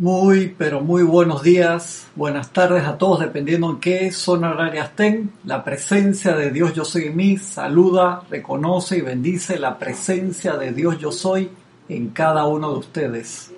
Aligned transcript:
Muy, 0.00 0.54
pero 0.56 0.80
muy 0.80 1.02
buenos 1.02 1.42
días, 1.42 2.06
buenas 2.14 2.52
tardes 2.52 2.84
a 2.84 2.96
todos, 2.98 3.18
dependiendo 3.18 3.68
en 3.68 3.80
qué 3.80 4.12
zona 4.12 4.52
horaria 4.52 4.84
estén. 4.84 5.32
La 5.44 5.64
presencia 5.64 6.36
de 6.36 6.52
Dios 6.52 6.72
Yo 6.72 6.84
Soy 6.84 7.06
en 7.06 7.16
mí 7.16 7.36
saluda, 7.36 8.22
reconoce 8.30 8.98
y 8.98 9.00
bendice 9.00 9.58
la 9.58 9.76
presencia 9.76 10.56
de 10.56 10.70
Dios 10.72 11.00
Yo 11.00 11.10
Soy 11.10 11.50
en 11.88 12.10
cada 12.10 12.46
uno 12.46 12.70
de 12.70 12.78
ustedes. 12.78 13.52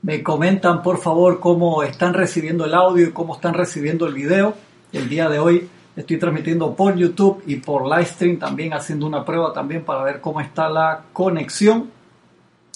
Me 0.00 0.22
comentan 0.22 0.82
por 0.82 0.96
favor 0.96 1.38
cómo 1.38 1.82
están 1.82 2.14
recibiendo 2.14 2.64
el 2.64 2.72
audio 2.72 3.08
y 3.08 3.12
cómo 3.12 3.34
están 3.34 3.52
recibiendo 3.52 4.06
el 4.06 4.14
video. 4.14 4.54
El 4.94 5.10
día 5.10 5.28
de 5.28 5.38
hoy 5.38 5.68
Estoy 5.96 6.18
transmitiendo 6.18 6.76
por 6.76 6.94
YouTube 6.94 7.42
y 7.46 7.56
por 7.56 7.84
Livestream 7.84 8.38
también 8.38 8.74
haciendo 8.74 9.06
una 9.06 9.24
prueba 9.24 9.54
también 9.54 9.82
para 9.82 10.02
ver 10.02 10.20
cómo 10.20 10.42
está 10.42 10.68
la 10.68 11.04
conexión. 11.12 11.90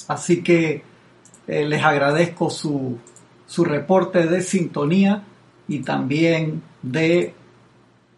Así 0.09 0.43
que 0.43 0.83
eh, 1.47 1.67
les 1.67 1.85
agradezco 1.85 2.49
su, 2.49 2.99
su 3.47 3.65
reporte 3.65 4.27
de 4.27 4.41
sintonía 4.41 5.23
y 5.69 5.80
también 5.80 6.63
de 6.83 7.35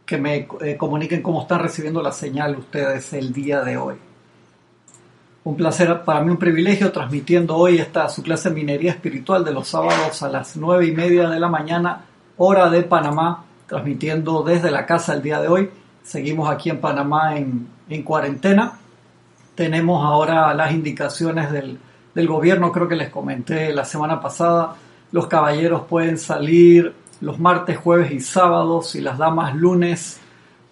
que 0.06 0.18
me 0.18 0.46
eh, 0.60 0.76
comuniquen 0.76 1.20
cómo 1.20 1.42
están 1.42 1.60
recibiendo 1.60 2.00
la 2.00 2.12
señal 2.12 2.56
ustedes 2.56 3.12
el 3.12 3.32
día 3.32 3.62
de 3.62 3.76
hoy. 3.76 3.96
Un 5.44 5.56
placer, 5.56 6.02
para 6.04 6.20
mí 6.22 6.30
un 6.30 6.36
privilegio 6.36 6.92
transmitiendo 6.92 7.56
hoy 7.56 7.78
esta 7.78 8.08
su 8.08 8.22
clase 8.22 8.50
de 8.50 8.54
minería 8.54 8.92
espiritual 8.92 9.44
de 9.44 9.52
los 9.52 9.66
sábados 9.66 10.22
a 10.22 10.28
las 10.28 10.56
nueve 10.56 10.86
y 10.86 10.92
media 10.92 11.28
de 11.28 11.40
la 11.40 11.48
mañana, 11.48 12.04
hora 12.36 12.70
de 12.70 12.84
Panamá, 12.84 13.44
transmitiendo 13.72 14.42
desde 14.42 14.70
la 14.70 14.84
casa 14.84 15.14
el 15.14 15.22
día 15.22 15.40
de 15.40 15.48
hoy. 15.48 15.70
Seguimos 16.02 16.50
aquí 16.50 16.68
en 16.68 16.78
Panamá 16.78 17.38
en, 17.38 18.02
cuarentena. 18.02 18.78
Tenemos 19.54 20.04
ahora 20.04 20.52
las 20.52 20.72
indicaciones 20.72 21.50
del, 21.50 21.78
gobierno, 22.28 22.70
creo 22.70 22.86
que 22.86 22.96
les 22.96 23.08
comenté 23.08 23.72
la 23.72 23.86
semana 23.86 24.20
pasada. 24.20 24.74
Los 25.10 25.26
caballeros 25.26 25.84
pueden 25.88 26.18
salir 26.18 26.92
los 27.22 27.38
martes, 27.38 27.78
jueves 27.78 28.12
y 28.12 28.20
sábados 28.20 28.94
y 28.94 29.00
las 29.00 29.16
damas 29.16 29.54
lunes, 29.54 30.20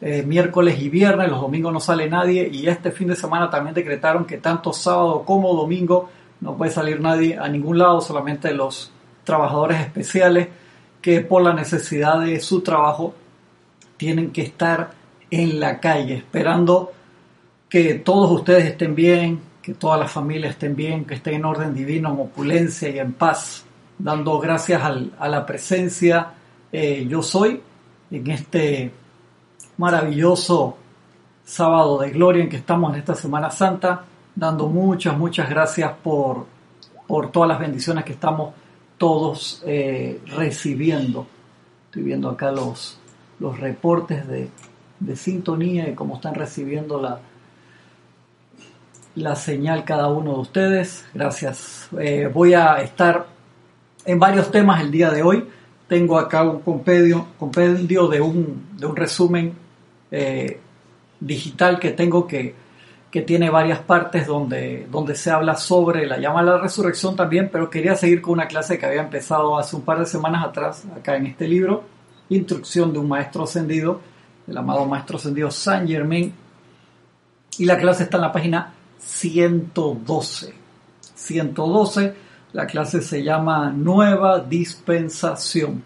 eh, 0.02 0.22
miércoles 0.22 0.78
y 0.82 0.90
viernes. 0.90 1.30
Los 1.30 1.40
domingos 1.40 1.72
no 1.72 1.80
sale 1.80 2.06
nadie 2.06 2.50
y 2.52 2.68
este 2.68 2.90
fin 2.90 3.08
de 3.08 3.16
semana 3.16 3.48
también 3.48 3.74
decretaron 3.74 4.26
que 4.26 4.36
tanto 4.36 4.74
sábado 4.74 5.22
como 5.24 5.54
domingo 5.54 6.10
no 6.42 6.54
puede 6.54 6.70
salir 6.70 7.00
nadie 7.00 7.38
a 7.38 7.48
ningún 7.48 7.78
lado, 7.78 8.02
solamente 8.02 8.52
los 8.52 8.92
trabajadores 9.24 9.80
especiales 9.80 10.48
que 11.00 11.20
por 11.20 11.42
la 11.42 11.52
necesidad 11.52 12.20
de 12.20 12.40
su 12.40 12.60
trabajo 12.60 13.14
tienen 13.96 14.30
que 14.30 14.42
estar 14.42 14.90
en 15.30 15.60
la 15.60 15.80
calle 15.80 16.14
esperando 16.14 16.92
que 17.68 17.94
todos 17.94 18.30
ustedes 18.32 18.64
estén 18.64 18.94
bien, 18.94 19.40
que 19.62 19.74
todas 19.74 20.00
las 20.00 20.10
familias 20.10 20.52
estén 20.52 20.74
bien, 20.74 21.04
que 21.04 21.14
estén 21.14 21.34
en 21.34 21.44
orden 21.44 21.72
divino, 21.72 22.12
en 22.12 22.20
opulencia 22.20 22.88
y 22.88 22.98
en 22.98 23.12
paz, 23.12 23.64
dando 23.98 24.38
gracias 24.38 24.82
a 24.82 25.28
la 25.28 25.46
presencia 25.46 26.32
eh, 26.72 27.06
yo 27.08 27.20
soy 27.22 27.60
en 28.10 28.30
este 28.30 28.92
maravilloso 29.76 30.76
sábado 31.44 31.98
de 31.98 32.10
gloria 32.10 32.44
en 32.44 32.48
que 32.48 32.58
estamos 32.58 32.92
en 32.92 33.00
esta 33.00 33.14
Semana 33.14 33.50
Santa, 33.50 34.04
dando 34.34 34.68
muchas, 34.68 35.16
muchas 35.18 35.50
gracias 35.50 35.92
por, 36.02 36.46
por 37.08 37.32
todas 37.32 37.48
las 37.48 37.58
bendiciones 37.58 38.04
que 38.04 38.12
estamos 38.12 38.54
todos 39.00 39.62
eh, 39.64 40.20
recibiendo. 40.26 41.26
Estoy 41.86 42.02
viendo 42.02 42.28
acá 42.28 42.52
los, 42.52 42.98
los 43.38 43.58
reportes 43.58 44.28
de, 44.28 44.50
sintonía 45.16 45.88
y 45.88 45.94
cómo 45.94 46.16
están 46.16 46.34
recibiendo 46.34 47.00
la, 47.00 47.18
la 49.14 49.34
señal 49.36 49.84
cada 49.84 50.08
uno 50.08 50.34
de 50.34 50.40
ustedes. 50.40 51.06
Gracias. 51.14 51.88
Eh, 51.98 52.30
voy 52.30 52.52
a 52.52 52.82
estar 52.82 53.26
en 54.04 54.18
varios 54.18 54.50
temas 54.50 54.82
el 54.82 54.90
día 54.90 55.10
de 55.10 55.22
hoy. 55.22 55.48
Tengo 55.88 56.18
acá 56.18 56.42
un 56.42 56.60
compendio, 56.60 57.26
compendio 57.38 58.06
de, 58.06 58.20
un, 58.20 58.66
de 58.76 58.84
un 58.84 58.96
resumen 58.96 59.54
eh, 60.10 60.60
digital 61.18 61.80
que 61.80 61.92
tengo 61.92 62.26
que 62.26 62.54
que 63.10 63.22
tiene 63.22 63.50
varias 63.50 63.80
partes 63.80 64.26
donde, 64.26 64.86
donde 64.90 65.16
se 65.16 65.30
habla 65.30 65.56
sobre 65.56 66.06
la 66.06 66.18
llama 66.18 66.40
a 66.40 66.44
la 66.44 66.58
resurrección 66.58 67.16
también, 67.16 67.48
pero 67.50 67.68
quería 67.68 67.96
seguir 67.96 68.22
con 68.22 68.34
una 68.34 68.46
clase 68.46 68.78
que 68.78 68.86
había 68.86 69.02
empezado 69.02 69.58
hace 69.58 69.74
un 69.74 69.82
par 69.82 69.98
de 69.98 70.06
semanas 70.06 70.44
atrás, 70.44 70.84
acá 70.96 71.16
en 71.16 71.26
este 71.26 71.48
libro, 71.48 71.82
Instrucción 72.28 72.92
de 72.92 73.00
un 73.00 73.08
Maestro 73.08 73.42
Ascendido, 73.42 74.00
el 74.46 74.56
amado 74.56 74.86
Maestro 74.86 75.16
Ascendido 75.16 75.50
Saint 75.50 75.88
Germain, 75.88 76.32
y 77.58 77.64
la 77.64 77.76
clase 77.78 78.04
está 78.04 78.16
en 78.16 78.22
la 78.22 78.32
página 78.32 78.72
112. 78.98 80.54
112, 81.16 82.14
la 82.52 82.66
clase 82.66 83.02
se 83.02 83.24
llama 83.24 83.70
Nueva 83.70 84.38
Dispensación. 84.38 85.82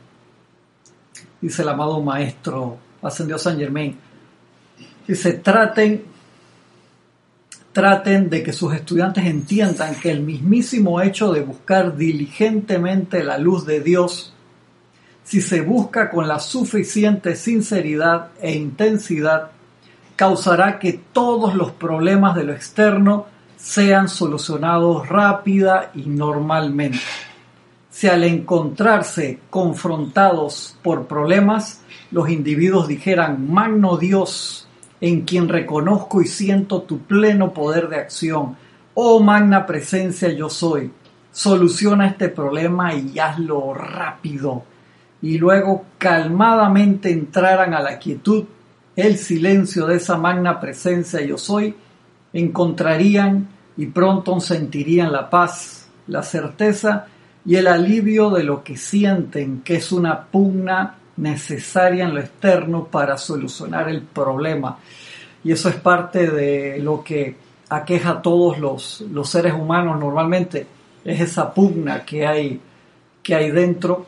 Dice 1.40 1.62
el 1.62 1.68
amado 1.70 2.00
Maestro 2.02 2.76
Ascendido 3.00 3.38
Saint 3.38 3.58
Germain. 3.58 3.98
Dice, 5.06 5.34
traten 5.34 6.13
traten 7.74 8.30
de 8.30 8.44
que 8.44 8.52
sus 8.52 8.72
estudiantes 8.72 9.26
entiendan 9.26 9.96
que 9.96 10.12
el 10.12 10.20
mismísimo 10.20 11.02
hecho 11.02 11.32
de 11.32 11.40
buscar 11.40 11.96
diligentemente 11.96 13.24
la 13.24 13.36
luz 13.36 13.66
de 13.66 13.80
Dios, 13.80 14.32
si 15.24 15.42
se 15.42 15.60
busca 15.60 16.08
con 16.08 16.28
la 16.28 16.38
suficiente 16.38 17.34
sinceridad 17.34 18.28
e 18.40 18.52
intensidad, 18.52 19.50
causará 20.14 20.78
que 20.78 21.00
todos 21.12 21.56
los 21.56 21.72
problemas 21.72 22.36
de 22.36 22.44
lo 22.44 22.52
externo 22.52 23.26
sean 23.56 24.08
solucionados 24.08 25.08
rápida 25.08 25.90
y 25.94 26.02
normalmente. 26.02 27.00
Si 27.90 28.06
al 28.06 28.22
encontrarse 28.22 29.40
confrontados 29.50 30.78
por 30.80 31.06
problemas, 31.06 31.82
los 32.12 32.28
individuos 32.28 32.86
dijeran, 32.86 33.50
Magno 33.50 33.96
Dios, 33.96 34.68
en 35.00 35.22
quien 35.22 35.48
reconozco 35.48 36.22
y 36.22 36.26
siento 36.26 36.82
tu 36.82 37.00
pleno 37.00 37.52
poder 37.52 37.88
de 37.88 37.96
acción. 37.96 38.56
Oh 38.94 39.20
magna 39.20 39.66
presencia 39.66 40.28
yo 40.30 40.48
soy. 40.48 40.90
Soluciona 41.32 42.06
este 42.06 42.28
problema 42.28 42.94
y 42.94 43.18
hazlo 43.18 43.74
rápido. 43.74 44.64
Y 45.20 45.38
luego 45.38 45.84
calmadamente 45.98 47.10
entraran 47.10 47.74
a 47.74 47.80
la 47.80 47.98
quietud, 47.98 48.44
el 48.94 49.16
silencio 49.16 49.86
de 49.86 49.96
esa 49.96 50.16
magna 50.16 50.60
presencia 50.60 51.20
yo 51.20 51.38
soy, 51.38 51.74
encontrarían 52.32 53.48
y 53.76 53.86
pronto 53.86 54.38
sentirían 54.38 55.10
la 55.10 55.28
paz, 55.28 55.88
la 56.06 56.22
certeza 56.22 57.06
y 57.44 57.56
el 57.56 57.66
alivio 57.66 58.30
de 58.30 58.44
lo 58.44 58.62
que 58.62 58.76
sienten 58.76 59.62
que 59.62 59.76
es 59.76 59.92
una 59.92 60.26
pugna 60.26 60.96
necesaria 61.16 62.04
en 62.04 62.14
lo 62.14 62.20
externo 62.20 62.84
para 62.84 63.16
solucionar 63.16 63.88
el 63.88 64.02
problema. 64.02 64.78
Y 65.42 65.52
eso 65.52 65.68
es 65.68 65.76
parte 65.76 66.30
de 66.30 66.78
lo 66.78 67.04
que 67.04 67.36
aqueja 67.68 68.10
a 68.10 68.22
todos 68.22 68.58
los, 68.58 69.02
los 69.12 69.28
seres 69.28 69.52
humanos 69.52 69.98
normalmente, 69.98 70.66
es 71.04 71.20
esa 71.20 71.52
pugna 71.52 72.04
que 72.04 72.26
hay, 72.26 72.60
que 73.22 73.34
hay 73.34 73.50
dentro 73.50 74.06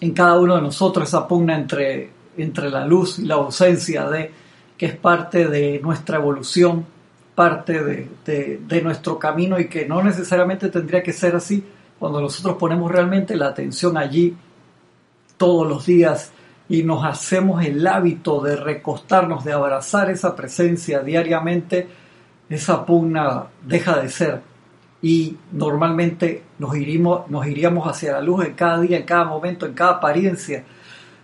en 0.00 0.12
cada 0.12 0.38
uno 0.38 0.56
de 0.56 0.62
nosotros, 0.62 1.08
esa 1.08 1.26
pugna 1.26 1.56
entre, 1.56 2.10
entre 2.36 2.70
la 2.70 2.86
luz 2.86 3.18
y 3.18 3.26
la 3.26 3.34
ausencia 3.34 4.08
de, 4.08 4.30
que 4.76 4.86
es 4.86 4.96
parte 4.96 5.48
de 5.48 5.80
nuestra 5.82 6.18
evolución, 6.18 6.84
parte 7.34 7.82
de, 7.82 8.60
de 8.64 8.82
nuestro 8.82 9.18
camino 9.18 9.58
y 9.58 9.66
que 9.66 9.86
no 9.86 10.02
necesariamente 10.02 10.68
tendría 10.68 11.02
que 11.02 11.12
ser 11.12 11.34
así 11.34 11.64
cuando 11.98 12.20
nosotros 12.20 12.56
ponemos 12.58 12.90
realmente 12.90 13.36
la 13.36 13.48
atención 13.48 13.96
allí 13.96 14.36
todos 15.36 15.66
los 15.66 15.86
días 15.86 16.32
y 16.68 16.82
nos 16.82 17.04
hacemos 17.04 17.64
el 17.64 17.86
hábito 17.86 18.40
de 18.40 18.56
recostarnos, 18.56 19.44
de 19.44 19.52
abrazar 19.52 20.10
esa 20.10 20.34
presencia 20.34 21.00
diariamente, 21.00 21.86
esa 22.48 22.84
pugna 22.84 23.46
deja 23.62 24.00
de 24.00 24.08
ser 24.08 24.40
y 25.02 25.36
normalmente 25.52 26.42
nos, 26.58 26.74
iríamos, 26.76 27.28
nos 27.30 27.46
iríamos 27.46 27.86
hacia 27.86 28.12
la 28.12 28.22
luz 28.22 28.46
en 28.46 28.54
cada 28.54 28.80
día, 28.80 28.96
en 28.96 29.02
cada 29.02 29.24
momento, 29.24 29.66
en 29.66 29.74
cada 29.74 29.92
apariencia. 29.92 30.64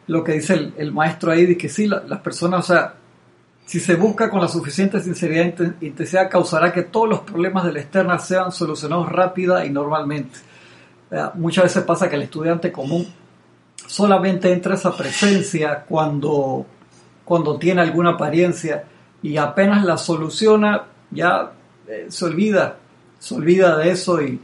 Lo 0.06 0.23
que 0.23 0.32
dice 0.32 0.73
el, 0.76 0.93
maestro 0.93 1.32
ahí, 1.32 1.56
que 1.56 1.70
sí, 1.70 1.87
las 1.87 2.20
personas, 2.20 2.61
o 2.61 2.75
sea, 2.75 2.94
si 3.64 3.81
se 3.81 3.94
busca 3.94 4.29
con 4.29 4.40
la 4.40 4.49
suficiente 4.49 5.00
sinceridad 5.00 5.46
e 5.62 5.87
intensidad, 5.87 6.29
causará 6.29 6.73
que 6.73 6.82
todos 6.82 7.08
los 7.08 7.20
problemas 7.20 7.64
de 7.64 7.73
la 7.73 7.81
externa 7.81 8.19
sean 8.19 8.52
solucionados 8.52 9.08
rápida 9.08 9.64
y 9.64 9.70
normalmente. 9.70 10.40
muchas 11.35 11.64
veces 11.64 11.82
pasa 11.85 12.11
que 12.11 12.17
el 12.17 12.23
estudiante 12.23 12.70
común 12.70 13.06
solamente 13.90 14.52
entra 14.52 14.76
esa 14.76 14.96
presencia 14.96 15.84
cuando, 15.88 16.64
cuando 17.25 17.58
tiene 17.58 17.81
alguna 17.81 18.10
apariencia 18.10 18.84
y 19.20 19.37
apenas 19.37 19.84
la 19.84 19.98
soluciona, 19.98 20.84
ya 21.10 21.50
eh, 21.88 22.06
se 22.08 22.25
olvida, 22.25 22.76
se 23.19 23.34
olvida 23.34 23.76
de 23.78 23.90
eso 23.90 24.22
y, 24.22 24.40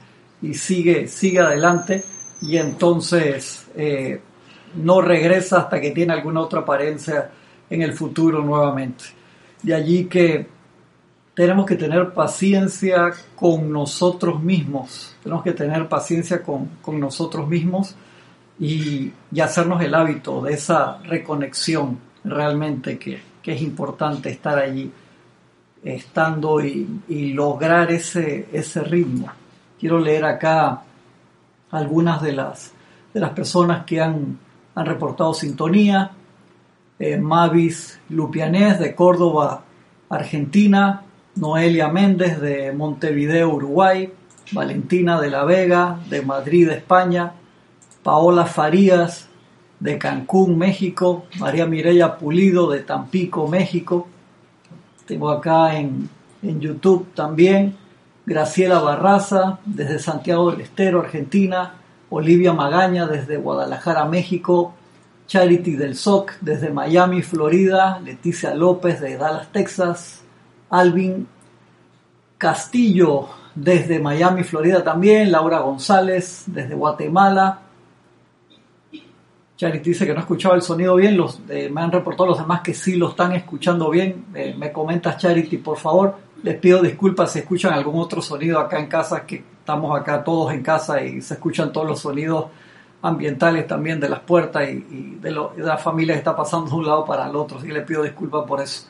sigue, 0.53 1.07
sigue 1.07 1.39
adelante 1.39 2.05
y 2.43 2.57
entonces 2.57 3.67
eh, 3.77 4.21
no 4.75 5.01
regresa 5.01 5.59
hasta 5.59 5.81
que 5.81 5.93
tiene 5.93 6.13
alguna 6.13 6.41
otra 6.41 6.61
apariencia 6.61 7.31
en 7.71 7.83
el 7.83 7.93
futuro 7.93 8.43
nuevamente. 8.43 9.05
De 9.63 9.75
allí 9.75 10.07
que 10.07 10.49
tenemos 11.35 11.67
que 11.67 11.77
tener 11.77 12.13
paciencia 12.13 13.13
con 13.37 13.73
nosotros 13.73 14.43
mismos, 14.43 15.15
tenemos 15.23 15.45
que 15.45 15.53
tener 15.53 15.89
paciencia 15.89 16.43
con, 16.43 16.69
nosotros 16.99 17.47
mismos 17.47 17.95
y, 18.59 19.13
hacernos 19.41 19.83
el 19.83 19.95
hábito 19.95 20.41
de 20.41 20.55
esa 20.55 20.99
reconexión 21.03 21.99
realmente 22.25 22.99
que, 22.99 23.21
es 23.45 23.63
importante 23.63 24.29
estar 24.29 24.59
allí, 24.59 24.91
estando 25.85 26.61
y, 26.61 27.33
lograr 27.33 27.93
ese, 27.93 28.49
ese 28.53 28.83
ritmo. 28.83 29.29
Quiero 29.79 30.01
leer 30.01 30.25
acá 30.25 30.83
algunas 31.71 32.21
de 32.23 32.33
las, 32.33 32.73
de 33.15 33.21
las 33.21 33.31
personas 33.31 33.85
que 33.85 34.01
han, 34.01 34.39
han 34.75 34.87
reportado 34.87 35.33
sintonía. 35.33 36.11
Eh, 36.99 37.19
Mavis 37.19 38.01
Lupianés 38.09 38.81
de 38.81 38.95
Córdoba, 38.95 39.63
Argentina, 40.09 41.03
Noelia 41.37 41.89
Méndez 41.89 42.41
de 42.41 42.73
Montevideo, 42.73 43.51
Uruguay, 43.51 44.11
Valentina 44.53 45.21
de 45.21 45.31
la 45.31 45.45
Vega 45.45 46.01
de 46.09 46.23
Madrid, 46.23 46.71
España, 46.71 47.33
Paola 48.07 48.47
Farías 48.47 49.27
de 49.81 49.99
Cancún, 49.99 50.57
México, 50.57 51.25
María 51.41 51.67
Mireya 51.67 52.19
Pulido 52.19 52.71
de 52.71 52.79
Tampico, 52.83 53.49
México. 53.49 54.07
Tengo 55.07 55.29
acá 55.29 55.77
en, 55.77 56.09
en 56.41 56.61
YouTube 56.61 57.13
también. 57.17 57.77
Graciela 58.25 58.79
Barraza 58.79 59.59
desde 59.65 59.99
Santiago 59.99 60.53
del 60.53 60.61
Estero, 60.61 61.01
Argentina, 61.01 61.75
Olivia 62.09 62.53
Magaña 62.53 63.09
desde 63.09 63.39
Guadalajara, 63.39 64.05
México, 64.05 64.73
Charity 65.27 65.73
del 65.73 65.97
SOC 65.97 66.35
desde 66.41 66.71
Miami, 66.71 67.23
Florida, 67.23 67.99
Leticia 68.05 68.55
López 68.55 69.01
de 69.01 69.17
Dallas, 69.17 69.51
Texas, 69.51 70.23
Alvin 70.71 71.27
Castillo 72.39 73.31
desde 73.57 73.99
Miami, 73.99 74.45
Florida 74.45 74.85
también, 74.85 75.33
Laura 75.33 75.59
González 75.59 76.45
desde 76.47 76.77
Guatemala. 76.77 77.63
Charity 79.57 79.91
dice 79.91 80.07
que 80.07 80.13
no 80.13 80.21
escuchaba 80.21 80.55
el 80.55 80.63
sonido 80.63 80.97
bien, 80.97 81.19
eh, 81.49 81.71
me 81.73 81.81
han 81.81 81.91
reportado 81.91 82.29
los 82.29 82.39
demás 82.39 82.61
que 82.61 82.75
sí 82.75 82.97
lo 82.97 83.09
están 83.09 83.33
escuchando 83.33 83.89
bien. 83.89 84.27
Eh, 84.35 84.55
me 84.57 84.71
comentas 84.71 85.17
Charity, 85.17 85.57
por 85.59 85.79
favor. 85.79 86.15
Les 86.43 86.57
pido 86.59 86.83
disculpas 86.83 87.33
si 87.33 87.39
escuchan 87.39 87.73
algún 87.73 87.99
otro 87.99 88.21
sonido 88.21 88.59
acá 88.59 88.79
en 88.79 88.87
casa, 88.87 89.25
que 89.25 89.37
estamos 89.59 89.99
acá 89.99 90.23
todos 90.23 90.53
en 90.53 90.63
casa 90.63 91.03
y 91.03 91.23
se 91.23 91.35
escuchan 91.35 91.73
todos 91.73 91.87
los 91.87 92.01
sonidos 92.01 92.47
ambientales 93.01 93.67
también 93.67 93.99
de 93.99 94.09
las 94.11 94.21
puertas 94.21 94.69
y, 94.69 95.17
de, 95.21 95.31
de, 95.31 95.63
la 95.63 95.79
familia 95.79 96.15
que 96.15 96.19
está 96.19 96.37
pasando 96.37 96.71
de 96.71 96.77
un 96.77 96.87
lado 96.87 97.07
para 97.07 97.27
el 97.27 97.35
otro. 97.35 97.59
Sí, 97.61 97.69
les 97.69 97.85
pido 97.85 98.03
disculpas 98.03 98.45
por 98.47 98.61
eso. 98.61 98.89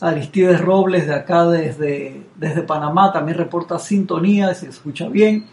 Aristides 0.00 0.60
Robles 0.60 1.06
de 1.06 1.14
acá 1.14 1.44
desde, 1.46 2.26
desde 2.34 2.62
Panamá 2.62 3.12
también 3.12 3.38
reporta 3.38 3.78
sintonía, 3.78 4.54
se 4.54 4.68
escucha 4.68 5.08
bien. 5.08 5.46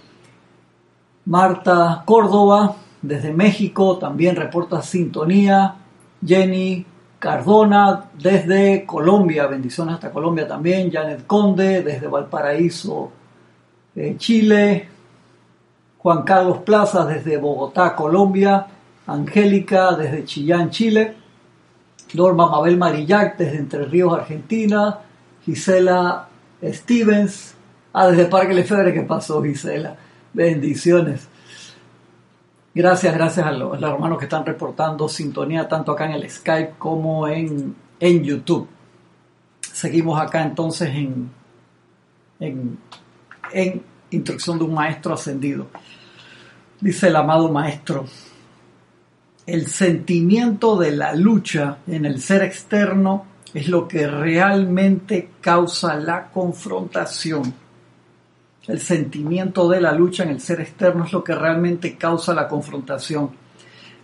Marta 1.26 2.04
Córdoba 2.06 2.76
desde 3.08 3.34
México 3.34 3.98
también 3.98 4.36
reporta 4.36 4.82
sintonía. 4.82 5.76
Jenny 6.26 6.86
Cardona 7.20 8.06
desde 8.18 8.86
Colombia, 8.86 9.48
bendiciones 9.48 9.96
hasta 9.96 10.12
Colombia 10.12 10.48
también. 10.48 10.92
Janet 10.92 11.26
Conde 11.26 11.82
desde 11.84 12.08
Valparaíso, 12.08 13.12
eh, 13.96 14.16
Chile. 14.18 14.90
Juan 15.98 16.24
Carlos 16.24 16.60
Plaza 16.60 17.06
desde 17.06 17.38
Bogotá, 17.38 17.96
Colombia. 17.96 18.68
Angélica 19.08 19.96
desde 19.96 20.26
Chillán, 20.26 20.70
Chile. 20.70 21.16
Norma 22.14 22.50
Mabel 22.50 22.78
Marillac 22.78 23.38
desde 23.38 23.58
Entre 23.58 23.86
Ríos, 23.86 24.14
Argentina, 24.14 25.00
Gisela 25.44 26.30
Stevens, 26.64 27.56
ah, 27.94 28.08
desde 28.08 28.26
Parque 28.26 28.54
Lefebvre, 28.54 28.94
¿qué 28.94 29.02
pasó 29.02 29.42
Gisela? 29.44 29.96
Bendiciones. 30.34 31.28
Gracias, 32.76 33.14
gracias 33.14 33.48
a 33.48 33.52
los, 33.54 33.82
hermanos 33.82 34.18
que 34.18 34.26
están 34.26 34.46
reportando 34.46 35.08
sintonía 35.08 35.66
tanto 35.66 35.94
acá 35.94 36.08
en 36.08 36.12
el 36.12 36.30
Skype 36.30 36.74
como 36.78 37.26
en, 37.26 37.74
en 38.02 38.22
YouTube. 38.22 38.68
Seguimos 39.62 40.20
acá 40.20 40.44
entonces 40.44 40.90
en, 40.90 41.32
en, 42.42 42.78
en 43.54 43.82
Instrucción 44.12 44.60
de 44.60 44.66
un 44.66 44.74
Maestro 44.74 45.14
Ascendido. 45.14 45.68
Dice 46.82 47.08
el 47.08 47.16
amado 47.16 47.50
Maestro, 47.50 48.08
el 49.46 49.68
sentimiento 49.68 50.76
de 50.78 50.92
la 50.92 51.16
lucha 51.16 51.78
en 51.88 52.06
el 52.06 52.22
ser 52.22 52.44
externo 52.44 53.26
es 53.54 53.70
lo 53.70 53.88
que 53.88 54.06
realmente 54.06 55.30
causa 55.40 55.96
la 55.96 56.30
confrontación. 56.30 57.54
El 58.68 58.80
sentimiento 58.80 59.70
de 59.70 59.80
la 59.80 59.92
lucha 59.92 60.24
en 60.24 60.30
el 60.30 60.42
ser 60.42 60.62
externo 60.62 61.06
es 61.06 61.14
lo 61.14 61.24
que 61.24 61.36
realmente 61.36 61.96
causa 61.98 62.34
la 62.34 62.48
confrontación. 62.48 63.32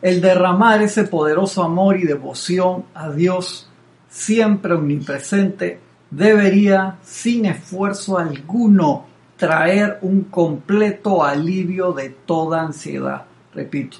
El 0.01 0.21
derramar 0.21 0.81
ese 0.81 1.05
poderoso 1.05 1.63
amor 1.63 1.97
y 1.97 2.03
devoción 2.03 2.85
a 2.93 3.09
Dios, 3.09 3.69
siempre 4.09 4.73
omnipresente, 4.73 5.79
debería, 6.09 6.97
sin 7.01 7.45
esfuerzo 7.45 8.17
alguno, 8.17 9.05
traer 9.37 9.97
un 10.01 10.25
completo 10.25 11.23
alivio 11.23 11.93
de 11.93 12.09
toda 12.09 12.61
ansiedad. 12.61 13.25
Repito, 13.53 13.97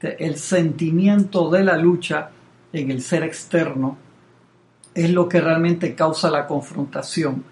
el 0.00 0.36
sentimiento 0.36 1.50
de 1.50 1.64
la 1.64 1.76
lucha 1.76 2.30
en 2.72 2.90
el 2.90 3.02
ser 3.02 3.24
externo 3.24 3.96
es 4.94 5.10
lo 5.10 5.28
que 5.28 5.40
realmente 5.40 5.94
causa 5.94 6.30
la 6.30 6.46
confrontación. 6.46 7.44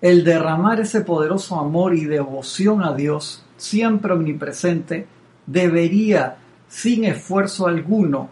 El 0.00 0.24
derramar 0.24 0.80
ese 0.80 1.02
poderoso 1.02 1.58
amor 1.58 1.94
y 1.94 2.04
devoción 2.04 2.82
a 2.82 2.94
Dios, 2.94 3.44
siempre 3.56 4.12
omnipresente, 4.14 5.06
debería, 5.46 6.36
sin 6.68 7.04
esfuerzo 7.04 7.66
alguno, 7.66 8.30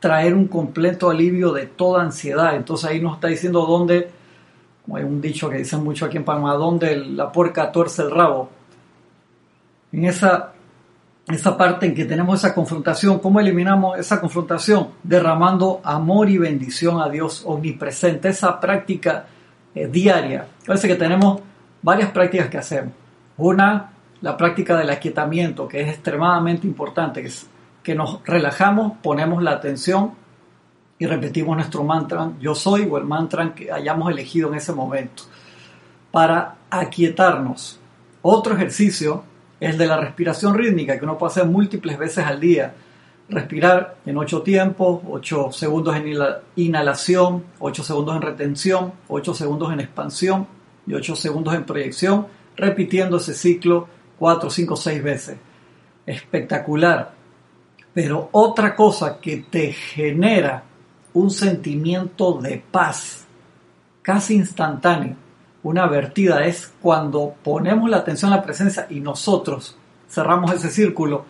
traer 0.00 0.34
un 0.34 0.48
completo 0.48 1.10
alivio 1.10 1.52
de 1.52 1.66
toda 1.66 2.02
ansiedad. 2.02 2.56
Entonces 2.56 2.90
ahí 2.90 3.00
nos 3.00 3.14
está 3.14 3.28
diciendo 3.28 3.64
dónde, 3.64 4.10
como 4.84 4.96
hay 4.96 5.04
un 5.04 5.20
dicho 5.20 5.48
que 5.48 5.58
dicen 5.58 5.84
mucho 5.84 6.06
aquí 6.06 6.16
en 6.16 6.24
Panamá, 6.24 6.54
dónde 6.54 6.96
la 6.96 7.30
puerca 7.30 7.70
tuerce 7.70 8.02
el 8.02 8.10
rabo. 8.10 8.50
En 9.92 10.04
esa 10.04 10.54
esa 11.28 11.56
parte 11.56 11.86
en 11.86 11.94
que 11.94 12.04
tenemos 12.04 12.38
esa 12.40 12.54
confrontación, 12.54 13.18
¿cómo 13.18 13.40
eliminamos 13.40 13.98
esa 13.98 14.20
confrontación? 14.20 14.88
Derramando 15.02 15.80
amor 15.82 16.28
y 16.28 16.36
bendición 16.36 17.00
a 17.00 17.08
Dios 17.08 17.42
omnipresente, 17.46 18.28
esa 18.28 18.60
práctica 18.60 19.26
eh, 19.74 19.86
diaria. 19.86 20.46
Parece 20.66 20.88
que 20.88 20.94
tenemos 20.94 21.40
varias 21.82 22.10
prácticas 22.10 22.48
que 22.48 22.58
hacemos. 22.58 22.92
Una, 23.36 23.92
la 24.20 24.36
práctica 24.36 24.76
del 24.76 24.90
aquietamiento, 24.90 25.68
que 25.68 25.80
es 25.82 25.88
extremadamente 25.88 26.66
importante, 26.66 27.20
que 27.20 27.28
es 27.28 27.46
que 27.82 27.94
nos 27.94 28.24
relajamos, 28.24 28.94
ponemos 29.02 29.42
la 29.42 29.50
atención 29.52 30.12
y 30.98 31.06
repetimos 31.06 31.56
nuestro 31.56 31.84
mantra, 31.84 32.30
yo 32.40 32.54
soy, 32.54 32.88
o 32.90 32.96
el 32.96 33.04
mantra 33.04 33.54
que 33.54 33.70
hayamos 33.70 34.10
elegido 34.10 34.48
en 34.48 34.54
ese 34.54 34.72
momento, 34.72 35.24
para 36.10 36.54
aquietarnos. 36.70 37.78
Otro 38.22 38.54
ejercicio 38.54 39.24
el 39.60 39.78
de 39.78 39.86
la 39.86 39.96
respiración 39.96 40.54
rítmica, 40.54 40.98
que 40.98 41.04
uno 41.04 41.16
puede 41.18 41.32
hacer 41.32 41.46
múltiples 41.46 41.98
veces 41.98 42.24
al 42.24 42.40
día. 42.40 42.74
Respirar 43.28 43.96
en 44.04 44.18
8 44.18 44.42
tiempos, 44.42 45.00
8 45.08 45.52
segundos 45.52 45.96
en 45.96 46.14
inhalación, 46.56 47.44
8 47.58 47.82
segundos 47.82 48.16
en 48.16 48.22
retención, 48.22 48.92
8 49.08 49.34
segundos 49.34 49.72
en 49.72 49.80
expansión 49.80 50.46
y 50.86 50.94
8 50.94 51.16
segundos 51.16 51.54
en 51.54 51.64
proyección, 51.64 52.26
repitiendo 52.56 53.16
ese 53.16 53.34
ciclo 53.34 53.88
4, 54.18 54.50
5, 54.50 54.76
6 54.76 55.02
veces. 55.02 55.36
Espectacular. 56.04 57.12
Pero 57.94 58.28
otra 58.32 58.74
cosa 58.74 59.18
que 59.20 59.38
te 59.38 59.72
genera 59.72 60.64
un 61.14 61.30
sentimiento 61.30 62.34
de 62.34 62.62
paz 62.70 63.24
casi 64.02 64.34
instantáneo 64.34 65.16
una 65.64 65.86
vertida 65.86 66.44
es 66.44 66.72
cuando 66.80 67.34
ponemos 67.42 67.88
la 67.88 67.96
atención 67.96 68.32
a 68.32 68.36
la 68.36 68.42
presencia 68.42 68.86
y 68.90 69.00
nosotros 69.00 69.76
cerramos 70.08 70.52
ese 70.52 70.68
círculo 70.68 71.24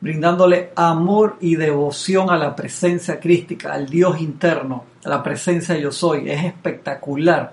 brindándole 0.00 0.72
amor 0.76 1.36
y 1.40 1.56
devoción 1.56 2.30
a 2.30 2.36
la 2.36 2.54
presencia 2.54 3.18
crística, 3.18 3.72
al 3.72 3.86
Dios 3.86 4.20
interno, 4.20 4.84
a 5.04 5.08
la 5.08 5.22
presencia 5.22 5.76
yo 5.76 5.90
soy. 5.90 6.30
Es 6.30 6.44
espectacular. 6.44 7.52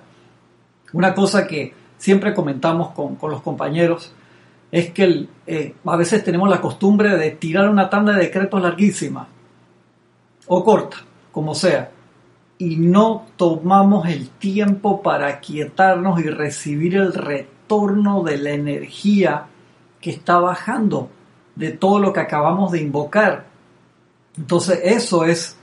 Una 0.94 1.14
cosa 1.14 1.48
que 1.48 1.74
siempre 1.98 2.34
comentamos 2.34 2.92
con, 2.92 3.18
los 3.30 3.42
compañeros 3.42 4.14
es 4.72 4.92
que 4.92 5.28
eh, 5.48 5.76
a 5.86 5.96
veces 5.96 6.24
tenemos 6.24 6.50
la 6.50 6.62
costumbre 6.62 7.18
de 7.18 7.32
tirar 7.32 7.70
una 7.70 7.90
tanda 7.90 8.14
de 8.14 8.24
decretos 8.24 8.62
larguísima 8.62 9.28
o 10.48 10.64
corta, 10.64 10.98
como 11.32 11.56
sea 11.56 11.92
y 12.58 12.78
no 12.78 13.26
tomamos 13.36 14.08
el 14.08 14.30
tiempo 14.30 15.02
para 15.02 15.40
quietarnos 15.40 16.20
y 16.22 16.30
recibir 16.30 16.96
el 16.96 17.14
retorno 17.14 18.24
de 18.24 18.38
la 18.38 18.52
energía 18.52 19.48
que 20.00 20.12
está 20.12 20.40
bajando 20.40 21.10
de 21.56 21.72
todo 21.72 22.00
lo 22.00 22.14
que 22.14 22.20
acabamos 22.20 22.72
de 22.72 22.82
invocar. 22.82 23.46
Entonces 24.38 24.80
eso 24.84 25.26
es 25.26 25.58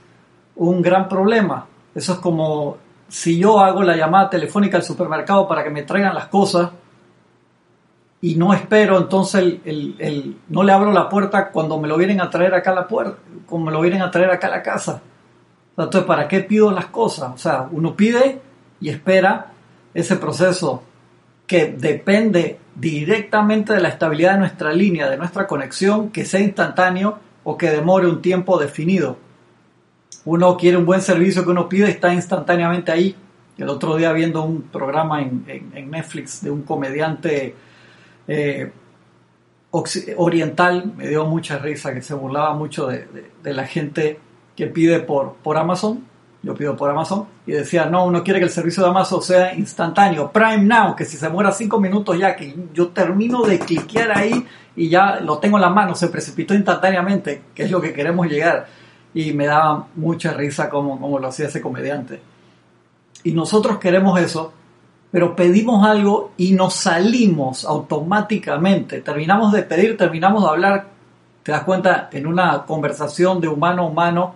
un 0.55 0.81
gran 0.81 1.07
problema. 1.07 1.67
Eso 1.93 2.13
es 2.13 2.19
como 2.19 2.77
si 3.07 3.37
yo 3.37 3.59
hago 3.59 3.83
la 3.83 3.95
llamada 3.95 4.29
telefónica 4.29 4.77
al 4.77 4.83
supermercado 4.83 5.47
para 5.47 5.63
que 5.63 5.69
me 5.69 5.83
traigan 5.83 6.15
las 6.15 6.27
cosas 6.27 6.71
y 8.21 8.35
no 8.35 8.53
espero, 8.53 8.97
entonces 8.97 9.59
el, 9.65 10.37
no 10.47 10.63
le 10.63 10.71
abro 10.71 10.93
la 10.93 11.09
puerta 11.09 11.51
cuando 11.51 11.77
me 11.77 11.89
lo 11.89 11.97
vienen 11.97 12.21
a 12.21 12.29
traer 12.29 12.53
acá 12.53 12.71
a 12.71 12.75
la 12.75 12.87
puerta, 12.87 13.17
cuando 13.45 13.65
me 13.65 13.71
lo 13.73 13.81
vienen 13.81 14.01
a 14.01 14.09
traer 14.09 14.31
acá 14.31 14.47
a 14.47 14.51
la 14.51 14.63
casa. 14.63 15.01
Entonces, 15.77 16.03
¿para 16.03 16.27
qué 16.27 16.39
pido 16.39 16.71
las 16.71 16.85
cosas? 16.85 17.33
O 17.33 17.37
sea, 17.37 17.67
uno 17.69 17.95
pide 17.95 18.41
y 18.79 18.89
espera 18.89 19.47
ese 19.93 20.15
proceso 20.15 20.83
que 21.53 21.67
depende 21.67 22.57
directamente 22.73 23.73
de 23.73 23.79
la 23.79 23.89
estabilidad 23.89 24.33
de 24.33 24.39
nuestra 24.39 24.73
línea, 24.73 25.07
de 25.07 25.17
nuestra 25.17 25.45
conexión, 25.45 26.09
que 26.09 26.25
sea 26.25 26.39
instantáneo 26.39 27.19
o 27.43 27.55
que 27.59 27.69
demore 27.69 28.07
un 28.07 28.23
tiempo 28.23 28.57
definido 28.57 29.17
uno 30.25 30.57
quiere 30.57 30.77
un 30.77 30.85
buen 30.85 31.01
servicio 31.01 31.43
que 31.43 31.51
uno 31.51 31.69
pide, 31.69 31.89
está 31.89 32.11
instantáneamente 32.11 32.91
ahí. 32.91 33.15
El 33.57 33.69
otro 33.69 33.95
día 33.97 34.11
viendo 34.13 34.43
un 34.43 34.63
programa 34.63 35.21
en, 35.21 35.45
Netflix 35.91 36.41
de 36.41 36.49
un 36.49 36.63
comediante 36.63 37.53
eh, 38.27 38.71
oriental, 40.17 40.91
me 40.97 41.07
dio 41.07 41.25
mucha 41.25 41.59
risa, 41.59 41.93
que 41.93 42.01
se 42.01 42.15
burlaba 42.15 42.55
mucho 42.55 42.87
de, 42.87 43.29
la 43.43 43.67
gente 43.67 44.17
que 44.55 44.65
pide 44.65 45.01
por, 45.01 45.33
por 45.43 45.57
Amazon. 45.57 46.03
Yo 46.43 46.53
pido 46.53 46.75
por 46.75 46.89
Amazon 46.89 47.25
y 47.47 47.53
decía, 47.53 47.85
no, 47.85 48.05
uno 48.05 48.21
quiere 48.21 48.39
que 48.39 48.45
el 48.45 48.51
servicio 48.51 48.83
de 48.83 48.89
Amazon 48.89 49.21
sea 49.21 49.55
instantáneo, 49.55 50.29
Prime 50.29 50.63
Now, 50.63 50.93
que 50.93 51.05
si 51.05 51.15
se 51.15 51.29
muera 51.29 51.53
cinco 51.53 51.79
minutos 51.79 52.19
ya, 52.19 52.35
que 52.35 52.53
yo 52.73 52.89
termino 52.89 53.43
de 53.43 53.59
cliquear 53.59 54.17
ahí 54.17 54.45
y 54.75 54.89
ya 54.89 55.21
lo 55.21 55.37
tengo 55.37 55.57
en 55.57 55.61
la 55.61 55.69
mano, 55.69 55.95
se 55.95 56.09
precipitó 56.09 56.53
instantáneamente, 56.53 57.43
que 57.55 57.63
es 57.63 57.71
lo 57.71 57.79
que 57.79 57.93
queremos 57.93 58.27
llegar 58.27 58.67
y 59.13 59.31
me 59.31 59.45
daba 59.45 59.87
mucha 59.95 60.33
risa 60.33 60.69
como, 60.69 60.99
como 60.99 61.17
lo 61.19 61.27
hacía 61.27 61.47
ese 61.47 61.61
comediante. 61.61 62.21
Y 63.23 63.31
nosotros 63.31 63.77
queremos 63.77 64.19
eso, 64.19 64.51
pero 65.11 65.35
pedimos 65.35 65.85
algo 65.85 66.31
y 66.37 66.53
nos 66.53 66.73
salimos 66.73 67.63
automáticamente. 67.63 69.01
Terminamos 69.01 69.53
de 69.53 69.63
pedir, 69.63 69.95
terminamos 69.95 70.43
de 70.43 70.49
hablar, 70.49 70.87
te 71.43 71.51
das 71.51 71.63
cuenta, 71.63 72.09
en 72.11 72.27
una 72.27 72.63
conversación 72.65 73.39
de 73.39 73.47
humano 73.47 73.83
a 73.83 73.85
humano, 73.85 74.35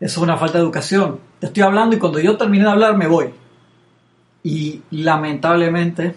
eso 0.00 0.20
es 0.20 0.24
una 0.24 0.36
falta 0.36 0.58
de 0.58 0.64
educación. 0.64 1.20
Te 1.40 1.46
estoy 1.46 1.62
hablando 1.62 1.96
y 1.96 1.98
cuando 1.98 2.20
yo 2.20 2.36
terminé 2.36 2.64
de 2.64 2.70
hablar 2.70 2.96
me 2.96 3.06
voy. 3.06 3.34
Y 4.42 4.82
lamentablemente 4.90 6.14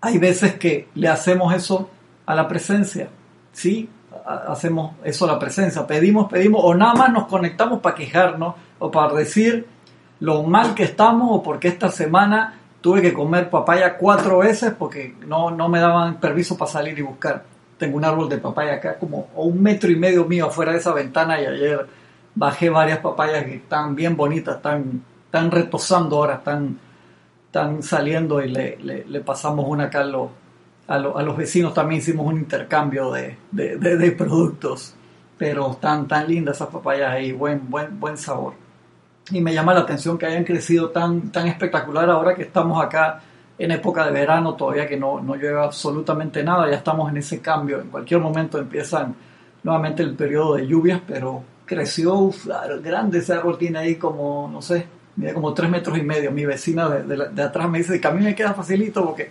hay 0.00 0.18
veces 0.18 0.54
que 0.54 0.88
le 0.94 1.08
hacemos 1.08 1.54
eso 1.54 1.90
a 2.26 2.34
la 2.34 2.48
presencia. 2.48 3.08
Sí, 3.52 3.88
hacemos 4.24 4.94
eso 5.04 5.26
la 5.26 5.38
presencia, 5.38 5.86
pedimos, 5.86 6.30
pedimos, 6.30 6.62
o 6.64 6.74
nada 6.74 6.94
más 6.94 7.12
nos 7.12 7.26
conectamos 7.26 7.80
para 7.80 7.94
quejarnos 7.94 8.54
o 8.78 8.90
para 8.90 9.14
decir 9.14 9.66
lo 10.20 10.42
mal 10.42 10.74
que 10.74 10.84
estamos 10.84 11.28
o 11.30 11.42
porque 11.42 11.68
esta 11.68 11.90
semana 11.90 12.58
tuve 12.80 13.02
que 13.02 13.12
comer 13.12 13.50
papaya 13.50 13.96
cuatro 13.96 14.38
veces 14.38 14.72
porque 14.78 15.14
no, 15.26 15.50
no 15.50 15.68
me 15.68 15.80
daban 15.80 16.20
permiso 16.20 16.56
para 16.56 16.70
salir 16.70 16.98
y 16.98 17.02
buscar. 17.02 17.44
Tengo 17.78 17.96
un 17.96 18.04
árbol 18.04 18.28
de 18.28 18.38
papaya 18.38 18.74
acá 18.74 18.98
como 18.98 19.28
a 19.36 19.40
un 19.40 19.62
metro 19.62 19.90
y 19.90 19.96
medio 19.96 20.24
mío 20.24 20.46
afuera 20.46 20.72
de 20.72 20.78
esa 20.78 20.92
ventana 20.92 21.40
y 21.40 21.46
ayer 21.46 21.86
bajé 22.34 22.70
varias 22.70 22.98
papayas 22.98 23.44
que 23.44 23.56
están 23.56 23.94
bien 23.94 24.16
bonitas, 24.16 24.56
están, 24.56 25.02
están 25.26 25.50
retosando 25.50 26.16
ahora, 26.16 26.34
están, 26.34 26.78
están 27.46 27.82
saliendo 27.82 28.42
y 28.42 28.50
le, 28.50 28.76
le, 28.76 29.20
pasamos 29.20 29.66
una 29.68 29.84
acá 29.84 30.00
a 30.00 30.04
los, 30.04 30.30
a, 30.86 30.98
los 30.98 31.36
vecinos. 31.36 31.74
También 31.74 32.00
hicimos 32.00 32.26
un 32.26 32.38
intercambio 32.38 33.12
de, 33.12 33.36
productos, 34.18 34.94
pero 35.38 35.72
están 35.72 36.08
tan 36.08 36.28
lindas 36.28 36.56
esas 36.56 36.68
papayas 36.68 37.12
ahí, 37.12 37.32
buen, 37.32 37.70
buen, 37.70 37.98
buen 37.98 38.16
sabor. 38.16 38.54
Y 39.30 39.40
me 39.40 39.54
llama 39.54 39.72
la 39.72 39.80
atención 39.80 40.18
que 40.18 40.26
hayan 40.26 40.44
crecido 40.44 40.90
tan, 40.90 41.30
tan 41.30 41.46
espectacular 41.46 42.10
ahora 42.10 42.34
que 42.34 42.42
estamos 42.42 42.82
acá 42.84 43.20
en 43.56 43.70
época 43.70 44.04
de 44.04 44.10
verano, 44.10 44.54
todavía 44.54 44.86
que 44.86 44.96
no, 44.96 45.20
no 45.20 45.36
llueve 45.36 45.62
absolutamente 45.62 46.42
nada, 46.42 46.68
ya 46.68 46.76
estamos 46.76 47.08
en 47.08 47.18
ese 47.18 47.40
cambio, 47.40 47.80
en 47.80 47.88
cualquier 47.88 48.20
momento 48.20 48.58
empiezan 48.58 49.14
nuevamente 49.62 50.02
el 50.02 50.14
periodo 50.14 50.56
de 50.56 50.66
lluvias, 50.66 51.00
pero 51.06 51.44
creció 51.66 52.30
grande 52.82 53.18
ese 53.18 53.32
árbol, 53.32 53.58
tiene 53.58 53.78
ahí 53.78 53.96
como, 53.96 54.48
no 54.52 54.60
sé, 54.62 54.86
mide 55.16 55.34
como 55.34 55.54
tres 55.54 55.70
metros 55.70 55.98
y 55.98 56.02
medio. 56.02 56.30
Mi 56.30 56.44
vecina 56.44 56.88
de, 56.88 57.28
de 57.30 57.42
atrás 57.42 57.68
me 57.68 57.78
dice 57.78 58.00
que 58.00 58.08
a 58.08 58.10
mí 58.10 58.22
me 58.22 58.34
queda 58.34 58.54
facilito 58.54 59.04
porque 59.04 59.30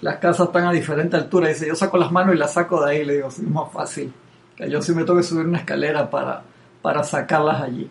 las 0.00 0.16
casas 0.16 0.48
están 0.48 0.66
a 0.66 0.72
diferente 0.72 1.16
altura. 1.16 1.48
Dice, 1.48 1.66
yo 1.66 1.74
saco 1.74 1.96
las 1.96 2.12
manos 2.12 2.34
y 2.34 2.38
las 2.38 2.52
saco 2.52 2.84
de 2.84 2.90
ahí. 2.90 3.04
Le 3.04 3.14
digo, 3.14 3.28
es 3.28 3.38
más 3.40 3.72
fácil. 3.72 4.12
Que 4.56 4.70
yo 4.70 4.82
sí 4.82 4.92
me 4.92 5.04
tengo 5.04 5.16
que 5.16 5.22
subir 5.22 5.46
una 5.46 5.58
escalera 5.58 6.10
para, 6.10 6.42
para 6.82 7.02
sacarlas 7.04 7.62
allí. 7.62 7.90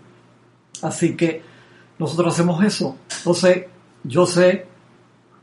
Así 0.81 1.15
que 1.15 1.41
nosotros 1.97 2.33
hacemos 2.33 2.63
eso. 2.63 2.97
Entonces, 3.17 3.65
yo 4.03 4.25
sé 4.25 4.67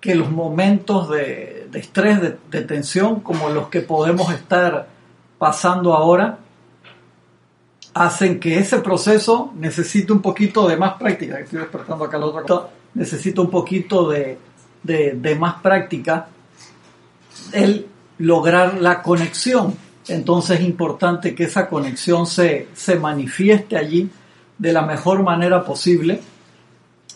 que 0.01 0.15
los 0.15 0.31
momentos 0.31 1.11
de, 1.11 1.69
estrés, 1.75 2.21
de, 2.23 2.39
de, 2.51 2.63
tensión, 2.63 3.21
como 3.21 3.49
los 3.51 3.69
que 3.69 3.81
podemos 3.81 4.33
estar 4.33 4.87
pasando 5.39 5.95
ahora, 5.95 6.39
hacen 7.95 8.39
que 8.39 8.59
ese 8.59 8.79
proceso 8.79 9.53
necesite 9.57 10.13
un 10.13 10.23
poquito 10.23 10.69
de 10.69 10.77
más 10.77 10.95
práctica. 10.95 11.41
Estoy 11.41 11.61
despertando 11.61 12.05
acá 12.05 12.19
la 12.19 12.27
otra. 12.27 12.69
Necesita 12.95 13.41
un 13.41 13.51
poquito 13.51 14.09
de, 14.09 14.39
de 14.83 15.37
más 15.37 15.61
práctica 15.61 16.29
el 17.53 17.87
lograr 18.19 18.81
la 18.81 19.03
conexión. 19.03 19.75
Entonces 20.09 20.61
es 20.61 20.67
importante 20.67 21.35
que 21.35 21.45
esa 21.45 21.69
conexión 21.69 22.27
se, 22.27 22.69
se 22.75 22.97
manifieste 22.97 23.77
allí 23.77 24.11
de 24.59 24.73
la 24.73 24.83
mejor 24.83 25.23
manera 25.23 25.65
posible, 25.65 26.21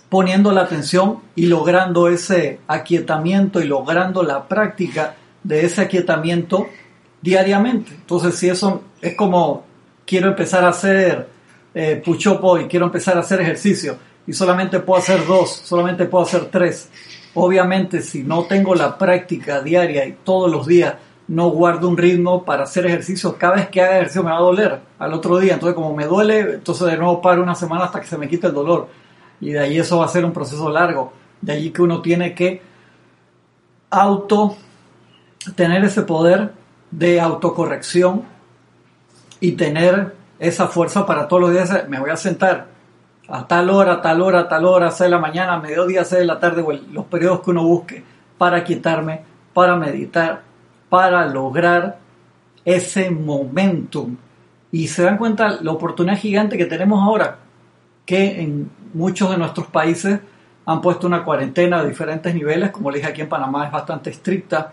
poniendo 0.08 0.52
la 0.52 0.62
atención 0.62 1.18
y 1.34 1.46
logrando 1.46 2.08
ese 2.08 2.60
aquietamiento 2.68 3.60
y 3.60 3.64
logrando 3.64 4.22
la 4.22 4.46
práctica 4.48 5.16
de 5.42 5.66
ese 5.66 5.82
aquietamiento 5.82 6.66
diariamente. 7.20 7.92
Entonces, 7.94 8.36
si 8.36 8.48
eso 8.48 8.82
es 9.00 9.14
como 9.16 9.64
quiero 10.06 10.28
empezar 10.28 10.64
a 10.64 10.68
hacer 10.68 11.28
eh, 11.74 12.02
push-up 12.04 12.60
y 12.60 12.66
quiero 12.66 12.86
empezar 12.86 13.16
a 13.16 13.20
hacer 13.20 13.40
ejercicio 13.40 13.96
y 14.26 14.32
solamente 14.32 14.80
puedo 14.80 15.00
hacer 15.00 15.26
dos, 15.26 15.50
solamente 15.64 16.06
puedo 16.06 16.24
hacer 16.24 16.46
tres, 16.46 16.88
Obviamente, 17.34 18.00
si 18.00 18.22
no 18.22 18.44
tengo 18.44 18.74
la 18.76 18.96
práctica 18.96 19.60
diaria 19.60 20.06
y 20.06 20.12
todos 20.24 20.50
los 20.50 20.66
días 20.66 20.94
no 21.26 21.48
guardo 21.48 21.88
un 21.88 21.96
ritmo 21.96 22.44
para 22.44 22.62
hacer 22.62 22.86
ejercicio, 22.86 23.36
cada 23.36 23.56
vez 23.56 23.68
que 23.70 23.80
haga 23.80 23.96
ejercicio 23.96 24.22
me 24.22 24.30
va 24.30 24.36
a 24.36 24.40
doler 24.40 24.80
al 24.98 25.12
otro 25.12 25.38
di. 25.38 25.50
Entonces, 25.50 25.74
como 25.74 25.94
me 25.96 26.06
duele, 26.06 26.40
entonces 26.40 26.86
de 26.86 26.96
nuevo 26.96 27.20
paro 27.20 27.42
una 27.42 27.56
semana 27.56 27.84
hasta 27.84 28.00
que 28.00 28.06
se 28.06 28.16
me 28.16 28.28
quite 28.28 28.46
el 28.46 28.54
dolor. 28.54 28.88
Y 29.40 29.50
de 29.50 29.58
ahí 29.58 29.78
eso 29.78 29.98
va 29.98 30.04
a 30.04 30.08
ser 30.08 30.24
un 30.24 30.32
proceso 30.32 30.70
largo. 30.70 31.12
De 31.40 31.54
allí 31.54 31.70
que 31.70 31.82
uno 31.82 32.00
tiene 32.00 32.34
que 32.34 32.62
auto 33.90 34.56
tener 35.56 35.84
ese 35.84 36.02
poder 36.02 36.52
de 36.92 37.20
autocorrección 37.20 38.22
y 39.44 39.52
tener 39.52 40.14
esa 40.38 40.68
fuerza 40.68 41.04
para 41.04 41.28
todos 41.28 41.42
los 41.42 41.52
días. 41.52 41.86
Me 41.86 42.00
voy 42.00 42.08
a 42.08 42.16
sentar 42.16 42.68
a 43.28 43.46
tal 43.46 43.68
hora, 43.68 43.94
a 43.94 44.00
tal 44.00 44.22
hora, 44.22 44.40
a 44.40 44.48
tal 44.48 44.64
hora, 44.64 44.90
6 44.90 45.00
de 45.00 45.08
la 45.10 45.18
mañana, 45.18 45.58
mediodía, 45.58 46.02
6 46.02 46.20
de 46.20 46.24
la 46.24 46.40
tarde, 46.40 46.62
o 46.62 46.72
los 46.72 47.04
periodos 47.04 47.40
que 47.42 47.50
uno 47.50 47.62
busque 47.62 48.02
para 48.38 48.64
quitarme, 48.64 49.20
para 49.52 49.76
meditar, 49.76 50.40
para 50.88 51.26
lograr 51.26 51.98
ese 52.64 53.10
momentum. 53.10 54.16
Y 54.72 54.88
se 54.88 55.02
dan 55.02 55.18
cuenta 55.18 55.58
la 55.60 55.72
oportunidad 55.72 56.16
gigante 56.16 56.56
que 56.56 56.64
tenemos 56.64 57.02
ahora, 57.02 57.36
que 58.06 58.40
en 58.40 58.70
muchos 58.94 59.30
de 59.30 59.36
nuestros 59.36 59.66
países 59.66 60.20
han 60.64 60.80
puesto 60.80 61.06
una 61.06 61.22
cuarentena 61.22 61.82
de 61.82 61.90
diferentes 61.90 62.34
niveles, 62.34 62.70
como 62.70 62.90
le 62.90 62.96
dije 62.96 63.10
aquí 63.10 63.20
en 63.20 63.28
Panamá 63.28 63.66
es 63.66 63.72
bastante 63.72 64.08
estricta. 64.08 64.72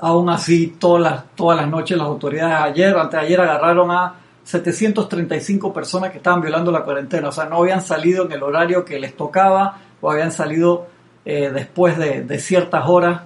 Aún 0.00 0.28
así, 0.30 0.76
todas 0.78 1.02
las, 1.02 1.24
todas 1.34 1.58
las 1.58 1.68
noches 1.68 1.96
las 1.96 2.06
autoridades 2.06 2.56
ayer, 2.56 2.96
antes 2.96 3.20
de 3.20 3.26
ayer 3.26 3.40
agarraron 3.40 3.90
a 3.90 4.14
735 4.44 5.72
personas 5.72 6.10
que 6.10 6.16
estaban 6.16 6.40
violando 6.40 6.72
la 6.72 6.82
cuarentena, 6.82 7.28
o 7.28 7.32
sea, 7.32 7.44
no 7.44 7.58
habían 7.58 7.82
salido 7.82 8.24
en 8.24 8.32
el 8.32 8.42
horario 8.42 8.84
que 8.84 8.98
les 8.98 9.16
tocaba 9.16 9.78
o 10.00 10.10
habían 10.10 10.32
salido 10.32 10.86
eh, 11.24 11.50
después 11.54 11.96
de, 11.96 12.22
de, 12.24 12.38
ciertas 12.38 12.88
horas. 12.88 13.22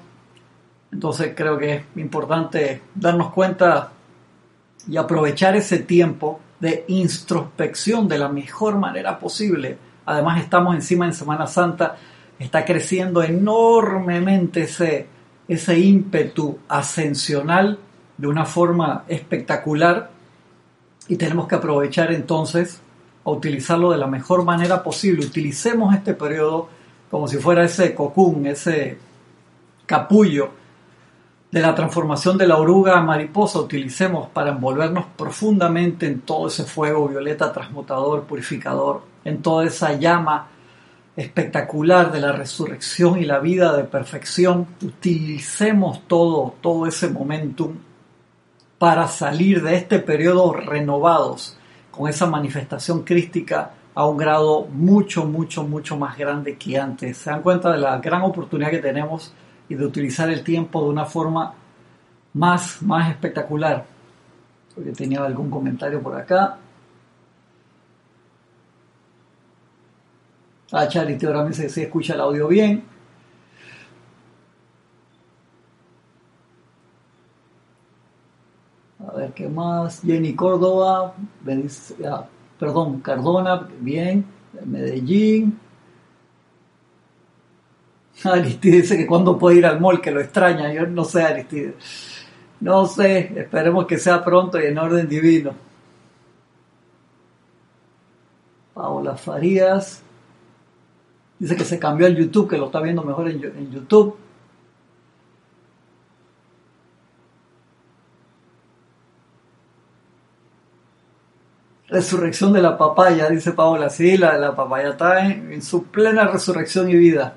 Entonces 0.92 1.32
creo 1.34 1.56
que 1.56 1.74
es 1.74 1.82
importante 1.96 2.82
darnos 2.94 3.32
cuenta 3.32 3.92
y 4.88 4.96
aprovechar 4.96 5.56
ese 5.56 5.78
tiempo 5.78 6.40
de 6.60 6.84
introspección 6.88 8.08
de 8.08 8.18
la 8.18 8.28
mejor 8.28 8.76
manera 8.76 9.18
posible. 9.18 9.78
Además 10.04 10.40
estamos 10.40 10.74
encima 10.74 11.06
en 11.06 11.14
Semana 11.14 11.46
Santa, 11.46 11.96
está 12.38 12.64
creciendo 12.64 13.22
enormemente 13.22 14.62
ese, 14.62 15.08
ese 15.48 15.78
ímpetu 15.78 16.58
ascensional 16.68 17.78
de 18.16 18.26
una 18.26 18.44
forma 18.44 19.04
espectacular 19.08 20.10
y 21.08 21.16
tenemos 21.16 21.46
que 21.46 21.54
aprovechar 21.54 22.12
entonces 22.12 22.80
a 23.24 23.30
utilizarlo 23.30 23.90
de 23.90 23.98
la 23.98 24.06
mejor 24.06 24.44
manera 24.44 24.82
posible. 24.82 25.26
Utilicemos 25.26 25.94
este 25.94 26.14
periodo 26.14 26.68
como 27.10 27.28
si 27.28 27.36
fuera 27.36 27.64
ese 27.64 27.94
cocún, 27.94 28.46
ese 28.46 28.98
capullo 29.86 30.50
de 31.50 31.60
la 31.60 31.74
transformación 31.74 32.36
de 32.36 32.48
la 32.48 32.56
oruga 32.56 32.98
a 32.98 33.02
mariposa, 33.02 33.60
utilicemos 33.60 34.28
para 34.28 34.50
envolvernos 34.50 35.06
profundamente 35.16 36.06
en 36.06 36.20
todo 36.20 36.48
ese 36.48 36.64
fuego 36.64 37.08
violeta 37.08 37.52
transmutador, 37.52 38.24
purificador, 38.24 39.02
en 39.24 39.40
toda 39.42 39.64
esa 39.64 39.92
llama 39.92 40.48
espectacular 41.16 42.12
de 42.12 42.20
la 42.20 42.32
resurrección 42.32 43.18
y 43.18 43.24
la 43.24 43.38
vida 43.38 43.74
de 43.76 43.84
perfección, 43.84 44.66
utilicemos 44.82 46.06
todo, 46.06 46.54
todo 46.60 46.86
ese 46.86 47.08
momentum 47.08 47.76
para 48.78 49.08
salir 49.08 49.62
de 49.62 49.76
este 49.76 49.98
periodo 49.98 50.52
renovados 50.52 51.56
con 51.90 52.10
esa 52.10 52.26
manifestación 52.26 53.02
crística 53.02 53.70
a 53.94 54.04
un 54.06 54.18
grado 54.18 54.66
mucho, 54.66 55.24
mucho, 55.24 55.64
mucho 55.64 55.96
más 55.96 56.18
grande 56.18 56.58
que 56.58 56.78
antes. 56.78 57.16
Se 57.16 57.30
dan 57.30 57.40
cuenta 57.40 57.72
de 57.72 57.78
la 57.78 57.96
gran 57.96 58.20
oportunidad 58.20 58.70
que 58.70 58.78
tenemos 58.78 59.32
y 59.70 59.74
de 59.74 59.86
utilizar 59.86 60.28
el 60.28 60.44
tiempo 60.44 60.82
de 60.82 60.90
una 60.90 61.06
forma 61.06 61.54
más, 62.34 62.82
más 62.82 63.08
espectacular. 63.10 63.86
Porque 64.74 64.92
tenía 64.92 65.24
algún 65.24 65.50
comentario 65.50 66.02
por 66.02 66.14
acá. 66.14 66.58
Ah, 70.72 70.88
Charity 70.88 71.26
ahora 71.26 71.42
me 71.42 71.50
dice 71.50 71.68
si 71.68 71.82
escucha 71.82 72.14
el 72.14 72.20
audio 72.20 72.48
bien. 72.48 72.82
A 79.06 79.12
ver 79.16 79.32
qué 79.32 79.48
más. 79.48 80.02
Jenny 80.02 80.34
Córdoba, 80.34 81.14
ah, 82.04 82.26
perdón, 82.58 83.00
Cardona, 83.00 83.68
bien. 83.80 84.26
Medellín. 84.64 85.58
Aristide 88.24 88.76
dice 88.78 88.96
que 88.96 89.06
cuando 89.06 89.38
puede 89.38 89.58
ir 89.58 89.66
al 89.66 89.80
mall, 89.80 90.00
que 90.00 90.10
lo 90.10 90.20
extraña. 90.20 90.72
Yo 90.72 90.86
no 90.86 91.04
sé, 91.04 91.22
Aristide. 91.22 91.74
No 92.60 92.86
sé, 92.86 93.32
esperemos 93.36 93.86
que 93.86 93.98
sea 93.98 94.24
pronto 94.24 94.60
y 94.60 94.66
en 94.66 94.78
orden 94.78 95.08
divino. 95.08 95.54
Paola 98.74 99.16
Farías. 99.16 100.05
Dice 101.38 101.56
que 101.56 101.64
se 101.64 101.78
cambió 101.78 102.06
el 102.06 102.16
YouTube, 102.16 102.48
que 102.48 102.56
lo 102.56 102.66
está 102.66 102.80
viendo 102.80 103.02
mejor 103.02 103.28
en, 103.28 103.70
YouTube. 103.70 104.16
Resurrección 111.88 112.52
de 112.52 112.62
la 112.62 112.76
papaya, 112.76 113.28
dice 113.28 113.52
Paola. 113.52 113.90
Sí, 113.90 114.16
la, 114.16 114.36
la 114.38 114.56
papaya 114.56 114.90
está 114.90 115.24
en, 115.26 115.62
su 115.62 115.84
plena 115.84 116.26
resurrección 116.26 116.88
y 116.90 116.96
vida. 116.96 117.36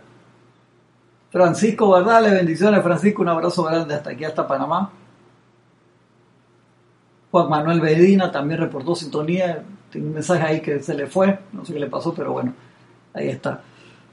Francisco 1.32 1.90
Bardales, 1.90 2.32
bendiciones 2.32 2.82
Francisco, 2.82 3.22
un 3.22 3.30
abrazo 3.30 3.64
grande 3.64 3.94
hasta 3.94 4.12
aquí, 4.12 4.24
hasta 4.24 4.48
Panamá. 4.48 4.92
Juan 7.32 7.50
Manuel 7.50 7.82
Bedina 7.82 8.32
también 8.32 8.60
reportó 8.60 8.96
sintonía, 8.96 9.64
tiene 9.92 10.08
un 10.08 10.14
mensaje 10.14 10.42
ahí 10.42 10.62
que 10.62 10.80
se 10.82 10.96
le 10.96 11.06
fue, 11.06 11.38
no 11.54 11.64
sé 11.64 11.74
qué 11.74 11.80
le 11.80 11.88
pasó, 11.88 12.14
pero 12.14 12.32
bueno, 12.32 12.54
ahí 13.14 13.30
está. 13.30 13.62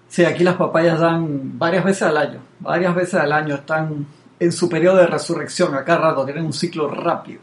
Sí, 0.09 0.25
aquí 0.25 0.45
las 0.45 0.57
papayas 0.57 1.01
dan 1.01 1.59
varias 1.59 1.85
veces 1.85 2.03
al 2.03 2.17
año, 2.17 2.41
varias 2.61 2.95
veces 2.95 3.15
al 3.15 3.33
año 3.33 3.57
están 3.57 4.07
en 4.39 4.53
su 4.53 4.69
periodo 4.69 4.99
de 4.99 5.07
resurrección, 5.07 5.75
acá 5.75 5.99
rato, 5.99 6.25
tienen 6.25 6.45
un 6.45 6.53
ciclo 6.53 6.89
rápido. 6.89 7.41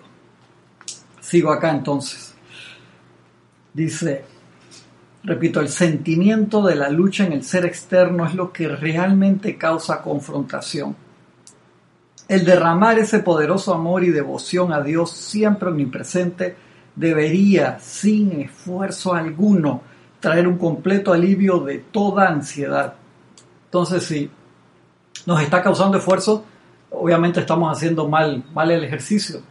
Sigo 1.19 1.51
acá 1.51 1.71
entonces. 1.71 2.33
Dice, 3.73 4.23
repito, 5.23 5.59
el 5.59 5.69
sentimiento 5.69 6.61
de 6.61 6.75
la 6.75 6.89
lucha 6.89 7.25
en 7.25 7.33
el 7.33 7.43
ser 7.43 7.65
externo 7.65 8.25
es 8.25 8.35
lo 8.35 8.53
que 8.53 8.67
realmente 8.67 9.57
causa 9.57 10.01
confrontación. 10.01 10.95
El 12.27 12.45
derramar 12.45 12.99
ese 12.99 13.19
poderoso 13.19 13.73
amor 13.73 14.03
y 14.03 14.09
devoción 14.09 14.71
a 14.71 14.81
Dios 14.81 15.11
siempre 15.11 15.69
omnipresente 15.69 16.55
debería, 16.95 17.79
sin 17.79 18.41
esfuerzo 18.41 19.13
alguno, 19.13 19.81
traer 20.23 20.47
un 20.47 20.57
completo 20.57 21.11
alivio 21.11 21.59
de 21.59 21.79
toda 21.79 22.29
ansiedad. 22.29 22.93
Entonces, 23.65 24.03
si 24.03 24.31
nos 25.25 25.41
está 25.41 25.61
causando 25.61 25.97
esfuerzo, 25.97 26.45
obviamente 26.91 27.41
estamos 27.41 27.69
haciendo 27.75 28.07
mal, 28.07 28.41
mal 28.53 28.71
el 28.71 28.85
ejercicio. 28.85 29.41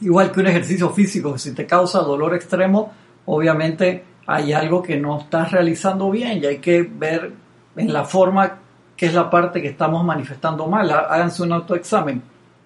Igual 0.00 0.32
que 0.32 0.40
un 0.40 0.46
ejercicio 0.46 0.88
físico, 0.88 1.36
si 1.36 1.52
te 1.52 1.66
causa 1.66 1.98
dolor 1.98 2.34
extremo, 2.34 2.90
obviamente 3.26 4.02
hay 4.26 4.54
algo 4.54 4.82
que 4.82 4.96
no 4.96 5.20
estás 5.20 5.52
realizando 5.52 6.10
bien 6.10 6.38
y 6.42 6.46
hay 6.46 6.58
que 6.58 6.84
ver 6.84 7.30
en 7.76 7.92
la 7.92 8.06
forma 8.06 8.60
que 8.96 9.04
es 9.04 9.12
la 9.12 9.28
parte 9.28 9.60
que 9.60 9.68
estamos 9.68 10.02
manifestando 10.06 10.68
mal. 10.68 10.90
Háganse 10.90 11.42
un 11.42 11.52
autoexamen. 11.52 12.22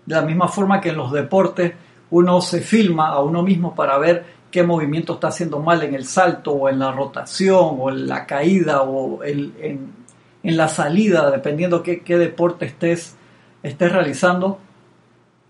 De 0.07 0.15
la 0.15 0.23
misma 0.23 0.47
forma 0.47 0.81
que 0.81 0.91
en 0.91 0.97
los 0.97 1.11
deportes 1.11 1.73
uno 2.11 2.41
se 2.41 2.61
filma 2.61 3.09
a 3.09 3.21
uno 3.21 3.43
mismo 3.43 3.75
para 3.75 3.99
ver 3.99 4.37
qué 4.57 4.63
movimiento 4.63 5.13
está 5.13 5.29
haciendo 5.29 5.61
mal 5.61 5.83
en 5.83 5.95
el 5.95 6.07
salto 6.07 6.53
o 6.53 6.71
en 6.71 6.79
la 6.79 6.91
rotación 6.91 7.77
o 7.79 7.91
en 7.91 8.07
la 8.07 8.25
caída 8.25 8.85
o 8.85 9.23
en, 9.23 9.93
la 10.45 10.67
salida, 10.69 11.31
dependiendo 11.31 11.83
qué, 11.83 12.01
qué 12.01 12.17
deporte 12.17 12.65
estés, 12.65 13.17
estés 13.63 13.93
realizando. 13.93 14.59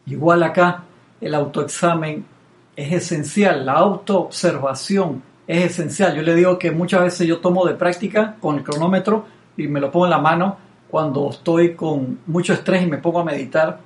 Igual 0.07 0.42
acá 0.42 0.83
el 1.21 1.37
autoexamen 1.37 2.27
es 2.75 2.92
esencial, 2.95 3.64
la 3.64 3.75
autoobservación 3.75 5.23
es 5.47 5.66
esencial. 5.66 6.16
Yo 6.16 6.23
le 6.23 6.35
digo 6.35 6.59
que 6.59 6.73
muchas 6.73 7.03
veces 7.03 7.29
yo 7.29 7.38
tomo 7.38 7.64
de 7.64 7.75
práctica 7.75 8.35
con 8.40 8.57
el 8.57 8.64
cronómetro 8.64 9.25
y 9.57 9.69
me 9.69 9.79
lo 9.79 9.92
pongo 9.92 10.07
en 10.07 10.11
la 10.11 10.19
mano 10.19 10.57
cuando 10.90 11.31
estoy 11.31 11.77
con 11.77 12.19
mucho 12.27 12.55
estrés 12.55 12.83
y 12.83 12.87
me 12.87 12.99
pongo 12.99 13.21
a 13.21 13.25
meditar 13.25 13.79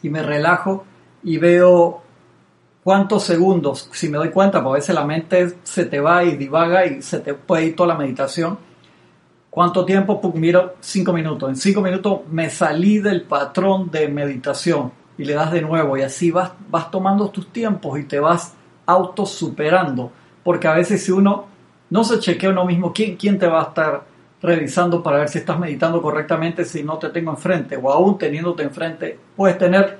y 0.00 0.08
me 0.08 0.22
relajo 0.22 0.86
y 1.22 1.36
veo 1.36 2.01
cuántos 2.82 3.24
segundos, 3.24 3.88
si 3.92 4.08
me 4.08 4.18
doy 4.18 4.30
cuenta, 4.30 4.62
porque 4.62 4.76
a 4.76 4.80
veces 4.80 4.94
la 4.94 5.04
mente 5.04 5.54
se 5.62 5.84
te 5.86 6.00
va 6.00 6.24
y 6.24 6.36
divaga 6.36 6.86
y 6.86 7.02
se 7.02 7.20
te 7.20 7.34
puede 7.34 7.66
ir 7.66 7.76
toda 7.76 7.88
la 7.88 7.94
meditación. 7.94 8.58
¿Cuánto 9.50 9.84
tiempo? 9.84 10.20
Pues 10.20 10.34
miro 10.34 10.76
cinco 10.80 11.12
minutos. 11.12 11.48
En 11.50 11.56
cinco 11.56 11.82
minutos 11.82 12.20
me 12.30 12.48
salí 12.48 12.98
del 12.98 13.22
patrón 13.22 13.90
de 13.90 14.08
meditación 14.08 14.92
y 15.18 15.24
le 15.24 15.34
das 15.34 15.52
de 15.52 15.60
nuevo 15.60 15.96
y 15.96 16.02
así 16.02 16.30
vas, 16.30 16.52
vas 16.70 16.90
tomando 16.90 17.28
tus 17.28 17.52
tiempos 17.52 17.98
y 17.98 18.04
te 18.04 18.18
vas 18.18 18.54
autosuperando. 18.86 20.10
Porque 20.42 20.68
a 20.68 20.74
veces 20.74 21.04
si 21.04 21.12
uno 21.12 21.46
no 21.90 22.02
se 22.02 22.18
chequea 22.18 22.50
uno 22.50 22.64
mismo, 22.64 22.92
¿quién, 22.92 23.16
¿quién 23.16 23.38
te 23.38 23.46
va 23.46 23.60
a 23.60 23.64
estar 23.64 24.04
revisando 24.40 25.02
para 25.02 25.18
ver 25.18 25.28
si 25.28 25.38
estás 25.38 25.58
meditando 25.58 26.00
correctamente 26.00 26.64
si 26.64 26.82
no 26.82 26.96
te 26.96 27.10
tengo 27.10 27.30
enfrente? 27.30 27.76
O 27.76 27.92
aún 27.92 28.16
teniéndote 28.16 28.62
enfrente, 28.62 29.18
puedes 29.36 29.58
tener 29.58 29.98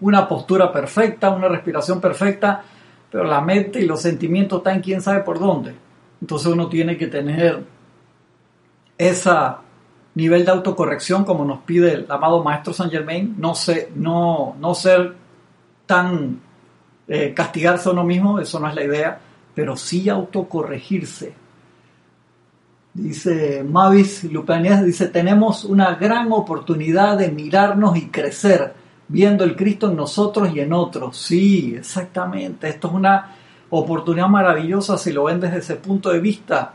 una 0.00 0.28
postura 0.28 0.72
perfecta, 0.72 1.30
una 1.30 1.48
respiración 1.48 2.00
perfecta, 2.00 2.62
pero 3.10 3.24
la 3.24 3.40
mente 3.40 3.80
y 3.80 3.86
los 3.86 4.02
sentimientos 4.02 4.58
están 4.58 4.80
quién 4.80 5.00
sabe 5.00 5.20
por 5.20 5.38
dónde. 5.38 5.74
Entonces 6.20 6.52
uno 6.52 6.68
tiene 6.68 6.96
que 6.96 7.06
tener 7.06 7.64
ese 8.98 9.30
nivel 10.14 10.44
de 10.44 10.50
autocorrección 10.50 11.24
como 11.24 11.44
nos 11.44 11.60
pide 11.60 11.92
el 11.92 12.06
amado 12.08 12.42
maestro 12.42 12.72
Saint 12.72 12.92
Germain, 12.92 13.36
no, 13.38 13.54
no, 14.58 14.74
ser 14.74 15.14
tan 15.84 16.40
eh, 17.06 17.34
castigarse 17.34 17.88
a 17.88 17.92
uno 17.92 18.04
mismo, 18.04 18.40
eso 18.40 18.58
no 18.58 18.68
es 18.68 18.74
la 18.74 18.84
idea, 18.84 19.20
pero 19.54 19.76
sí 19.76 20.08
autocorregirse. 20.08 21.34
Dice 22.94 23.62
Mavis 23.62 24.24
Lupanías, 24.24 24.82
dice, 24.82 25.08
tenemos 25.08 25.64
una 25.64 25.94
gran 25.96 26.32
oportunidad 26.32 27.18
de 27.18 27.30
mirarnos 27.30 27.94
y 27.98 28.08
crecer 28.08 28.72
viendo 29.08 29.44
el 29.44 29.56
Cristo 29.56 29.88
en 29.88 29.96
nosotros 29.96 30.50
y 30.54 30.60
en 30.60 30.72
otros. 30.72 31.16
Sí, 31.16 31.74
exactamente. 31.76 32.68
Esto 32.68 32.88
es 32.88 32.94
una 32.94 33.36
oportunidad 33.70 34.28
maravillosa 34.28 34.98
si 34.98 35.12
lo 35.12 35.24
ven 35.24 35.40
desde 35.40 35.58
ese 35.58 35.76
punto 35.76 36.10
de 36.10 36.20
vista. 36.20 36.74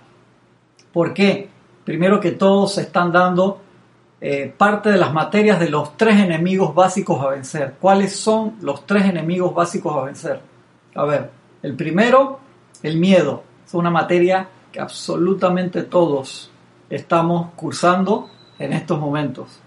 ¿Por 0.92 1.14
qué? 1.14 1.50
Primero 1.84 2.20
que 2.20 2.32
todos 2.32 2.76
se 2.76 2.82
están 2.82 3.12
dando 3.12 3.62
eh, 4.20 4.54
parte 4.56 4.92
de 4.92 4.98
las 4.98 5.12
materias 5.14 5.60
de 5.60 5.70
los 5.70 5.98
tres 5.98 6.20
enemigos 6.20 6.76
básicos 6.76 7.20
a 7.22 7.30
vencer. 7.30 7.76
¿Cuáles 7.80 8.16
son 8.16 8.58
los 8.62 8.86
tres 8.86 9.06
enemigos 9.06 9.54
básicos 9.54 9.96
a 9.96 10.04
vencer? 10.04 10.42
A 10.96 11.06
ver, 11.06 11.32
el 11.64 11.76
primero, 11.76 12.40
el 12.84 12.98
miedo. 12.98 13.44
Es 13.66 13.74
una 13.74 13.90
materia 13.90 14.48
que 14.72 14.80
absolutamente 14.80 15.84
todos 15.84 16.52
estamos 16.90 17.52
cursando 17.56 18.30
en 18.60 18.74
estos 18.74 19.00
momentos. 19.00 19.60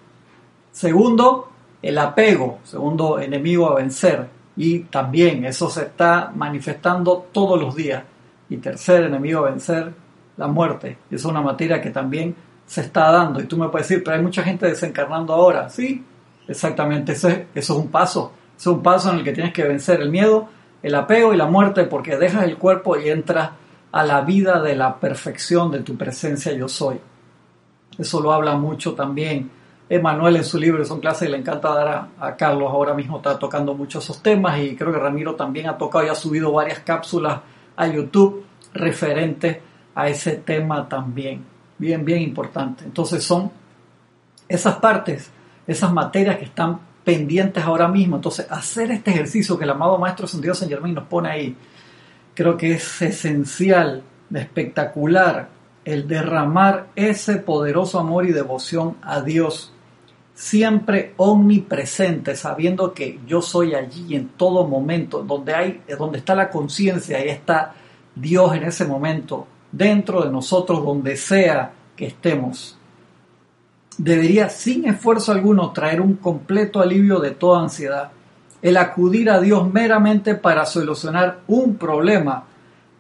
Segundo, 0.71 1.49
el 1.85 1.99
apego, 1.99 2.61
segundo 2.65 3.21
enemigo 3.21 3.71
a 3.71 3.75
vencer, 3.75 4.27
y 4.57 4.81
también 4.85 5.45
eso 5.45 5.69
se 5.69 5.83
está 5.83 6.33
manifestando 6.35 7.27
todos 7.31 7.61
los 7.61 7.77
días. 7.77 8.03
Y 8.49 8.57
tercer 8.57 9.05
enemigo 9.05 9.41
a 9.41 9.51
vencer, 9.51 9.93
la 10.39 10.47
muerte. 10.47 10.97
Es 11.11 11.27
una 11.27 11.43
materia 11.43 11.83
que 11.83 11.91
también 11.91 12.35
se 12.65 12.81
está 12.81 13.11
dando. 13.11 13.39
Y 13.39 13.45
tú 13.45 13.59
me 13.59 13.69
puedes 13.69 13.87
decir, 13.87 14.03
pero 14.03 14.17
hay 14.17 14.23
mucha 14.23 14.43
gente 14.43 14.67
desencarnando 14.67 15.35
ahora. 15.35 15.69
Sí, 15.69 16.03
exactamente, 16.49 17.13
eso 17.13 17.29
es, 17.29 17.41
eso 17.55 17.75
es 17.75 17.79
un 17.79 17.89
paso. 17.89 18.33
es 18.57 18.67
un 18.67 18.83
paso 18.83 19.11
en 19.11 19.19
el 19.19 19.25
que 19.25 19.33
tienes 19.33 19.53
que 19.53 19.65
vencer 19.65 20.01
el 20.01 20.09
miedo, 20.09 20.49
el 20.83 20.95
apego 20.95 21.35
y 21.35 21.37
la 21.37 21.47
muerte, 21.47 21.85
porque 21.85 22.17
dejas 22.17 22.45
el 22.45 22.57
cuerpo 22.57 22.99
y 22.99 23.11
entras 23.11 23.51
a 23.93 24.05
la 24.05 24.23
vida 24.23 24.63
de 24.63 24.75
la 24.75 24.97
perfección 24.97 25.71
de 25.71 25.81
tu 25.81 25.99
presencia 25.99 26.51
yo 26.55 26.67
soy. 26.67 26.99
Eso 27.99 28.23
lo 28.23 28.33
habla 28.33 28.57
mucho 28.57 28.95
también 28.95 29.51
Emanuel 29.89 30.37
en 30.37 30.45
su 30.45 30.59
libro, 30.59 30.85
son 30.85 31.01
clases 31.01 31.29
le 31.29 31.37
encanta 31.37 31.75
dar 31.75 32.09
a, 32.19 32.37
Carlos, 32.37 32.71
ahora 32.71 32.95
mismo 32.95 33.19
está 33.19 33.39
tocando 33.39 33.75
muchos 33.75 34.05
esos 34.05 34.23
temas 34.23 34.59
y 34.59 34.77
creo 34.77 34.93
que 34.93 34.99
Ramiro 34.99 35.35
también 35.35 35.69
ha 35.69 35.77
tocado 35.77 36.05
y 36.07 36.09
ha 36.09 36.15
subido 36.15 36.53
varias 36.53 36.81
cápsulas 36.81 37.41
a 37.77 37.87
YouTube 37.87 38.45
referentes 38.73 39.59
a 39.95 40.09
ese 40.09 40.33
tema 40.39 40.89
también. 40.89 41.45
bien, 41.77 42.05
bien 42.05 42.23
importante. 42.23 42.85
Entonces 42.85 43.23
son 43.23 43.51
esas 44.49 44.77
partes, 44.77 45.31
esas 45.67 45.93
materias 45.93 46.39
que 46.39 46.45
están 46.45 46.81
pendientes 47.05 47.63
ahora 47.63 47.87
mismo. 47.87 48.17
Entonces, 48.17 48.47
hacer 48.51 48.91
este 48.91 49.11
ejercicio 49.11 49.59
que 49.59 49.65
el 49.65 49.71
amado 49.71 49.99
Maestro 49.99 50.27
Santiago 50.27 50.55
San 50.55 50.69
Germán 50.69 50.95
nos 50.95 51.05
pone 51.05 51.31
ahí, 51.31 51.57
creo 52.35 52.57
que 52.57 52.73
es 52.73 53.03
esencial, 53.03 54.03
espectacular, 54.33 55.49
el 55.85 56.09
derramar 56.09 56.87
ese 56.97 57.37
poderoso 57.37 57.99
amor 57.99 58.27
y 58.27 58.33
devoción 58.33 58.97
a 59.03 59.21
Dios, 59.21 59.74
siempre 60.35 61.15
omnipresente, 61.17 62.35
sabiendo 62.37 62.93
que 62.93 63.21
yo 63.27 63.41
soy 63.41 63.75
allí 63.75 64.17
en 64.17 64.29
todo 64.31 64.67
momento, 64.67 65.23
donde 65.23 65.55
hay, 65.55 65.83
donde 65.99 66.19
está 66.19 66.35
la 66.35 66.51
conciencia, 66.51 67.19
ahí 67.19 67.29
está 67.29 67.75
Dios 68.15 68.55
en 68.55 68.65
ese 68.65 68.85
momento, 68.85 69.47
dentro 69.71 70.23
de 70.23 70.31
nosotros, 70.31 70.85
donde 70.85 71.17
sea 71.17 71.73
que 71.97 72.07
estemos 72.07 72.77
debería 73.99 74.49
sin 74.49 74.87
esfuerzo 74.87 75.33
alguno 75.33 75.73
traer 75.73 76.01
un 76.01 76.15
completo 76.17 76.81
alivio 76.81 77.21
de 77.21 77.31
toda 77.33 77.63
ansiedad. 77.63 78.11
El 78.63 78.77
acudir 78.77 79.31
a 79.31 79.41
Dios 79.41 79.71
meramente 79.73 80.35
para 80.35 80.67
solucionar 80.67 81.41
un 81.47 81.77
problema 81.77 82.45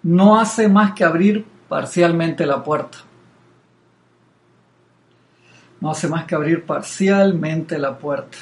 no 0.03 0.39
hace 0.39 0.69
más 0.69 0.93
que 0.93 1.05
abrir 1.05 1.45
parcialmente 1.69 2.47
la 2.47 2.63
puerta. 2.63 2.99
No 5.85 5.91
hace 5.91 6.09
más 6.09 6.25
que 6.25 6.35
abrir 6.35 6.65
parcialmente 6.65 7.79
la 7.79 7.99
puerta. 7.99 8.39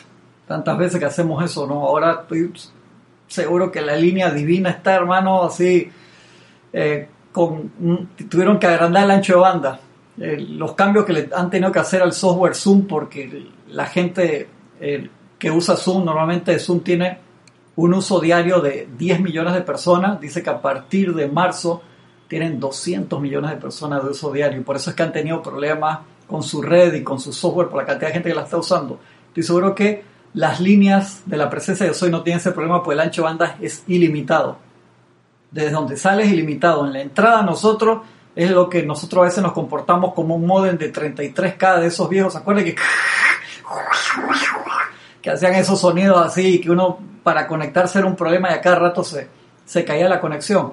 Tantas 0.46 0.78
veces 0.78 1.00
que 1.00 1.06
hacemos 1.06 1.44
eso, 1.44 1.66
¿no? 1.66 1.82
Ahora 1.82 2.20
estoy 2.22 2.52
seguro 3.26 3.72
que 3.72 3.80
la 3.80 3.96
línea 3.96 4.30
divina 4.30 4.70
está, 4.70 4.94
hermano, 4.94 5.42
así, 5.42 5.90
eh, 6.72 7.08
con, 7.32 7.72
tuvieron 8.30 8.60
que 8.60 8.68
agrandar 8.68 9.04
el 9.04 9.10
ancho 9.10 9.34
de 9.34 9.40
banda 9.40 9.80
eh, 10.20 10.36
los 10.50 10.74
cambios 10.74 11.04
que 11.04 11.12
le 11.12 11.30
han 11.34 11.50
tenido 11.50 11.72
que 11.72 11.80
hacer 11.80 12.00
al 12.00 12.12
software 12.12 12.54
Zoom 12.54 12.86
porque 12.86 13.48
la 13.70 13.86
gente 13.86 14.48
eh, 14.80 15.10
que 15.36 15.50
usa 15.50 15.74
Zoom, 15.74 16.04
normalmente 16.04 16.56
Zoom 16.60 16.80
tiene 16.80 17.18
un 17.74 17.94
uso 17.94 18.20
diario 18.20 18.60
de 18.60 18.88
10 18.96 19.20
millones 19.20 19.54
de 19.54 19.62
personas, 19.62 20.20
dice 20.20 20.44
que 20.44 20.50
a 20.50 20.62
partir 20.62 21.12
de 21.12 21.26
marzo 21.26 21.82
tienen 22.28 22.60
200 22.60 23.20
millones 23.20 23.50
de 23.50 23.56
personas 23.56 24.04
de 24.04 24.10
uso 24.10 24.30
diario, 24.30 24.62
por 24.62 24.76
eso 24.76 24.90
es 24.90 24.96
que 24.96 25.02
han 25.02 25.12
tenido 25.12 25.42
problemas 25.42 26.00
con 26.32 26.42
su 26.42 26.62
red 26.62 26.94
y 26.94 27.04
con 27.04 27.20
su 27.20 27.30
software 27.30 27.68
por 27.68 27.82
la 27.82 27.86
cantidad 27.86 28.08
de 28.08 28.14
gente 28.14 28.30
que 28.30 28.34
la 28.34 28.44
está 28.44 28.56
usando. 28.56 28.98
Estoy 29.28 29.42
seguro 29.42 29.74
que 29.74 30.02
las 30.32 30.60
líneas 30.60 31.24
de 31.26 31.36
la 31.36 31.50
presencia 31.50 31.84
de 31.84 31.92
Soy 31.92 32.10
no 32.10 32.22
tienen 32.22 32.40
ese 32.40 32.52
problema 32.52 32.82
porque 32.82 32.94
el 32.94 33.00
ancho 33.00 33.20
de 33.20 33.28
banda 33.28 33.56
es 33.60 33.84
ilimitado. 33.86 34.56
Desde 35.50 35.70
donde 35.70 35.98
sale 35.98 36.22
es 36.22 36.32
ilimitado. 36.32 36.86
En 36.86 36.94
la 36.94 37.02
entrada 37.02 37.42
nosotros 37.42 38.00
es 38.34 38.50
lo 38.50 38.70
que 38.70 38.82
nosotros 38.82 39.20
a 39.20 39.24
veces 39.26 39.42
nos 39.42 39.52
comportamos 39.52 40.14
como 40.14 40.36
un 40.36 40.46
modem 40.46 40.78
de 40.78 40.90
33K 40.90 41.80
de 41.80 41.88
esos 41.88 42.08
viejos. 42.08 42.32
¿Se 42.32 42.64
que, 42.64 42.74
que 45.20 45.30
hacían 45.30 45.54
esos 45.54 45.78
sonidos 45.78 46.26
así, 46.26 46.62
que 46.62 46.70
uno 46.70 46.98
para 47.22 47.46
conectarse 47.46 47.98
era 47.98 48.08
un 48.08 48.16
problema 48.16 48.50
y 48.50 48.54
a 48.54 48.62
cada 48.62 48.76
rato 48.76 49.04
se, 49.04 49.28
se 49.66 49.84
caía 49.84 50.08
la 50.08 50.18
conexión? 50.18 50.72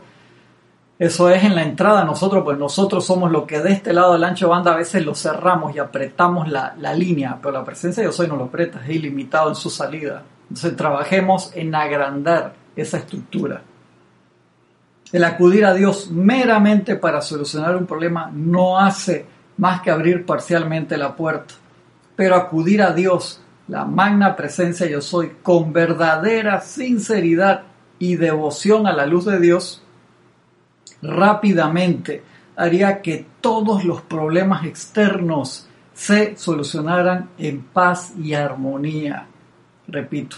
Eso 0.99 1.29
es 1.29 1.45
en 1.45 1.55
la 1.55 1.63
entrada 1.63 2.03
nosotros, 2.03 2.43
pues 2.43 2.57
nosotros 2.57 3.05
somos 3.05 3.31
lo 3.31 3.47
que 3.47 3.61
de 3.61 3.71
este 3.71 3.93
lado 3.93 4.11
del 4.11 4.23
ancho 4.25 4.49
banda 4.49 4.73
a 4.73 4.77
veces 4.77 5.05
lo 5.05 5.15
cerramos 5.15 5.73
y 5.73 5.79
apretamos 5.79 6.49
la, 6.49 6.75
la 6.77 6.93
línea, 6.93 7.39
pero 7.41 7.53
la 7.53 7.63
presencia 7.63 8.03
de 8.03 8.09
Yo 8.09 8.11
Soy 8.11 8.27
no 8.27 8.35
lo 8.35 8.43
aprieta, 8.45 8.83
es 8.83 8.89
ilimitado 8.89 9.47
en 9.47 9.55
su 9.55 9.69
salida. 9.69 10.23
Entonces 10.43 10.75
trabajemos 10.75 11.51
en 11.55 11.73
agrandar 11.73 12.53
esa 12.75 12.97
estructura. 12.97 13.61
El 15.13 15.23
acudir 15.23 15.65
a 15.65 15.73
Dios 15.73 16.11
meramente 16.11 16.97
para 16.97 17.21
solucionar 17.21 17.77
un 17.77 17.85
problema 17.85 18.29
no 18.33 18.77
hace 18.77 19.25
más 19.55 19.81
que 19.81 19.91
abrir 19.91 20.25
parcialmente 20.25 20.97
la 20.97 21.15
puerta. 21.15 21.53
Pero 22.17 22.35
acudir 22.35 22.81
a 22.81 22.91
Dios, 22.91 23.41
la 23.69 23.85
magna 23.85 24.35
presencia 24.35 24.85
yo 24.85 25.01
soy, 25.01 25.37
con 25.41 25.71
verdadera 25.71 26.59
sinceridad 26.59 27.63
y 27.99 28.17
devoción 28.17 28.85
a 28.85 28.91
la 28.91 29.05
luz 29.05 29.25
de 29.25 29.39
Dios, 29.39 29.81
rápidamente 31.01 32.23
haría 32.55 33.01
que 33.01 33.25
todos 33.41 33.85
los 33.85 34.01
problemas 34.01 34.65
externos 34.65 35.67
se 35.93 36.35
solucionaran 36.37 37.29
en 37.37 37.61
paz 37.61 38.13
y 38.17 38.33
armonía. 38.33 39.27
Repito, 39.87 40.37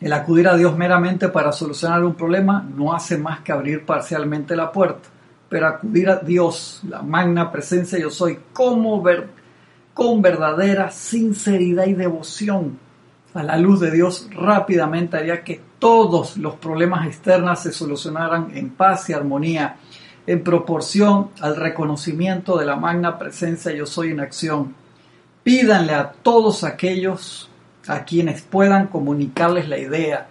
el 0.00 0.12
acudir 0.12 0.48
a 0.48 0.56
Dios 0.56 0.76
meramente 0.76 1.28
para 1.28 1.52
solucionar 1.52 2.04
un 2.04 2.14
problema 2.14 2.66
no 2.74 2.92
hace 2.92 3.18
más 3.18 3.40
que 3.40 3.52
abrir 3.52 3.84
parcialmente 3.84 4.56
la 4.56 4.72
puerta, 4.72 5.08
pero 5.48 5.66
acudir 5.66 6.08
a 6.08 6.16
Dios, 6.16 6.80
la 6.88 7.02
magna 7.02 7.52
presencia 7.52 7.98
yo 7.98 8.10
soy, 8.10 8.38
como 8.52 9.02
ver, 9.02 9.28
con 9.92 10.22
verdadera 10.22 10.90
sinceridad 10.90 11.86
y 11.86 11.94
devoción 11.94 12.78
a 13.34 13.42
la 13.42 13.56
luz 13.56 13.80
de 13.80 13.90
Dios 13.90 14.28
rápidamente 14.32 15.16
haría 15.16 15.44
que 15.44 15.60
todos 15.80 16.36
los 16.36 16.54
problemas 16.54 17.06
externos 17.06 17.58
se 17.58 17.72
solucionaran 17.72 18.52
en 18.54 18.70
paz 18.70 19.10
y 19.10 19.14
armonía, 19.14 19.76
en 20.26 20.44
proporción 20.44 21.30
al 21.40 21.56
reconocimiento 21.56 22.56
de 22.56 22.66
la 22.66 22.76
magna 22.76 23.18
presencia 23.18 23.72
yo 23.72 23.86
soy 23.86 24.10
en 24.10 24.20
acción. 24.20 24.74
Pídanle 25.42 25.94
a 25.94 26.12
todos 26.12 26.62
aquellos 26.62 27.50
a 27.88 28.04
quienes 28.04 28.42
puedan 28.42 28.86
comunicarles 28.86 29.68
la 29.68 29.78
idea, 29.78 30.28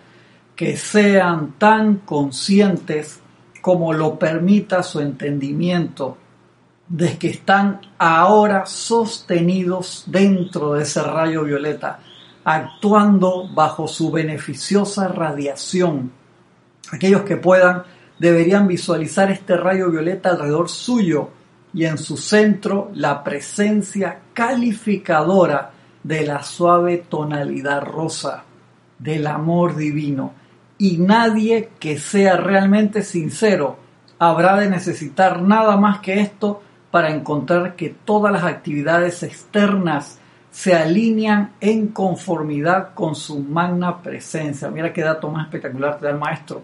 que 0.55 0.77
sean 0.77 1.53
tan 1.57 1.95
conscientes 1.97 3.19
como 3.61 3.91
lo 3.91 4.19
permita 4.19 4.83
su 4.83 4.99
entendimiento, 4.99 6.17
de 6.87 7.17
que 7.17 7.29
están 7.29 7.81
ahora 7.97 8.65
sostenidos 8.65 10.03
dentro 10.07 10.73
de 10.73 10.83
ese 10.83 11.01
rayo 11.01 11.43
violeta, 11.43 11.99
actuando 12.43 13.47
bajo 13.53 13.87
su 13.87 14.11
beneficiosa 14.11 15.07
radiación. 15.07 16.11
Aquellos 16.91 17.21
que 17.21 17.37
puedan 17.37 17.83
deberían 18.17 18.67
visualizar 18.67 19.31
este 19.31 19.55
rayo 19.57 19.89
violeta 19.89 20.29
alrededor 20.29 20.69
suyo 20.69 21.29
y 21.73 21.85
en 21.85 21.97
su 21.97 22.17
centro 22.17 22.91
la 22.93 23.23
presencia 23.23 24.19
calificadora 24.33 25.71
de 26.03 26.25
la 26.25 26.43
suave 26.43 26.97
tonalidad 26.97 27.83
rosa 27.83 28.43
del 28.97 29.27
amor 29.27 29.75
divino. 29.75 30.33
Y 30.77 30.97
nadie 30.97 31.71
que 31.79 31.97
sea 31.97 32.37
realmente 32.37 33.03
sincero 33.03 33.77
habrá 34.17 34.57
de 34.57 34.69
necesitar 34.69 35.41
nada 35.41 35.77
más 35.77 35.99
que 35.99 36.21
esto 36.21 36.61
para 36.91 37.11
encontrar 37.11 37.75
que 37.75 37.89
todas 37.89 38.31
las 38.31 38.43
actividades 38.43 39.23
externas 39.23 40.19
se 40.51 40.73
alinean 40.73 41.53
en 41.59 41.89
conformidad 41.89 42.93
con 42.93 43.15
su 43.15 43.39
magna 43.39 44.01
presencia. 44.01 44.69
Mira 44.69 44.91
qué 44.91 45.01
dato 45.01 45.29
más 45.29 45.45
espectacular 45.45 45.99
te 45.99 46.05
da 46.05 46.11
el 46.11 46.17
maestro. 46.17 46.61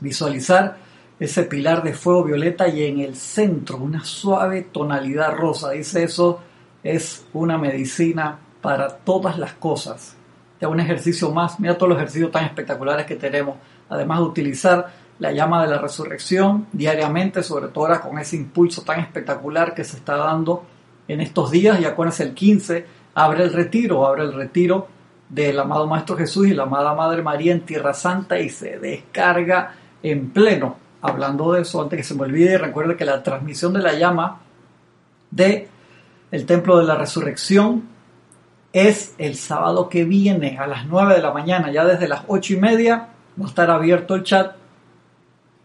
Visualizar 0.00 0.76
ese 1.18 1.44
pilar 1.44 1.82
de 1.82 1.94
fuego 1.94 2.24
violeta 2.24 2.68
y 2.68 2.84
en 2.84 3.00
el 3.00 3.16
centro 3.16 3.78
una 3.78 4.04
suave 4.04 4.62
tonalidad 4.62 5.34
rosa. 5.34 5.70
Dice 5.70 6.04
eso 6.04 6.40
es 6.82 7.26
una 7.32 7.58
medicina 7.58 8.38
para 8.60 8.88
todas 8.88 9.38
las 9.38 9.54
cosas. 9.54 10.16
Ya 10.60 10.68
un 10.68 10.80
ejercicio 10.80 11.30
más, 11.30 11.58
mira 11.58 11.76
todos 11.76 11.90
los 11.90 11.98
ejercicios 11.98 12.30
tan 12.30 12.44
espectaculares 12.44 13.06
que 13.06 13.16
tenemos. 13.16 13.56
Además 13.88 14.18
de 14.20 14.24
utilizar 14.24 14.92
la 15.18 15.32
llama 15.32 15.62
de 15.62 15.68
la 15.68 15.78
resurrección 15.78 16.66
diariamente, 16.72 17.42
sobre 17.42 17.68
todo 17.68 17.86
ahora 17.86 18.00
con 18.00 18.18
ese 18.18 18.36
impulso 18.36 18.82
tan 18.82 19.00
espectacular 19.00 19.74
que 19.74 19.84
se 19.84 19.96
está 19.96 20.16
dando 20.16 20.64
en 21.08 21.20
estos 21.20 21.50
días. 21.50 21.80
Y 21.80 21.84
acuérdense, 21.84 22.22
el 22.22 22.34
15 22.34 22.86
abre 23.14 23.44
el 23.44 23.52
retiro, 23.52 24.06
abre 24.06 24.22
el 24.22 24.32
retiro 24.32 24.88
del 25.28 25.58
amado 25.58 25.86
Maestro 25.86 26.16
Jesús 26.16 26.48
y 26.48 26.54
la 26.54 26.64
amada 26.64 26.94
Madre 26.94 27.22
María 27.22 27.52
en 27.52 27.62
Tierra 27.62 27.94
Santa 27.94 28.38
y 28.38 28.48
se 28.48 28.78
descarga 28.78 29.74
en 30.02 30.30
pleno. 30.30 30.76
Hablando 31.02 31.52
de 31.52 31.62
eso, 31.62 31.82
antes 31.82 31.98
que 31.98 32.04
se 32.04 32.14
me 32.14 32.22
olvide, 32.22 32.56
recuerde 32.56 32.96
que 32.96 33.04
la 33.04 33.22
transmisión 33.22 33.72
de 33.74 33.80
la 33.80 33.94
llama 33.94 34.40
de 35.30 35.68
el 36.30 36.46
templo 36.46 36.78
de 36.78 36.84
la 36.84 36.94
resurrección 36.94 37.84
es 38.72 39.14
el 39.18 39.36
sábado 39.36 39.88
que 39.88 40.04
viene 40.04 40.58
a 40.58 40.66
las 40.66 40.86
9 40.86 41.14
de 41.14 41.22
la 41.22 41.32
mañana, 41.32 41.70
ya 41.70 41.84
desde 41.84 42.08
las 42.08 42.22
8 42.26 42.54
y 42.54 42.56
media 42.56 43.08
va 43.40 43.44
a 43.44 43.48
estar 43.48 43.70
abierto 43.70 44.14
el 44.14 44.24
chat 44.24 44.56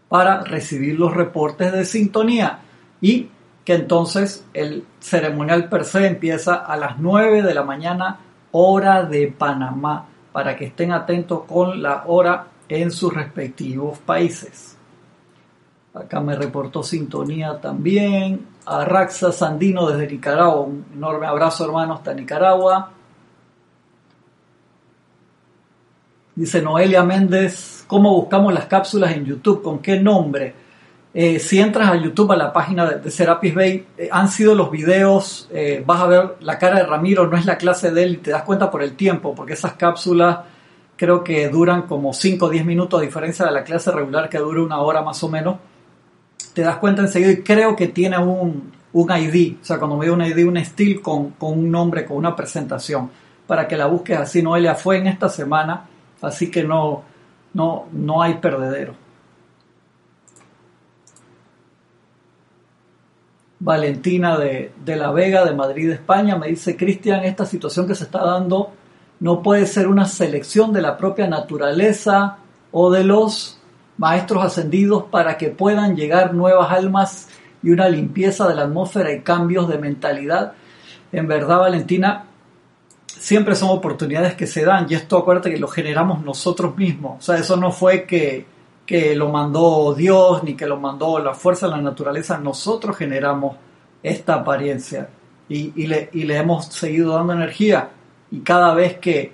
para 0.08 0.42
recibir 0.42 0.98
los 0.98 1.14
reportes 1.14 1.72
de 1.72 1.84
sintonía 1.84 2.60
y 3.00 3.28
que 3.64 3.74
entonces 3.74 4.44
el 4.54 4.84
ceremonial 5.00 5.68
per 5.68 5.84
se 5.84 6.06
empieza 6.06 6.54
a 6.54 6.76
las 6.76 6.98
9 6.98 7.42
de 7.42 7.54
la 7.54 7.62
mañana 7.62 8.20
hora 8.52 9.04
de 9.04 9.28
Panamá 9.28 10.06
para 10.32 10.56
que 10.56 10.66
estén 10.66 10.92
atentos 10.92 11.42
con 11.46 11.82
la 11.82 12.04
hora 12.06 12.46
en 12.68 12.90
sus 12.90 13.12
respectivos 13.12 13.98
países. 13.98 14.76
Acá 15.92 16.20
me 16.20 16.36
reportó 16.36 16.82
sintonía 16.82 17.60
también. 17.60 18.46
A 18.66 18.84
Raxa 18.84 19.32
Sandino 19.32 19.88
desde 19.88 20.12
Nicaragua. 20.12 20.60
Un 20.60 20.86
enorme 20.94 21.26
abrazo, 21.26 21.64
hermano, 21.64 21.94
hasta 21.94 22.14
Nicaragua. 22.14 22.92
Dice 26.36 26.62
Noelia 26.62 27.02
Méndez, 27.02 27.84
¿cómo 27.88 28.14
buscamos 28.14 28.54
las 28.54 28.66
cápsulas 28.66 29.12
en 29.12 29.24
YouTube? 29.24 29.62
¿Con 29.62 29.80
qué 29.80 29.98
nombre? 29.98 30.54
Eh, 31.12 31.40
si 31.40 31.58
entras 31.58 31.90
a 31.90 31.96
YouTube, 31.96 32.30
a 32.32 32.36
la 32.36 32.52
página 32.52 32.86
de, 32.86 33.10
Serapis 33.10 33.54
Bay, 33.54 33.86
eh, 33.98 34.08
han 34.12 34.28
sido 34.28 34.54
los 34.54 34.70
videos, 34.70 35.48
eh, 35.52 35.82
vas 35.84 36.00
a 36.00 36.06
ver 36.06 36.36
la 36.40 36.56
cara 36.56 36.76
de 36.76 36.86
Ramiro, 36.86 37.26
no 37.26 37.36
es 37.36 37.46
la 37.46 37.58
clase 37.58 37.90
de 37.90 38.04
él 38.04 38.14
y 38.14 38.16
te 38.18 38.30
das 38.30 38.44
cuenta 38.44 38.70
por 38.70 38.82
el 38.82 38.94
tiempo, 38.94 39.34
porque 39.34 39.54
esas 39.54 39.72
cápsulas 39.72 40.38
creo 40.96 41.24
que 41.24 41.48
duran 41.48 41.82
como 41.82 42.12
5 42.12 42.46
o 42.46 42.48
10 42.48 42.64
minutos, 42.64 43.00
a 43.00 43.02
diferencia 43.02 43.44
de 43.44 43.50
la 43.50 43.64
clase 43.64 43.90
regular 43.90 44.28
que 44.28 44.38
dura 44.38 44.62
una 44.62 44.80
hora 44.80 45.02
más 45.02 45.22
o 45.24 45.28
menos. 45.28 45.56
Te 46.54 46.62
das 46.62 46.76
cuenta 46.76 47.02
enseguida 47.02 47.32
y 47.32 47.42
creo 47.42 47.74
que 47.74 47.88
tiene 47.88 48.18
un, 48.18 48.72
un 48.92 49.10
ID, 49.10 49.56
o 49.62 49.64
sea, 49.64 49.78
cuando 49.78 49.96
me 49.96 50.04
dio 50.04 50.14
un 50.14 50.22
ID, 50.22 50.46
un 50.46 50.58
estilo 50.58 51.02
con, 51.02 51.30
con 51.30 51.58
un 51.58 51.70
nombre, 51.70 52.04
con 52.04 52.18
una 52.18 52.36
presentación, 52.36 53.10
para 53.48 53.66
que 53.66 53.76
la 53.76 53.86
busques 53.86 54.16
así. 54.16 54.42
Noelia 54.42 54.76
fue 54.76 54.98
en 54.98 55.08
esta 55.08 55.28
semana, 55.28 55.86
así 56.22 56.50
que 56.52 56.62
no, 56.62 57.02
no, 57.54 57.86
no 57.92 58.22
hay 58.22 58.34
perdedero. 58.34 59.09
Valentina 63.60 64.38
de, 64.38 64.72
la 64.86 65.12
Vega, 65.12 65.44
de 65.44 65.54
Madrid, 65.54 65.90
España, 65.90 66.36
me 66.36 66.48
dice, 66.48 66.76
Cristian, 66.76 67.24
esta 67.24 67.44
situación 67.44 67.86
que 67.86 67.94
se 67.94 68.04
está 68.04 68.24
dando 68.24 68.72
no 69.20 69.42
puede 69.42 69.66
ser 69.66 69.86
una 69.86 70.06
selección 70.06 70.72
de 70.72 70.80
la 70.80 70.96
propia 70.96 71.26
naturaleza 71.28 72.38
o 72.72 72.90
de 72.90 73.04
los 73.04 73.60
maestros 73.98 74.42
ascendidos 74.42 75.04
para 75.04 75.36
que 75.36 75.50
puedan 75.50 75.94
llegar 75.94 76.32
nuevas 76.32 76.72
almas 76.72 77.28
y 77.62 77.68
una 77.68 77.86
limpieza 77.90 78.48
de 78.48 78.54
la 78.54 78.62
atmósfera 78.62 79.12
y 79.12 79.20
cambios 79.20 79.68
de 79.68 79.76
mentalidad. 79.76 80.54
En 81.12 81.28
verdad, 81.28 81.58
Valentina, 81.58 82.24
siempre 83.06 83.54
son 83.54 83.68
oportunidades 83.68 84.34
que 84.36 84.46
se 84.46 84.64
dan 84.64 84.86
y 84.88 84.94
esto 84.94 85.18
acuérdate 85.18 85.50
que 85.50 85.58
lo 85.58 85.68
generamos 85.68 86.24
nosotros 86.24 86.74
mismos. 86.78 87.18
O 87.18 87.22
sea, 87.22 87.36
eso 87.36 87.56
no 87.56 87.72
fue 87.72 88.04
que 88.04 88.46
que 88.90 89.14
lo 89.14 89.28
mandó 89.28 89.94
Dios 89.94 90.42
ni 90.42 90.54
que 90.54 90.66
lo 90.66 90.76
mandó 90.76 91.20
la 91.20 91.32
fuerza 91.32 91.66
de 91.66 91.76
la 91.76 91.80
naturaleza, 91.80 92.38
nosotros 92.38 92.96
generamos 92.96 93.54
esta 94.02 94.34
apariencia 94.34 95.08
y, 95.48 95.86
le, 95.86 96.10
y 96.12 96.24
le 96.24 96.36
hemos 96.36 96.66
seguido 96.66 97.14
dando 97.14 97.34
energía. 97.34 97.88
Y 98.32 98.40
cada 98.40 98.74
vez 98.74 98.98
que 98.98 99.32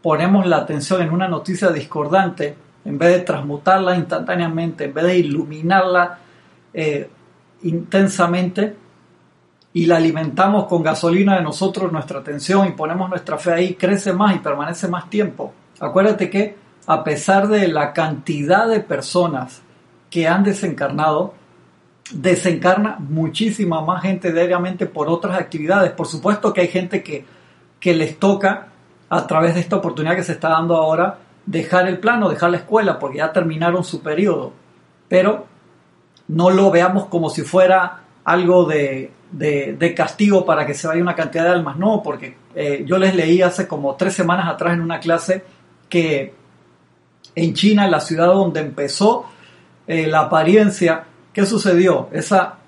ponemos 0.00 0.46
la 0.46 0.58
atención 0.58 1.02
en 1.02 1.10
una 1.10 1.26
noticia 1.26 1.70
discordante, 1.70 2.54
en 2.84 2.96
vez 2.96 3.14
de 3.14 3.20
transmutarla 3.22 3.96
instantáneamente, 3.96 4.84
en 4.84 4.94
vez 4.94 5.04
de 5.04 5.18
iluminarla 5.18 6.20
eh, 6.72 7.10
intensamente, 7.64 8.76
y 9.72 9.86
la 9.86 9.96
alimentamos 9.96 10.66
con 10.66 10.80
gasolina 10.80 11.34
de 11.34 11.42
nosotros, 11.42 11.90
nuestra 11.90 12.20
atención, 12.20 12.68
y 12.68 12.70
ponemos 12.70 13.10
nuestra 13.10 13.36
fe 13.36 13.52
ahí, 13.52 13.74
crece 13.74 14.12
más 14.12 14.36
y 14.36 14.38
permanece 14.38 14.86
más 14.86 15.10
tiempo. 15.10 15.52
Acuérdate 15.80 16.30
que 16.30 16.61
a 16.86 17.04
pesar 17.04 17.48
de 17.48 17.68
la 17.68 17.92
cantidad 17.92 18.68
de 18.68 18.80
personas 18.80 19.62
que 20.10 20.26
han 20.26 20.44
desencarnado, 20.44 21.34
desencarna 22.12 22.96
muchísima 22.98 23.80
más 23.80 24.02
gente 24.02 24.32
diariamente 24.32 24.86
por 24.86 25.08
otras 25.08 25.38
actividades. 25.38 25.92
Por 25.92 26.06
supuesto 26.06 26.52
que 26.52 26.62
hay 26.62 26.68
gente 26.68 27.02
que, 27.02 27.24
que 27.80 27.94
les 27.94 28.18
toca, 28.18 28.68
a 29.08 29.26
través 29.26 29.54
de 29.54 29.60
esta 29.60 29.76
oportunidad 29.76 30.16
que 30.16 30.22
se 30.22 30.32
está 30.32 30.50
dando 30.50 30.76
ahora, 30.76 31.18
dejar 31.46 31.86
el 31.88 31.98
plano, 31.98 32.28
dejar 32.28 32.50
la 32.50 32.58
escuela, 32.58 32.98
porque 32.98 33.18
ya 33.18 33.32
terminaron 33.32 33.84
su 33.84 34.02
periodo. 34.02 34.52
Pero 35.08 35.46
no 36.28 36.50
lo 36.50 36.70
veamos 36.70 37.06
como 37.06 37.30
si 37.30 37.42
fuera 37.42 38.00
algo 38.24 38.64
de, 38.64 39.10
de, 39.30 39.94
castigo 39.94 40.44
para 40.44 40.66
que 40.66 40.74
se 40.74 40.86
vaya 40.86 41.02
una 41.02 41.14
cantidad 41.14 41.44
de 41.44 41.50
almas. 41.50 41.76
No, 41.76 42.02
porque 42.02 42.36
eh, 42.54 42.84
yo 42.86 42.98
les 42.98 43.14
leí 43.14 43.42
hace 43.42 43.66
como 43.66 43.94
tres 43.96 44.14
semanas 44.14 44.48
atrás 44.48 44.74
en 44.74 44.80
una 44.80 45.00
clase 45.00 45.44
que 45.88 46.34
en 47.34 47.54
China, 47.54 47.88
la 47.88 48.00
ciudad 48.00 48.26
donde 48.26 48.60
empezó 48.60 49.26
eh, 49.86 50.06
la 50.06 50.20
apariencia, 50.20 51.04
¿qué 51.32 51.46
sucedió? 51.46 52.08
Esa, 52.12 52.58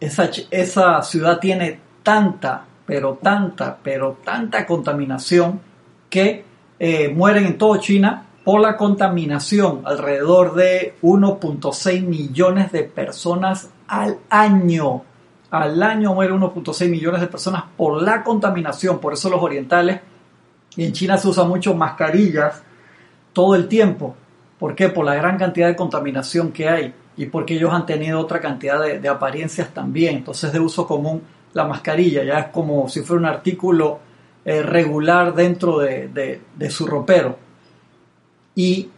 esa, 0.00 0.30
esa 0.50 1.02
ciudad 1.02 1.38
tiene 1.38 1.80
tanta, 2.02 2.64
pero 2.86 3.18
tanta, 3.22 3.78
pero 3.82 4.18
tanta 4.24 4.66
contaminación 4.66 5.60
que 6.08 6.44
eh, 6.78 7.08
mueren 7.08 7.46
en 7.46 7.58
todo 7.58 7.76
China 7.76 8.26
por 8.44 8.60
la 8.60 8.76
contaminación, 8.76 9.82
alrededor 9.84 10.54
de 10.54 10.96
1.6 11.02 12.02
millones 12.02 12.72
de 12.72 12.82
personas 12.82 13.70
al 13.86 14.18
año. 14.28 15.02
Al 15.50 15.82
año 15.82 16.14
mueren 16.14 16.40
1.6 16.40 16.88
millones 16.88 17.20
de 17.20 17.28
personas 17.28 17.64
por 17.76 18.02
la 18.02 18.24
contaminación, 18.24 18.98
por 18.98 19.12
eso 19.12 19.30
los 19.30 19.42
orientales, 19.42 20.00
y 20.76 20.84
en 20.84 20.92
China 20.92 21.18
se 21.18 21.28
usan 21.28 21.48
mucho 21.48 21.74
mascarillas, 21.74 22.62
todo 23.32 23.54
el 23.54 23.68
tiempo. 23.68 24.14
¿Por 24.58 24.74
qué? 24.74 24.88
Por 24.88 25.04
la 25.04 25.14
gran 25.14 25.38
cantidad 25.38 25.68
de 25.68 25.76
contaminación 25.76 26.52
que 26.52 26.68
hay 26.68 26.94
y 27.16 27.26
porque 27.26 27.54
ellos 27.54 27.72
han 27.72 27.86
tenido 27.86 28.20
otra 28.20 28.40
cantidad 28.40 28.80
de, 28.80 29.08
apariencias 29.08 29.72
también. 29.72 30.16
Entonces 30.16 30.52
de 30.52 30.60
uso 30.60 30.86
común 30.86 31.22
la 31.52 31.64
mascarilla 31.64 32.24
ya 32.24 32.38
es 32.38 32.46
como 32.46 32.88
si 32.88 33.00
fuera 33.00 33.20
un 33.20 33.26
artículo 33.26 34.00
eh, 34.44 34.62
regular 34.62 35.34
dentro 35.34 35.78
de, 35.78 36.40
su 36.70 36.86
ropero. 36.86 37.38
Y 38.54 38.88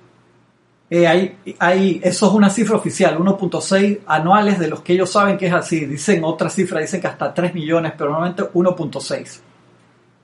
eh, 0.91 1.07
hay, 1.07 1.39
hay, 1.59 2.01
eso 2.05 2.29
es 2.29 2.33
una 2.33 2.51
cifra 2.51 2.77
oficial, 2.77 3.19
1.6 3.19 4.01
anuales 4.07 4.59
de 4.59 4.69
los 4.69 4.83
que 4.83 4.93
ellos 4.93 5.11
saben 5.11 5.37
que 5.37 5.47
es 5.47 5.53
así. 5.53 5.87
Dicen 5.87 6.23
otra 6.25 6.49
cifra, 6.49 6.81
dicen 6.81 7.01
que 7.01 7.07
hasta 7.09 7.33
3 7.33 7.55
millones, 7.55 7.93
pero 7.97 8.11
normalmente 8.11 8.45
1.6. 8.45 9.41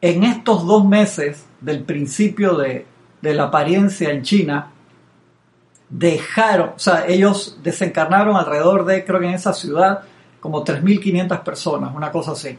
En 0.02 0.24
estos 0.24 0.66
dos 0.66 0.86
meses 0.86 1.44
del 1.60 1.82
principio 1.82 2.54
de, 2.54 2.86
de 3.20 3.34
la 3.34 3.44
apariencia 3.44 4.10
en 4.10 4.22
China, 4.22 4.72
dejaron, 5.88 6.70
o 6.70 6.78
sea, 6.78 7.06
ellos 7.06 7.58
desencarnaron 7.62 8.36
alrededor 8.36 8.84
de, 8.84 9.04
creo 9.04 9.20
que 9.20 9.26
en 9.26 9.34
esa 9.34 9.52
ciudad, 9.52 10.02
como 10.38 10.64
3.500 10.64 11.42
personas, 11.42 11.94
una 11.94 12.10
cosa 12.10 12.32
así. 12.32 12.58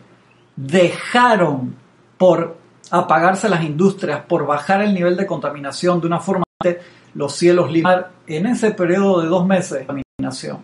Dejaron 0.55 1.75
por 2.17 2.57
apagarse 2.91 3.49
las 3.49 3.63
industrias, 3.63 4.21
por 4.27 4.45
bajar 4.45 4.81
el 4.81 4.93
nivel 4.93 5.15
de 5.15 5.25
contaminación 5.25 6.01
de 6.01 6.07
una 6.07 6.19
forma 6.19 6.43
los 7.13 7.35
cielos 7.35 7.71
limar 7.71 8.11
en 8.27 8.45
ese 8.45 8.71
periodo 8.71 9.21
de 9.21 9.27
dos 9.27 9.45
meses 9.45 9.79
de 9.79 9.85
contaminación. 9.85 10.59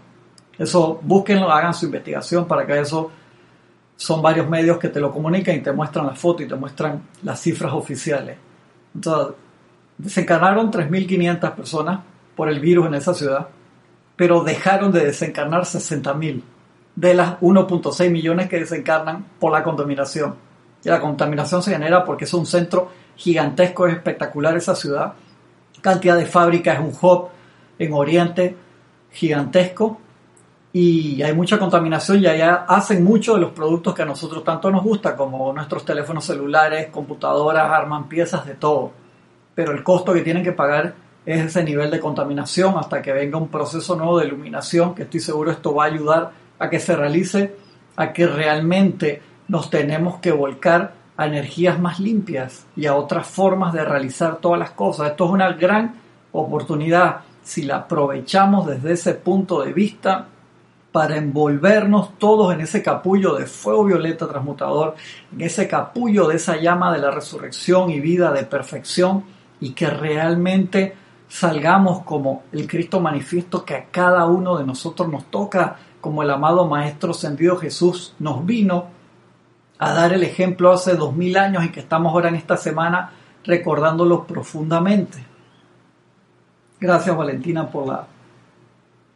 Eso, 0.57 0.99
búsquenlo, 1.01 1.51
hagan 1.51 1.73
su 1.73 1.85
investigación 1.85 2.47
para 2.47 2.65
que 2.65 2.79
eso 2.79 3.11
son 3.95 4.21
varios 4.21 4.47
medios 4.47 4.77
que 4.77 4.89
te 4.89 4.99
lo 4.99 5.11
comunican 5.11 5.55
y 5.55 5.61
te 5.61 5.71
muestran 5.71 6.05
la 6.05 6.15
foto 6.15 6.43
y 6.43 6.47
te 6.47 6.55
muestran 6.55 7.01
las 7.23 7.39
cifras 7.41 7.73
oficiales. 7.73 8.37
Entonces, 8.93 9.35
desencarnaron 9.97 10.71
3.500 10.71 11.55
personas 11.55 11.99
por 12.35 12.49
el 12.49 12.59
virus 12.59 12.87
en 12.87 12.95
esa 12.95 13.13
ciudad, 13.13 13.47
pero 14.15 14.43
dejaron 14.43 14.91
de 14.91 15.05
desencarnar 15.05 15.61
60.000 15.61 16.41
de 16.95 17.13
las 17.13 17.39
1.6 17.39 18.09
millones 18.09 18.49
que 18.49 18.59
desencarnan 18.59 19.25
por 19.39 19.51
la 19.51 19.63
contaminación. 19.63 20.35
Y 20.83 20.89
la 20.89 20.99
contaminación 20.99 21.61
se 21.61 21.71
genera 21.71 22.03
porque 22.03 22.25
es 22.25 22.33
un 22.33 22.45
centro 22.45 22.91
gigantesco, 23.15 23.87
es 23.87 23.95
espectacular 23.95 24.55
esa 24.57 24.75
ciudad. 24.75 25.13
Cantidad 25.81 26.15
de 26.15 26.25
fábricas, 26.25 26.79
es 26.79 26.81
un 26.81 26.93
hub 26.99 27.29
en 27.77 27.93
Oriente 27.93 28.55
gigantesco 29.11 29.99
y 30.73 31.21
hay 31.23 31.33
mucha 31.33 31.57
contaminación 31.57 32.21
y 32.21 32.27
allá 32.27 32.65
hacen 32.67 33.03
muchos 33.03 33.35
de 33.35 33.41
los 33.41 33.51
productos 33.51 33.95
que 33.95 34.03
a 34.03 34.05
nosotros 34.05 34.43
tanto 34.43 34.69
nos 34.69 34.83
gusta, 34.83 35.15
como 35.15 35.51
nuestros 35.53 35.83
teléfonos 35.85 36.25
celulares, 36.25 36.87
computadoras, 36.91 37.69
arman 37.69 38.07
piezas 38.07 38.45
de 38.45 38.55
todo. 38.55 38.91
Pero 39.57 39.71
el 39.71 39.81
costo 39.81 40.13
que 40.13 40.21
tienen 40.21 40.43
que 40.43 40.51
pagar 40.51 40.93
es 41.25 41.43
ese 41.47 41.63
nivel 41.63 41.89
de 41.89 41.99
contaminación 41.99 42.77
hasta 42.77 43.01
que 43.01 43.11
venga 43.11 43.39
un 43.39 43.47
proceso 43.47 43.95
nuevo 43.95 44.19
de 44.19 44.27
iluminación, 44.27 44.93
que 44.93 45.01
estoy 45.01 45.19
seguro 45.19 45.49
esto 45.49 45.73
va 45.73 45.85
a 45.85 45.87
ayudar 45.87 46.31
a 46.59 46.69
que 46.69 46.79
se 46.79 46.95
realice, 46.95 47.55
a 47.95 48.13
que 48.13 48.27
realmente 48.27 49.19
nos 49.47 49.71
tenemos 49.71 50.19
que 50.19 50.31
volcar 50.31 50.93
a 51.17 51.25
energías 51.25 51.79
más 51.79 51.99
limpias 51.99 52.67
y 52.75 52.85
a 52.85 52.93
otras 52.93 53.25
formas 53.25 53.73
de 53.73 53.83
realizar 53.83 54.35
todas 54.35 54.59
las 54.59 54.69
cosas. 54.69 55.09
Esto 55.09 55.25
es 55.25 55.31
una 55.31 55.51
gran 55.53 55.95
oportunidad 56.33 57.21
si 57.41 57.63
la 57.63 57.77
aprovechamos 57.77 58.67
desde 58.67 58.91
ese 58.91 59.15
punto 59.15 59.63
de 59.63 59.73
vista 59.73 60.27
para 60.91 61.17
envolvernos 61.17 62.19
todos 62.19 62.53
en 62.53 62.61
ese 62.61 62.83
capullo 62.83 63.33
de 63.33 63.47
fuego 63.47 63.85
violeta 63.85 64.27
transmutador, 64.27 64.93
en 65.33 65.41
ese 65.41 65.67
capullo 65.67 66.27
de 66.27 66.35
esa 66.35 66.57
llama 66.57 66.93
de 66.93 66.99
la 66.99 67.09
resurrección 67.09 67.89
y 67.89 67.99
vida 67.99 68.31
de 68.31 68.43
perfección 68.43 69.35
y 69.59 69.71
que 69.71 69.89
realmente 69.89 70.95
salgamos 71.27 72.03
como 72.03 72.43
el 72.51 72.67
Cristo 72.67 72.99
manifiesto 72.99 73.65
que 73.65 73.75
a 73.75 73.85
cada 73.85 74.25
uno 74.25 74.57
de 74.57 74.65
nosotros 74.65 75.09
nos 75.09 75.25
toca, 75.25 75.77
como 75.99 76.23
el 76.23 76.29
amado 76.29 76.67
Maestro 76.67 77.11
Ascendido 77.11 77.57
Jesús 77.57 78.13
nos 78.19 78.45
vino 78.45 78.85
a 79.79 79.93
dar 79.93 80.13
el 80.13 80.23
ejemplo 80.23 80.71
hace 80.71 80.95
dos 80.95 81.15
mil 81.15 81.37
años 81.37 81.65
y 81.65 81.69
que 81.69 81.81
estamos 81.81 82.13
ahora 82.13 82.29
en 82.29 82.35
esta 82.35 82.57
semana 82.57 83.11
recordándolo 83.43 84.25
profundamente. 84.25 85.23
Gracias 86.79 87.15
Valentina 87.15 87.69
por 87.69 87.87
la, 87.87 88.07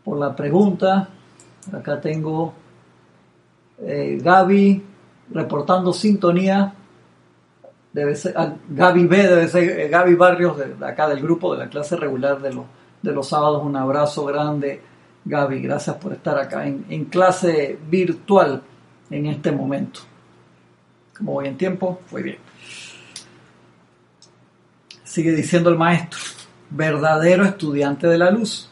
por 0.04 0.18
la 0.18 0.36
pregunta. 0.36 1.10
Acá 1.72 2.02
tengo 2.02 2.54
eh, 3.80 4.20
Gaby 4.22 4.84
reportando 5.32 5.94
sintonía 5.94 6.74
debe 7.94 8.16
ser, 8.16 8.34
ah, 8.38 8.54
Gaby 8.70 9.06
B, 9.08 9.18
debe 9.18 9.48
ser 9.48 9.80
eh, 9.80 9.90
Gaby 9.90 10.16
Barrios, 10.16 10.58
de, 10.58 10.86
acá 10.86 11.10
del 11.10 11.22
grupo 11.22 11.54
de 11.54 11.60
la 11.60 11.70
clase 11.70 11.96
regular 11.96 12.42
de, 12.42 12.54
los 12.54 12.66
de 13.02 13.12
los 13.12 13.28
sábados, 13.28 13.64
un 13.64 13.76
abrazo 13.76 14.26
grande 14.26 14.82
Gaby, 15.24 15.62
gracias 15.62 15.96
por 15.98 16.14
estar 16.14 16.38
acá 16.38 16.66
en, 16.66 16.86
en 16.90 17.06
clase 17.06 17.78
virtual 17.90 18.62
en 19.10 19.26
este 19.28 19.52
momento. 19.52 20.00
¿Cómo 21.16 21.34
voy 21.34 21.48
en 21.48 21.58
tiempo? 21.58 22.02
Muy 22.12 22.24
bien. 22.24 22.38
Sigue 25.04 25.32
diciendo 25.34 25.70
el 25.70 25.78
maestro, 25.78 26.20
verdadero 26.70 27.46
estudiante 27.46 28.08
de 28.08 28.18
la 28.18 28.32
luz. 28.32 28.70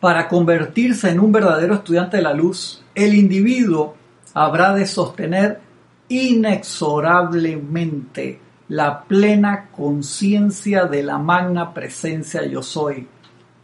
Para 0.00 0.26
convertirse 0.28 1.10
en 1.10 1.20
un 1.20 1.30
verdadero 1.30 1.74
estudiante 1.74 2.16
de 2.16 2.22
la 2.22 2.34
luz, 2.34 2.82
el 2.94 3.14
individuo 3.14 3.94
habrá 4.34 4.74
de 4.74 4.86
sostener 4.86 5.60
inexorablemente 6.08 8.40
la 8.68 9.04
plena 9.04 9.68
conciencia 9.70 10.86
de 10.86 11.02
la 11.02 11.18
magna 11.18 11.72
presencia 11.72 12.44
yo 12.46 12.62
soy, 12.62 13.06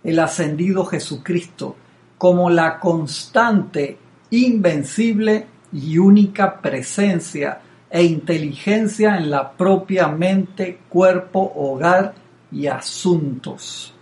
el 0.05 0.19
ascendido 0.19 0.85
Jesucristo, 0.85 1.77
como 2.19 2.51
la 2.51 2.79
constante, 2.79 3.99
invencible 4.31 5.47
y 5.73 5.99
única 5.99 6.61
presencia 6.61 7.61
e 7.91 8.05
inteligencia 8.05 9.19
en 9.19 9.31
la 9.31 9.53
propia 9.53 10.09
mente, 10.09 10.81
cuerpo, 10.89 11.53
hogar 11.57 12.15
y 12.51 12.67
asuntos. 12.67 13.95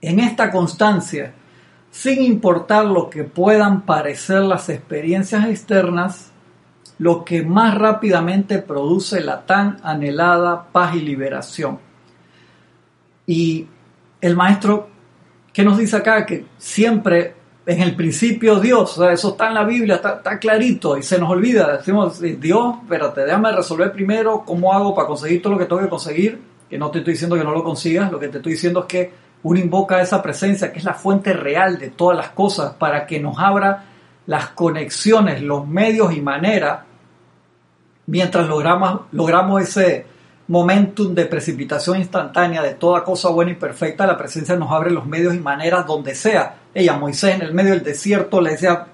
En 0.00 0.20
esta 0.20 0.50
constancia, 0.50 1.34
sin 1.90 2.22
importar 2.22 2.84
lo 2.84 3.10
que 3.10 3.24
puedan 3.24 3.82
parecer 3.82 4.42
las 4.42 4.68
experiencias 4.68 5.46
externas, 5.46 6.32
lo 6.98 7.24
que 7.24 7.42
más 7.42 7.76
rápidamente 7.76 8.58
produce 8.58 9.20
la 9.20 9.44
tan 9.44 9.78
anhelada 9.82 10.66
paz 10.72 10.94
y 10.94 11.00
liberación. 11.00 11.78
Y 13.26 13.66
el 14.20 14.36
maestro, 14.36 14.88
¿qué 15.52 15.64
nos 15.64 15.78
dice 15.78 15.96
acá? 15.96 16.24
Que 16.24 16.46
siempre 16.56 17.34
en 17.66 17.82
el 17.82 17.96
principio 17.96 18.60
Dios, 18.60 18.98
eso 19.12 19.30
está 19.30 19.48
en 19.48 19.54
la 19.54 19.64
Biblia, 19.64 19.96
está, 19.96 20.38
clarito 20.38 20.96
y 20.96 21.02
se 21.02 21.18
nos 21.18 21.28
olvida. 21.28 21.76
Decimos, 21.76 22.20
Dios, 22.20 22.76
espérate, 22.82 23.22
déjame 23.22 23.52
resolver 23.52 23.92
primero 23.92 24.44
cómo 24.46 24.72
hago 24.72 24.94
para 24.94 25.08
conseguir 25.08 25.42
todo 25.42 25.54
lo 25.54 25.58
que 25.58 25.66
tengo 25.66 25.82
que 25.82 25.88
conseguir, 25.88 26.40
que 26.70 26.78
no 26.78 26.90
te 26.90 26.98
estoy 26.98 27.14
diciendo 27.14 27.36
que 27.36 27.44
no 27.44 27.50
lo 27.50 27.64
consigas, 27.64 28.10
lo 28.10 28.20
que 28.20 28.28
te 28.28 28.38
estoy 28.38 28.52
diciendo 28.52 28.80
es 28.80 28.86
que 28.86 29.12
uno 29.42 29.58
invoca 29.58 30.00
esa 30.00 30.22
presencia 30.22 30.72
que 30.72 30.78
es 30.78 30.84
la 30.84 30.94
fuente 30.94 31.32
real 31.32 31.78
de 31.78 31.90
todas 31.90 32.16
las 32.16 32.30
cosas 32.30 32.74
para 32.74 33.06
que 33.06 33.20
nos 33.20 33.38
abra 33.38 33.84
las 34.26 34.50
conexiones, 34.50 35.42
los 35.42 35.66
medios 35.66 36.14
y 36.14 36.20
maneras, 36.20 36.80
mientras 38.06 38.48
logramos, 38.48 39.02
logramos 39.12 39.62
ese 39.62 40.06
momentum 40.48 41.14
de 41.14 41.26
precipitación 41.26 41.98
instantánea 41.98 42.62
de 42.62 42.74
toda 42.74 43.02
cosa 43.02 43.30
buena 43.30 43.52
y 43.52 43.56
perfecta, 43.56 44.06
la 44.06 44.16
presencia 44.16 44.56
nos 44.56 44.70
abre 44.70 44.90
los 44.90 45.06
medios 45.06 45.34
y 45.34 45.40
maneras 45.40 45.86
donde 45.86 46.14
sea. 46.14 46.56
Ella, 46.72 46.96
Moisés, 46.96 47.34
en 47.34 47.42
el 47.42 47.54
medio 47.54 47.72
del 47.72 47.82
desierto, 47.82 48.40
le 48.40 48.50
decía, 48.50 48.86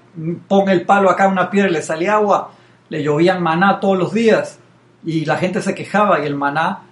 pon 0.47 0.69
el 0.69 0.85
palo 0.85 1.09
acá 1.09 1.27
una 1.27 1.49
piedra 1.49 1.69
y 1.69 1.73
le 1.73 1.81
salía 1.81 2.15
agua, 2.15 2.51
le 2.89 3.03
llovían 3.03 3.41
maná 3.41 3.79
todos 3.79 3.97
los 3.97 4.13
días 4.13 4.59
y 5.05 5.25
la 5.25 5.37
gente 5.37 5.61
se 5.61 5.75
quejaba 5.75 6.21
y 6.21 6.25
el 6.25 6.35
maná 6.35 6.83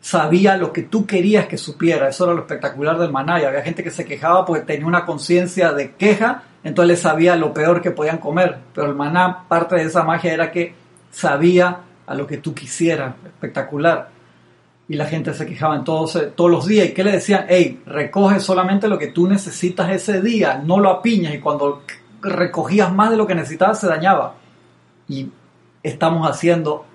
sabía 0.00 0.56
lo 0.56 0.72
que 0.72 0.82
tú 0.82 1.06
querías 1.06 1.46
que 1.46 1.58
supiera. 1.58 2.08
Eso 2.08 2.24
era 2.24 2.34
lo 2.34 2.40
espectacular 2.40 2.98
del 2.98 3.12
maná. 3.12 3.40
Y 3.40 3.44
había 3.44 3.62
gente 3.62 3.82
que 3.82 3.90
se 3.90 4.04
quejaba 4.04 4.44
porque 4.44 4.64
tenía 4.64 4.86
una 4.86 5.04
conciencia 5.04 5.72
de 5.72 5.92
queja, 5.92 6.42
entonces 6.64 7.00
sabía 7.00 7.36
lo 7.36 7.52
peor 7.52 7.80
que 7.82 7.90
podían 7.90 8.18
comer. 8.18 8.58
Pero 8.74 8.88
el 8.88 8.94
maná, 8.94 9.44
parte 9.48 9.76
de 9.76 9.82
esa 9.82 10.02
magia 10.02 10.32
era 10.32 10.50
que 10.50 10.74
sabía 11.10 11.80
a 12.06 12.14
lo 12.14 12.26
que 12.26 12.38
tú 12.38 12.54
quisieras. 12.54 13.14
Espectacular. 13.24 14.08
Y 14.88 14.94
la 14.96 15.06
gente 15.06 15.32
se 15.34 15.46
quejaba 15.46 15.76
en 15.76 15.84
todos, 15.84 16.18
todos 16.34 16.50
los 16.50 16.66
días. 16.66 16.88
¿Y 16.88 16.94
qué 16.94 17.04
le 17.04 17.12
decían? 17.12 17.46
Hey, 17.48 17.80
recoge 17.86 18.40
solamente 18.40 18.88
lo 18.88 18.98
que 18.98 19.08
tú 19.08 19.28
necesitas 19.28 19.88
ese 19.90 20.20
día, 20.20 20.60
no 20.64 20.80
lo 20.80 20.90
apiñas. 20.90 21.34
Y 21.34 21.38
cuando 21.38 21.82
recogías 22.20 22.92
más 22.92 23.10
de 23.10 23.16
lo 23.16 23.26
que 23.26 23.34
necesitabas, 23.34 23.78
se 23.78 23.86
dañaba. 23.86 24.34
Y 25.06 25.30
estamos 25.82 26.28
haciendo 26.28 26.86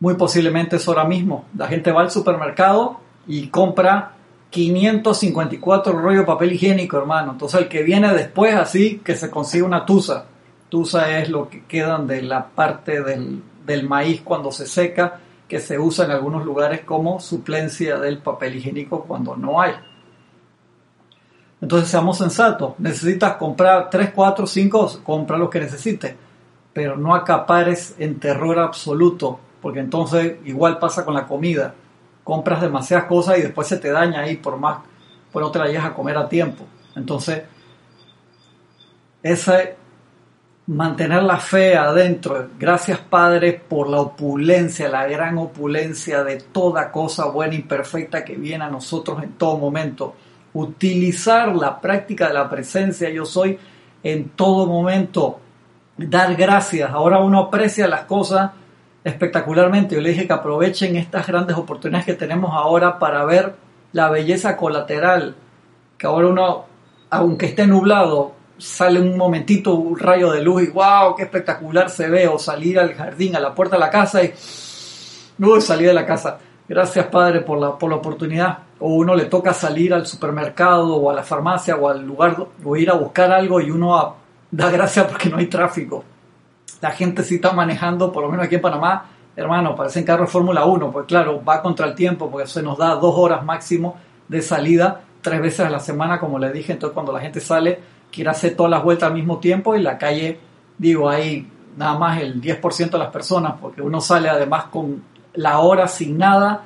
muy 0.00 0.14
posiblemente 0.14 0.76
es 0.76 0.86
ahora 0.88 1.04
mismo. 1.04 1.44
La 1.56 1.66
gente 1.66 1.92
va 1.92 2.02
al 2.02 2.10
supermercado 2.10 3.00
y 3.26 3.48
compra 3.48 4.12
554 4.50 5.92
rollos 5.92 6.20
de 6.20 6.26
papel 6.26 6.52
higiénico, 6.52 6.98
hermano. 6.98 7.32
Entonces 7.32 7.60
el 7.60 7.68
que 7.68 7.82
viene 7.82 8.12
después 8.14 8.54
así, 8.54 9.00
que 9.04 9.16
se 9.16 9.30
consigue 9.30 9.64
una 9.64 9.84
tusa. 9.84 10.26
Tusa 10.68 11.18
es 11.18 11.28
lo 11.28 11.48
que 11.48 11.64
quedan 11.64 12.06
de 12.06 12.22
la 12.22 12.46
parte 12.46 13.02
del, 13.02 13.42
del 13.66 13.88
maíz 13.88 14.22
cuando 14.22 14.52
se 14.52 14.66
seca, 14.66 15.20
que 15.48 15.60
se 15.60 15.78
usa 15.78 16.04
en 16.04 16.12
algunos 16.12 16.44
lugares 16.44 16.82
como 16.82 17.20
suplencia 17.20 17.98
del 17.98 18.18
papel 18.18 18.56
higiénico 18.56 19.04
cuando 19.04 19.34
no 19.34 19.60
hay. 19.60 19.72
Entonces 21.60 21.88
seamos 21.88 22.18
sensatos. 22.18 22.74
Necesitas 22.78 23.36
comprar 23.36 23.90
3, 23.90 24.12
4, 24.14 24.46
5, 24.46 25.00
compra 25.02 25.36
lo 25.36 25.50
que 25.50 25.60
necesites. 25.60 26.14
Pero 26.72 26.96
no 26.96 27.14
acapares 27.14 27.96
en 27.98 28.20
terror 28.20 28.58
absoluto 28.58 29.40
porque 29.60 29.80
entonces 29.80 30.36
igual 30.44 30.78
pasa 30.78 31.04
con 31.04 31.14
la 31.14 31.26
comida. 31.26 31.74
Compras 32.24 32.60
demasiadas 32.60 33.06
cosas 33.06 33.38
y 33.38 33.42
después 33.42 33.66
se 33.66 33.78
te 33.78 33.90
daña 33.90 34.20
ahí 34.20 34.36
por 34.36 34.58
más, 34.58 34.78
pues 35.32 35.42
no 35.42 35.50
te 35.50 35.58
la 35.58 35.66
llegas 35.66 35.86
a 35.86 35.94
comer 35.94 36.16
a 36.16 36.28
tiempo. 36.28 36.64
Entonces, 36.94 37.42
ese 39.22 39.76
mantener 40.68 41.22
la 41.22 41.38
fe 41.38 41.76
adentro. 41.76 42.50
Gracias 42.58 42.98
Padre 42.98 43.54
por 43.54 43.88
la 43.88 44.00
opulencia, 44.00 44.88
la 44.88 45.06
gran 45.06 45.38
opulencia 45.38 46.22
de 46.22 46.36
toda 46.36 46.92
cosa 46.92 47.26
buena 47.26 47.54
y 47.54 47.62
perfecta 47.62 48.24
que 48.24 48.36
viene 48.36 48.64
a 48.64 48.70
nosotros 48.70 49.22
en 49.22 49.32
todo 49.32 49.56
momento. 49.56 50.14
Utilizar 50.52 51.54
la 51.54 51.80
práctica 51.80 52.28
de 52.28 52.34
la 52.34 52.50
presencia 52.50 53.08
yo 53.08 53.24
soy 53.24 53.58
en 54.02 54.30
todo 54.30 54.66
momento. 54.66 55.40
Dar 55.96 56.36
gracias. 56.36 56.90
Ahora 56.90 57.18
uno 57.18 57.40
aprecia 57.40 57.88
las 57.88 58.04
cosas 58.04 58.50
espectacularmente. 59.04 59.94
Yo 59.94 60.00
le 60.00 60.10
dije 60.10 60.26
que 60.26 60.32
aprovechen 60.32 60.96
estas 60.96 61.26
grandes 61.26 61.56
oportunidades 61.56 62.06
que 62.06 62.14
tenemos 62.14 62.52
ahora 62.52 62.98
para 62.98 63.24
ver 63.24 63.54
la 63.92 64.10
belleza 64.10 64.56
colateral, 64.56 65.34
que 65.96 66.06
ahora 66.06 66.28
uno, 66.28 66.64
aunque 67.10 67.46
esté 67.46 67.66
nublado, 67.66 68.32
sale 68.58 69.00
un 69.00 69.16
momentito 69.16 69.74
un 69.74 69.98
rayo 69.98 70.32
de 70.32 70.42
luz 70.42 70.62
y 70.64 70.66
wow, 70.66 71.14
qué 71.16 71.22
espectacular 71.22 71.88
se 71.90 72.08
ve, 72.08 72.28
o 72.28 72.38
salir 72.38 72.78
al 72.78 72.94
jardín, 72.94 73.36
a 73.36 73.40
la 73.40 73.54
puerta 73.54 73.76
de 73.76 73.80
la 73.80 73.90
casa 73.90 74.22
y 74.22 74.34
uy, 75.38 75.60
salir 75.60 75.88
de 75.88 75.94
la 75.94 76.06
casa. 76.06 76.38
Gracias 76.68 77.06
Padre 77.06 77.40
por 77.40 77.58
la, 77.58 77.78
por 77.78 77.88
la 77.88 77.96
oportunidad. 77.96 78.58
O 78.80 78.94
uno 78.94 79.14
le 79.14 79.24
toca 79.24 79.54
salir 79.54 79.94
al 79.94 80.06
supermercado 80.06 80.96
o 80.96 81.10
a 81.10 81.14
la 81.14 81.22
farmacia 81.22 81.76
o 81.76 81.88
al 81.88 82.04
lugar 82.04 82.36
o 82.62 82.76
ir 82.76 82.90
a 82.90 82.94
buscar 82.94 83.32
algo 83.32 83.60
y 83.60 83.70
uno 83.70 84.16
da 84.50 84.70
gracias 84.70 85.06
porque 85.06 85.30
no 85.30 85.38
hay 85.38 85.46
tráfico 85.46 86.04
la 86.80 86.90
gente 86.90 87.22
sí 87.22 87.36
está 87.36 87.52
manejando, 87.52 88.12
por 88.12 88.22
lo 88.22 88.30
menos 88.30 88.46
aquí 88.46 88.56
en 88.56 88.60
Panamá, 88.60 89.06
hermano, 89.36 89.74
parecen 89.74 90.04
carros 90.04 90.30
Fórmula 90.30 90.64
1, 90.64 90.90
pues 90.90 91.06
claro, 91.06 91.42
va 91.44 91.62
contra 91.62 91.86
el 91.86 91.94
tiempo, 91.94 92.30
porque 92.30 92.46
se 92.46 92.62
nos 92.62 92.78
da 92.78 92.94
dos 92.94 93.14
horas 93.16 93.44
máximo 93.44 93.96
de 94.28 94.42
salida, 94.42 95.02
tres 95.22 95.40
veces 95.40 95.60
a 95.60 95.70
la 95.70 95.80
semana, 95.80 96.18
como 96.18 96.38
le 96.38 96.52
dije, 96.52 96.72
entonces 96.72 96.94
cuando 96.94 97.12
la 97.12 97.20
gente 97.20 97.40
sale, 97.40 97.80
quiere 98.10 98.30
hacer 98.30 98.56
todas 98.56 98.70
las 98.70 98.82
vueltas 98.82 99.08
al 99.08 99.14
mismo 99.14 99.38
tiempo 99.38 99.74
y 99.74 99.82
la 99.82 99.98
calle, 99.98 100.38
digo, 100.76 101.08
hay 101.08 101.46
nada 101.76 101.98
más 101.98 102.20
el 102.20 102.40
10% 102.40 102.90
de 102.90 102.98
las 102.98 103.10
personas, 103.10 103.54
porque 103.60 103.82
uno 103.82 104.00
sale 104.00 104.28
además 104.28 104.64
con 104.64 105.02
la 105.34 105.60
hora 105.60 105.84
asignada 105.84 106.64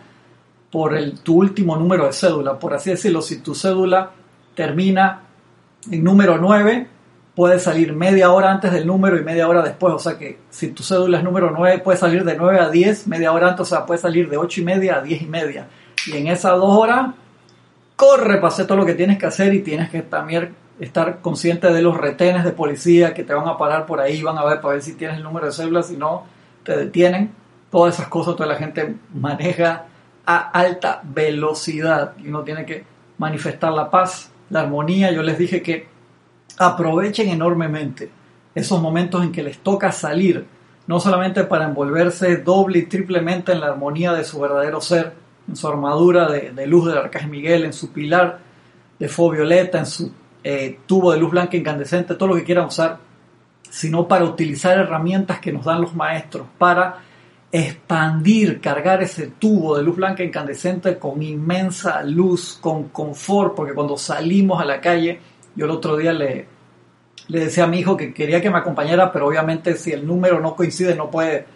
por 0.70 0.94
el, 0.96 1.20
tu 1.20 1.34
último 1.34 1.76
número 1.76 2.06
de 2.06 2.12
cédula, 2.12 2.58
por 2.58 2.72
así 2.74 2.90
decirlo, 2.90 3.20
si 3.20 3.40
tu 3.40 3.54
cédula 3.54 4.10
termina 4.54 5.20
en 5.90 6.02
número 6.02 6.38
9, 6.38 6.88
puede 7.34 7.58
salir 7.58 7.94
media 7.94 8.30
hora 8.30 8.50
antes 8.50 8.72
del 8.72 8.86
número 8.86 9.18
y 9.18 9.24
media 9.24 9.48
hora 9.48 9.62
después. 9.62 9.94
O 9.94 9.98
sea 9.98 10.18
que 10.18 10.38
si 10.50 10.68
tu 10.68 10.82
cédula 10.82 11.18
es 11.18 11.24
número 11.24 11.50
9, 11.50 11.78
puede 11.78 11.98
salir 11.98 12.24
de 12.24 12.36
9 12.36 12.60
a 12.60 12.68
10, 12.68 13.06
media 13.08 13.32
hora 13.32 13.48
antes, 13.48 13.62
o 13.62 13.64
sea, 13.64 13.86
puede 13.86 14.00
salir 14.00 14.28
de 14.28 14.36
8 14.36 14.60
y 14.60 14.64
media 14.64 14.96
a 14.96 15.02
10 15.02 15.22
y 15.22 15.26
media. 15.26 15.66
Y 16.06 16.16
en 16.16 16.26
esas 16.26 16.56
dos 16.56 16.76
horas, 16.76 17.14
corre 17.96 18.44
hacer 18.44 18.66
todo 18.66 18.78
lo 18.78 18.86
que 18.86 18.94
tienes 18.94 19.18
que 19.18 19.26
hacer 19.26 19.54
y 19.54 19.60
tienes 19.60 19.90
que 19.90 20.02
también 20.02 20.54
estar 20.80 21.20
consciente 21.20 21.72
de 21.72 21.82
los 21.82 21.96
retenes 21.96 22.44
de 22.44 22.50
policía 22.50 23.14
que 23.14 23.22
te 23.22 23.32
van 23.32 23.46
a 23.46 23.56
parar 23.56 23.86
por 23.86 24.00
ahí, 24.00 24.22
van 24.22 24.38
a 24.38 24.44
ver 24.44 24.60
para 24.60 24.74
ver 24.74 24.82
si 24.82 24.94
tienes 24.94 25.18
el 25.18 25.22
número 25.22 25.46
de 25.46 25.52
cédula, 25.52 25.82
si 25.82 25.96
no, 25.96 26.24
te 26.64 26.76
detienen. 26.76 27.32
Todas 27.70 27.94
esas 27.94 28.08
cosas, 28.08 28.36
toda 28.36 28.48
la 28.48 28.56
gente 28.56 28.96
maneja 29.14 29.86
a 30.26 30.50
alta 30.50 31.00
velocidad 31.04 32.12
y 32.18 32.28
uno 32.28 32.42
tiene 32.42 32.66
que 32.66 32.84
manifestar 33.18 33.72
la 33.72 33.90
paz, 33.90 34.30
la 34.50 34.60
armonía. 34.60 35.10
Yo 35.12 35.22
les 35.22 35.38
dije 35.38 35.62
que 35.62 35.91
aprovechen 36.58 37.28
enormemente 37.28 38.10
esos 38.54 38.80
momentos 38.80 39.22
en 39.22 39.32
que 39.32 39.42
les 39.42 39.58
toca 39.58 39.92
salir, 39.92 40.46
no 40.86 41.00
solamente 41.00 41.44
para 41.44 41.64
envolverse 41.64 42.38
doble 42.38 42.80
y 42.80 42.86
triplemente 42.86 43.52
en 43.52 43.60
la 43.60 43.68
armonía 43.68 44.12
de 44.12 44.24
su 44.24 44.40
verdadero 44.40 44.80
ser, 44.80 45.14
en 45.48 45.56
su 45.56 45.66
armadura 45.68 46.30
de, 46.30 46.66
luz 46.66 46.86
del 46.86 46.98
arcángel 46.98 47.30
Miguel, 47.30 47.64
en 47.64 47.72
su 47.72 47.92
pilar 47.92 48.38
de 48.98 49.08
fuego 49.08 49.32
violeta, 49.32 49.78
en 49.78 49.86
su 49.86 50.12
eh, 50.44 50.78
tubo 50.86 51.12
de 51.12 51.18
luz 51.18 51.30
blanca 51.30 51.56
incandescente, 51.56 52.14
todo 52.14 52.30
lo 52.30 52.34
que 52.36 52.44
quieran 52.44 52.66
usar, 52.66 52.98
sino 53.70 54.06
para 54.06 54.24
utilizar 54.24 54.78
herramientas 54.78 55.40
que 55.40 55.52
nos 55.52 55.64
dan 55.64 55.80
los 55.80 55.94
maestros, 55.94 56.46
para 56.58 56.98
expandir, 57.50 58.60
cargar 58.60 59.02
ese 59.02 59.26
tubo 59.38 59.76
de 59.76 59.82
luz 59.82 59.96
blanca 59.96 60.22
incandescente 60.22 60.98
con 60.98 61.22
inmensa 61.22 62.02
luz, 62.02 62.58
con 62.60 62.88
confort, 62.88 63.54
porque 63.54 63.74
cuando 63.74 63.96
salimos 63.96 64.60
a 64.60 64.64
la 64.64 64.80
calle, 64.80 65.20
Yo 65.54 65.66
el 65.66 65.70
otro 65.70 65.96
día 65.96 66.12
le, 66.12 66.46
le 67.28 67.40
decía 67.40 67.64
a 67.64 67.66
mi 67.66 67.78
hijo 67.78 67.96
que 67.96 68.12
quería 68.12 68.40
que 68.40 68.50
me 68.50 68.58
acompañara, 68.58 69.12
pero 69.12 69.26
obviamente 69.26 69.76
si 69.76 69.92
el 69.92 70.06
número 70.06 70.40
no 70.40 70.56
coincide, 70.56 70.94
no 70.94 71.10
puede, 71.10 71.46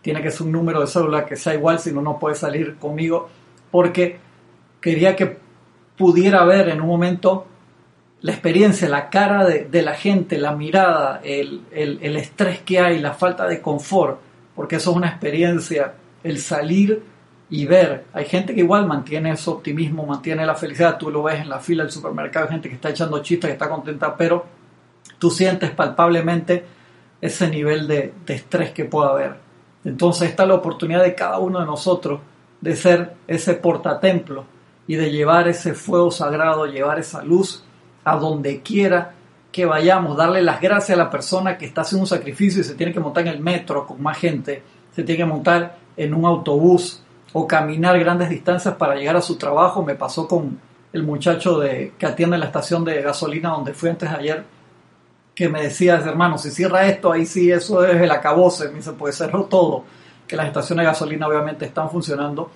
tiene 0.00 0.22
que 0.22 0.30
ser 0.30 0.46
un 0.46 0.52
número 0.52 0.80
de 0.80 0.86
cédula 0.86 1.26
que 1.26 1.36
sea 1.36 1.54
igual, 1.54 1.78
si 1.78 1.92
no, 1.92 2.02
no 2.02 2.18
puede 2.18 2.34
salir 2.34 2.76
conmigo, 2.76 3.28
porque 3.70 4.18
quería 4.80 5.16
que 5.16 5.38
pudiera 5.96 6.44
ver 6.44 6.68
en 6.68 6.80
un 6.80 6.88
momento 6.88 7.46
la 8.20 8.32
experiencia, 8.32 8.88
la 8.88 9.10
cara 9.10 9.44
de, 9.44 9.82
la 9.82 9.94
gente, 9.94 10.38
la 10.38 10.52
mirada, 10.52 11.20
el, 11.24 11.62
el, 11.72 12.16
estrés 12.16 12.60
que 12.60 12.78
hay, 12.78 13.00
la 13.00 13.14
falta 13.14 13.48
de 13.48 13.60
confort, 13.60 14.20
porque 14.54 14.76
eso 14.76 14.92
es 14.92 14.96
una 14.96 15.08
experiencia, 15.08 15.94
el 16.22 16.38
salir 16.38 17.02
y 17.52 17.66
ver. 17.66 18.06
Hay 18.14 18.24
gente 18.24 18.54
que 18.54 18.60
igual 18.60 18.86
mantiene 18.86 19.30
ese 19.30 19.50
optimismo, 19.50 20.06
mantiene 20.06 20.46
la 20.46 20.54
felicidad, 20.54 20.96
tú 20.96 21.10
lo 21.10 21.22
ves 21.22 21.38
en 21.38 21.50
la 21.50 21.60
fila 21.60 21.82
del 21.82 21.92
supermercado, 21.92 22.46
hay 22.46 22.52
gente 22.52 22.70
que 22.70 22.76
está 22.76 22.88
echando 22.88 23.22
chistes, 23.22 23.48
que 23.48 23.52
está 23.52 23.68
contenta, 23.68 24.16
pero 24.16 24.46
tú 25.18 25.30
sientes 25.30 25.70
palpablemente 25.70 26.64
ese 27.20 27.48
nivel 27.48 27.86
de, 27.86 28.14
de 28.24 28.34
estrés 28.34 28.70
que 28.70 28.86
pueda 28.86 29.10
haber. 29.10 29.36
Entonces 29.84 30.30
esta 30.30 30.44
es 30.44 30.48
la 30.48 30.54
oportunidad 30.54 31.02
de 31.02 31.14
cada 31.14 31.38
uno 31.40 31.60
de 31.60 31.66
nosotros 31.66 32.20
de 32.62 32.74
ser 32.74 33.16
ese 33.28 33.52
portatemplo 33.52 34.46
y 34.86 34.94
de 34.94 35.10
llevar 35.10 35.46
ese 35.46 35.74
fuego 35.74 36.10
sagrado, 36.10 36.64
llevar 36.64 37.00
esa 37.00 37.22
luz 37.22 37.64
a 38.02 38.16
donde 38.16 38.62
quiera 38.62 39.12
que 39.52 39.66
vayamos, 39.66 40.16
darle 40.16 40.40
las 40.40 40.58
gracias 40.58 40.96
a 40.98 41.02
la 41.02 41.10
persona 41.10 41.58
que 41.58 41.66
está 41.66 41.82
haciendo 41.82 42.04
un 42.04 42.08
sacrificio 42.08 42.62
y 42.62 42.64
se 42.64 42.76
tiene 42.76 42.94
que 42.94 43.00
montar 43.00 43.26
en 43.26 43.34
el 43.34 43.40
metro 43.40 43.86
con 43.86 44.02
más 44.02 44.16
gente, 44.16 44.62
se 44.96 45.02
tiene 45.02 45.18
que 45.18 45.26
montar 45.26 45.76
en 45.98 46.14
un 46.14 46.24
autobús 46.24 47.02
o 47.32 47.46
caminar 47.46 47.98
grandes 47.98 48.28
distancias 48.28 48.74
para 48.74 48.94
llegar 48.94 49.16
a 49.16 49.22
su 49.22 49.36
trabajo. 49.36 49.82
Me 49.82 49.94
pasó 49.94 50.28
con 50.28 50.58
el 50.92 51.02
muchacho 51.02 51.58
de, 51.58 51.94
que 51.98 52.06
atiende 52.06 52.38
la 52.38 52.46
estación 52.46 52.84
de 52.84 53.00
gasolina 53.02 53.50
donde 53.50 53.74
fui 53.74 53.88
antes 53.88 54.10
de 54.10 54.16
ayer, 54.16 54.44
que 55.34 55.48
me 55.48 55.62
decía, 55.62 55.94
hermano, 55.94 56.36
si 56.36 56.50
cierra 56.50 56.86
esto, 56.86 57.10
ahí 57.10 57.24
sí, 57.24 57.50
eso 57.50 57.84
es 57.84 58.00
el 58.00 58.10
acabose, 58.10 58.68
me 58.68 58.76
dice, 58.76 58.92
pues 58.92 59.16
cerró 59.16 59.44
todo, 59.44 59.84
que 60.26 60.36
las 60.36 60.46
estaciones 60.46 60.84
de 60.84 60.90
gasolina 60.90 61.26
obviamente 61.26 61.64
están 61.64 61.90
funcionando. 61.90 62.50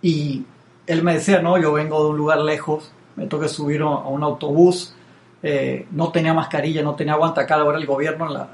Y 0.00 0.44
él 0.86 1.02
me 1.02 1.14
decía, 1.14 1.42
no, 1.42 1.58
yo 1.58 1.72
vengo 1.72 2.04
de 2.04 2.10
un 2.10 2.16
lugar 2.16 2.38
lejos, 2.40 2.92
me 3.16 3.26
toqué 3.26 3.48
subir 3.48 3.82
a 3.82 3.86
un 3.86 4.22
autobús, 4.22 4.94
eh, 5.42 5.88
no 5.90 6.12
tenía 6.12 6.32
mascarilla, 6.34 6.82
no 6.82 6.94
tenía 6.94 7.14
acá 7.14 7.56
ahora 7.56 7.78
el 7.78 7.86
gobierno 7.86 8.48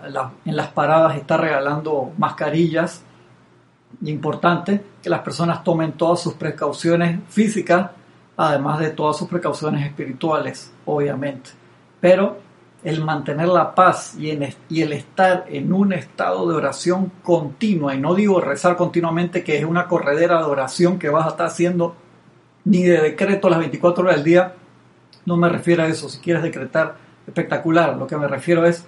en, 0.44 0.56
las 0.56 0.68
paradas 0.68 1.16
está 1.16 1.36
regalando 1.36 2.12
mascarillas. 2.16 3.02
Importante 4.04 4.84
que 5.02 5.10
las 5.10 5.20
personas 5.20 5.64
tomen 5.64 5.92
todas 5.92 6.20
sus 6.20 6.34
precauciones 6.34 7.20
físicas, 7.28 7.90
además 8.36 8.78
de 8.78 8.90
todas 8.90 9.16
sus 9.16 9.28
precauciones 9.28 9.84
espirituales, 9.84 10.72
obviamente. 10.84 11.50
Pero 12.00 12.38
el 12.84 13.02
mantener 13.02 13.48
la 13.48 13.74
paz 13.74 14.14
y, 14.16 14.38
y, 14.68 14.82
el 14.82 14.92
estar 14.92 15.46
en 15.48 15.72
un 15.72 15.92
estado 15.92 16.48
de 16.48 16.54
oración 16.54 17.10
continua, 17.22 17.94
y 17.94 18.00
no 18.00 18.14
digo 18.14 18.40
rezar 18.40 18.76
continuamente, 18.76 19.42
que 19.42 19.58
es 19.58 19.64
una 19.64 19.88
corredera 19.88 20.38
de 20.38 20.44
oración 20.44 20.98
que 20.98 21.08
vas 21.08 21.26
a 21.26 21.30
estar 21.30 21.46
haciendo 21.46 21.96
ni 22.64 22.84
de 22.84 23.00
decreto 23.00 23.48
las 23.48 23.58
24 23.58 24.04
horas 24.04 24.16
del 24.16 24.24
día. 24.24 24.54
No 25.26 25.36
me 25.36 25.48
refiero 25.48 25.82
a 25.82 25.86
eso. 25.86 26.08
Si 26.08 26.20
quieres 26.20 26.42
decretar, 26.42 26.96
espectacular. 27.26 27.96
Lo 27.96 28.06
que 28.06 28.16
me 28.16 28.28
refiero 28.28 28.64
es 28.66 28.84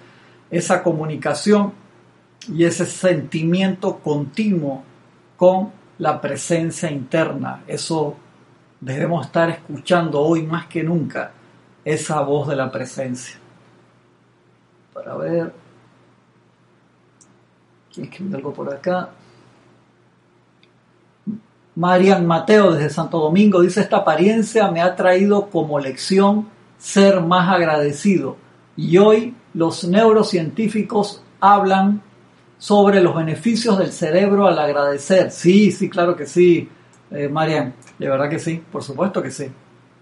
esa 0.49 0.83
comunicación 0.83 1.73
y 2.47 2.63
ese 2.65 2.85
sentimiento 2.85 3.97
continuo 3.99 4.83
con 5.41 5.71
la 5.97 6.21
presencia 6.21 6.91
interna. 6.91 7.63
Eso 7.65 8.15
debemos 8.79 9.25
estar 9.25 9.49
escuchando 9.49 10.21
hoy 10.21 10.43
más 10.43 10.67
que 10.67 10.83
nunca, 10.83 11.31
esa 11.83 12.21
voz 12.21 12.47
de 12.47 12.55
la 12.55 12.69
presencia. 12.69 13.39
Para 14.93 15.15
ver. 15.15 15.51
Escribir 17.89 18.35
algo 18.35 18.53
por 18.53 18.71
acá. 18.71 19.09
Marian 21.73 22.23
Mateo 22.27 22.73
desde 22.73 22.91
Santo 22.91 23.17
Domingo 23.17 23.61
dice, 23.61 23.81
esta 23.81 23.97
apariencia 23.97 24.69
me 24.69 24.83
ha 24.83 24.95
traído 24.95 25.49
como 25.49 25.79
lección 25.79 26.49
ser 26.77 27.19
más 27.19 27.49
agradecido. 27.49 28.37
Y 28.77 28.99
hoy 28.99 29.35
los 29.55 29.85
neurocientíficos 29.85 31.23
hablan 31.39 32.03
sobre 32.61 33.01
los 33.01 33.15
beneficios 33.15 33.79
del 33.79 33.91
cerebro 33.91 34.45
al 34.45 34.59
agradecer. 34.59 35.31
Sí, 35.31 35.71
sí, 35.71 35.89
claro 35.89 36.15
que 36.15 36.27
sí, 36.27 36.69
eh, 37.09 37.27
Marian, 37.27 37.73
de 37.97 38.07
verdad 38.07 38.29
que 38.29 38.37
sí, 38.37 38.63
por 38.71 38.83
supuesto 38.83 39.23
que 39.23 39.31
sí. 39.31 39.51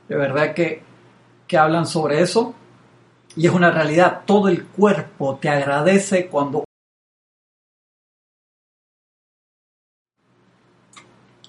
De 0.09 0.17
verdad 0.17 0.53
que, 0.53 0.81
que 1.47 1.57
hablan 1.57 1.87
sobre 1.87 2.19
eso. 2.19 2.53
Y 3.37 3.47
es 3.47 3.53
una 3.53 3.71
realidad, 3.71 4.23
todo 4.25 4.49
el 4.49 4.65
cuerpo 4.65 5.37
te 5.41 5.47
agradece 5.47 6.27
cuando 6.27 6.65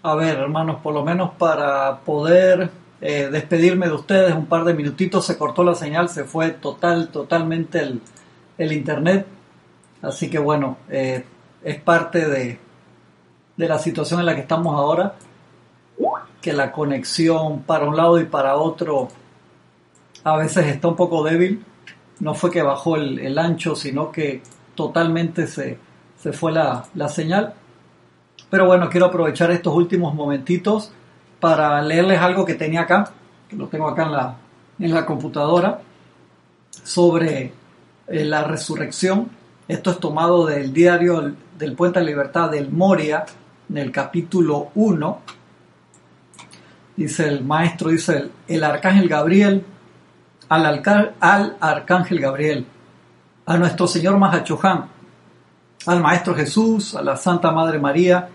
A 0.03 0.15
ver, 0.15 0.39
hermanos, 0.39 0.81
por 0.81 0.95
lo 0.95 1.05
menos 1.05 1.33
para 1.33 1.99
poder 2.03 2.71
eh, 3.01 3.29
despedirme 3.33 3.87
de 3.87 3.95
ustedes, 3.95 4.33
un 4.33 4.47
par 4.47 4.63
de 4.65 4.75
minutitos, 4.75 5.27
se 5.27 5.37
cortó 5.37 5.65
la 5.65 5.75
señal, 5.75 6.09
se 6.09 6.23
fue 6.23 6.53
total, 6.53 7.09
totalmente 7.09 7.99
el, 8.59 8.73
internet. 8.73 9.27
Así 10.03 10.31
que 10.31 10.39
bueno, 10.39 10.79
eh, 10.89 11.25
es 11.63 11.81
parte 11.81 12.29
de, 12.29 12.59
de 13.57 13.69
la 13.69 13.79
situación 13.79 14.21
en 14.21 14.27
la 14.27 14.35
que 14.35 14.43
estamos 14.43 14.75
ahora, 14.75 15.15
que 16.41 16.53
la 16.53 16.73
conexión 16.73 17.63
para 17.63 17.87
un 17.87 17.97
lado 17.97 18.19
y 18.19 18.25
para 18.25 18.57
otro 18.57 19.09
a 20.25 20.37
veces 20.37 20.67
está 20.67 20.89
un 20.89 20.97
poco 20.97 21.23
débil. 21.23 21.65
No 22.19 22.35
fue 22.35 22.51
que 22.51 22.63
bajó 22.63 22.97
el, 22.97 23.39
ancho, 23.39 23.75
sino 23.77 24.11
que 24.11 24.43
totalmente 24.75 25.47
se, 25.47 25.79
se 26.19 26.33
fue 26.33 26.53
la, 26.53 26.85
la 26.95 27.09
señal. 27.09 27.55
Pero 28.49 28.67
bueno, 28.67 28.89
quiero 28.89 29.07
aprovechar 29.07 29.51
estos 29.51 29.75
últimos 29.75 30.15
momentitos 30.15 30.93
para 31.39 31.81
leerles 31.83 32.21
algo 32.21 32.45
que 32.45 32.55
tenía 32.55 32.83
acá, 32.83 33.11
que 33.49 33.57
lo 33.57 33.69
tengo 33.69 33.89
acá 33.89 34.05
en 34.05 34.13
la, 34.13 34.37
en 34.79 34.95
la 34.95 35.07
computadora, 35.07 35.81
sobre 36.83 37.53
eh, 38.09 38.25
la 38.25 38.45
resurrección. 38.45 39.31
Esto 39.71 39.93
es 39.93 40.01
tomado 40.01 40.47
del 40.47 40.73
diario 40.73 41.33
del 41.57 41.77
Puente 41.77 42.01
de 42.01 42.07
Libertad 42.07 42.51
del 42.51 42.73
Moria, 42.73 43.25
en 43.69 43.79
el 43.79 43.93
capítulo 43.93 44.71
1. 44.75 45.21
Dice 46.97 47.29
el 47.29 47.45
maestro, 47.45 47.91
dice 47.91 48.31
el, 48.49 48.65
arcángel 48.65 49.09
Gabriel, 49.09 49.65
al, 50.49 50.83
al 51.21 51.57
arcángel 51.61 52.19
Gabriel, 52.19 52.67
a 53.47 53.57
nuestro 53.59 53.87
Señor 53.87 54.19
Mahachohan, 54.19 54.87
al 55.87 56.01
Maestro 56.01 56.35
Jesús, 56.35 56.97
a 56.97 57.03
la 57.03 57.17
Santa 57.17 57.53
Madre 57.53 57.79
María, 57.79 58.29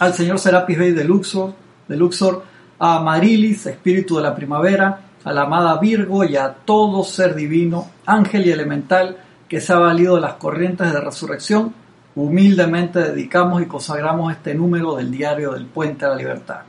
al 0.00 0.12
señor 0.12 0.38
Serapis 0.38 0.78
Bey 0.78 0.92
de 0.92 1.04
Luxor, 1.04 1.54
de 1.88 1.96
Luxor, 1.96 2.44
a 2.78 3.00
Marilis, 3.00 3.64
espíritu 3.64 4.16
de 4.16 4.22
la 4.24 4.34
primavera, 4.34 5.00
a 5.24 5.32
la 5.32 5.44
amada 5.44 5.78
Virgo 5.78 6.24
y 6.24 6.36
a 6.36 6.52
todo 6.52 7.04
ser 7.04 7.34
divino, 7.34 7.90
ángel 8.04 8.46
y 8.46 8.50
elemental 8.50 9.16
que 9.52 9.60
se 9.60 9.74
ha 9.74 9.78
valido 9.78 10.14
de 10.14 10.22
las 10.22 10.36
corrientes 10.36 10.90
de 10.90 10.98
resurrección, 10.98 11.74
humildemente 12.14 13.00
dedicamos 13.00 13.60
y 13.60 13.66
consagramos 13.66 14.32
este 14.32 14.54
número 14.54 14.96
del 14.96 15.10
diario 15.10 15.52
del 15.52 15.66
Puente 15.66 16.06
a 16.06 16.08
la 16.08 16.16
Libertad, 16.16 16.60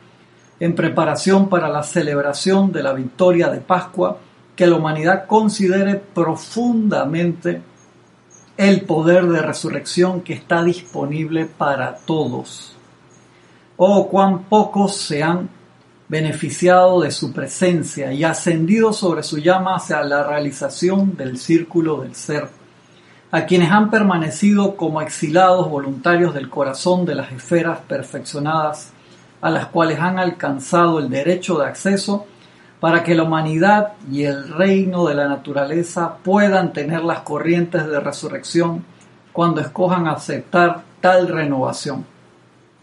en 0.59 0.75
preparación 0.75 1.47
para 1.47 1.69
la 1.69 1.81
celebración 1.83 2.73
de 2.73 2.83
la 2.83 2.91
victoria 2.91 3.47
de 3.47 3.61
Pascua, 3.61 4.17
que 4.53 4.67
la 4.67 4.75
humanidad 4.75 5.27
considere 5.27 5.95
profundamente 5.95 7.61
el 8.57 8.81
poder 8.81 9.27
de 9.27 9.41
resurrección 9.41 10.19
que 10.19 10.33
está 10.33 10.61
disponible 10.61 11.45
para 11.45 11.95
todos. 11.95 12.75
Oh 13.77 14.09
cuán 14.09 14.43
pocos 14.43 14.97
se 14.97 15.23
han 15.23 15.47
beneficiado 16.09 16.99
de 16.99 17.11
su 17.11 17.31
presencia 17.31 18.11
y 18.11 18.25
ascendido 18.25 18.91
sobre 18.91 19.23
su 19.23 19.37
llama 19.37 19.77
hacia 19.77 20.03
la 20.03 20.27
realización 20.27 21.15
del 21.15 21.37
círculo 21.37 22.01
del 22.01 22.13
ser, 22.13 22.49
a 23.33 23.47
quienes 23.47 23.71
han 23.71 23.89
permanecido 23.89 24.77
como 24.77 25.01
exilados 25.01 25.67
voluntarios 25.67 26.35
del 26.35 26.51
corazón 26.51 27.03
de 27.03 27.15
las 27.15 27.31
esferas 27.31 27.79
perfeccionadas, 27.79 28.91
a 29.41 29.49
las 29.49 29.65
cuales 29.65 29.99
han 29.99 30.19
alcanzado 30.19 30.99
el 30.99 31.09
derecho 31.09 31.57
de 31.57 31.65
acceso 31.65 32.27
para 32.79 33.01
que 33.01 33.15
la 33.15 33.23
humanidad 33.23 33.93
y 34.11 34.25
el 34.25 34.49
reino 34.49 35.07
de 35.07 35.15
la 35.15 35.27
naturaleza 35.27 36.17
puedan 36.21 36.73
tener 36.73 37.03
las 37.03 37.21
corrientes 37.21 37.87
de 37.87 37.99
resurrección 37.99 38.85
cuando 39.31 39.61
escojan 39.61 40.05
aceptar 40.07 40.83
tal 41.01 41.27
renovación 41.27 42.05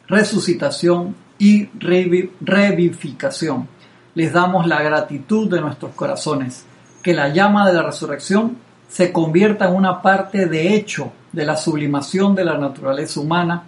resucitación 0.09 1.14
y 1.38 1.68
revivificación. 1.78 3.68
Les 4.16 4.32
damos 4.32 4.66
la 4.66 4.82
gratitud 4.82 5.48
de 5.48 5.61
nuestros 5.61 5.92
corazones, 5.94 6.66
que 7.05 7.14
la 7.14 7.28
llama 7.28 7.68
de 7.68 7.74
la 7.74 7.84
resurrección 7.84 8.57
se 8.91 9.12
convierta 9.12 9.68
en 9.68 9.76
una 9.76 10.03
parte 10.03 10.47
de 10.47 10.74
hecho 10.74 11.12
de 11.32 11.47
la 11.47 11.57
sublimación 11.57 12.34
de 12.34 12.45
la 12.45 12.59
naturaleza 12.59 13.20
humana 13.20 13.62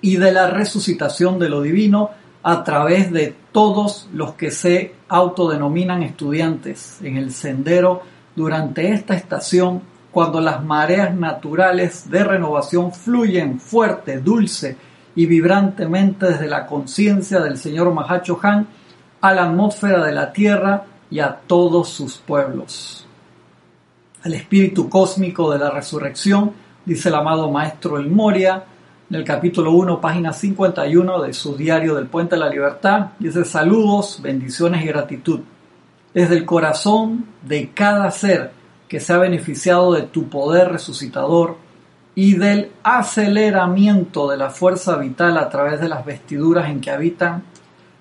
y 0.00 0.16
de 0.16 0.32
la 0.32 0.50
resucitación 0.50 1.38
de 1.38 1.48
lo 1.48 1.62
divino 1.62 2.10
a 2.42 2.64
través 2.64 3.12
de 3.12 3.34
todos 3.52 4.08
los 4.12 4.34
que 4.34 4.50
se 4.50 4.94
autodenominan 5.08 6.02
estudiantes 6.02 6.98
en 7.02 7.16
el 7.16 7.32
sendero 7.32 8.02
durante 8.34 8.92
esta 8.92 9.14
estación 9.14 9.82
cuando 10.10 10.40
las 10.40 10.64
mareas 10.64 11.14
naturales 11.14 12.10
de 12.10 12.24
renovación 12.24 12.92
fluyen 12.92 13.60
fuerte, 13.60 14.18
dulce 14.18 14.76
y 15.14 15.26
vibrantemente 15.26 16.26
desde 16.26 16.48
la 16.48 16.66
conciencia 16.66 17.38
del 17.40 17.58
señor 17.58 17.92
Mahacho 17.92 18.40
Han 18.42 18.66
a 19.20 19.34
la 19.34 19.44
atmósfera 19.44 20.04
de 20.04 20.12
la 20.12 20.32
Tierra 20.32 20.84
y 21.10 21.20
a 21.20 21.32
todos 21.46 21.90
sus 21.90 22.16
pueblos. 22.18 23.05
El 24.26 24.34
espíritu 24.34 24.88
cósmico 24.88 25.52
de 25.52 25.60
la 25.60 25.70
resurrección, 25.70 26.50
dice 26.84 27.10
el 27.10 27.14
amado 27.14 27.48
maestro 27.48 27.96
El 27.96 28.10
Moria, 28.10 28.64
en 29.08 29.14
el 29.14 29.22
capítulo 29.22 29.70
1, 29.70 30.00
página 30.00 30.32
51 30.32 31.22
de 31.22 31.32
su 31.32 31.56
diario 31.56 31.94
del 31.94 32.08
Puente 32.08 32.34
de 32.34 32.40
la 32.40 32.48
Libertad, 32.48 33.10
dice 33.20 33.44
saludos, 33.44 34.18
bendiciones 34.20 34.82
y 34.82 34.88
gratitud. 34.88 35.42
Desde 36.12 36.34
el 36.34 36.44
corazón 36.44 37.26
de 37.42 37.70
cada 37.70 38.10
ser 38.10 38.50
que 38.88 38.98
se 38.98 39.12
ha 39.12 39.18
beneficiado 39.18 39.92
de 39.92 40.02
tu 40.02 40.28
poder 40.28 40.72
resucitador 40.72 41.56
y 42.16 42.34
del 42.34 42.72
aceleramiento 42.82 44.28
de 44.28 44.38
la 44.38 44.50
fuerza 44.50 44.96
vital 44.96 45.38
a 45.38 45.48
través 45.48 45.80
de 45.80 45.88
las 45.88 46.04
vestiduras 46.04 46.68
en 46.68 46.80
que 46.80 46.90
habitan, 46.90 47.44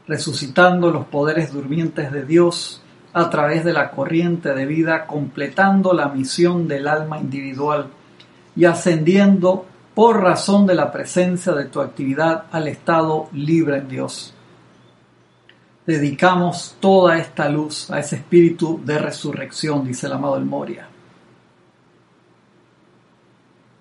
resucitando 0.07 0.89
los 0.89 1.05
poderes 1.05 1.53
durmientes 1.53 2.11
de 2.11 2.25
Dios 2.25 2.81
a 3.15 3.29
través 3.29 3.63
de 3.63 3.71
la 3.71 3.91
corriente 3.91 4.53
de 4.53 4.65
vida, 4.65 5.07
completando 5.07 5.93
la 5.93 6.09
misión 6.09 6.67
del 6.67 6.85
alma 6.85 7.17
individual 7.17 7.87
y 8.57 8.65
ascendiendo 8.65 9.65
por 9.93 10.21
razón 10.21 10.67
de 10.67 10.75
la 10.75 10.91
presencia 10.91 11.53
de 11.53 11.63
tu 11.63 11.79
actividad 11.79 12.43
al 12.51 12.67
estado 12.67 13.29
libre 13.31 13.77
en 13.77 13.87
Dios. 13.87 14.33
Dedicamos 15.87 16.75
toda 16.81 17.17
esta 17.17 17.47
luz 17.47 17.89
a 17.89 17.99
ese 17.99 18.17
espíritu 18.17 18.81
de 18.83 18.97
resurrección, 18.97 19.87
dice 19.87 20.07
el 20.07 20.13
amado 20.13 20.35
El 20.35 20.43
Moria. 20.43 20.89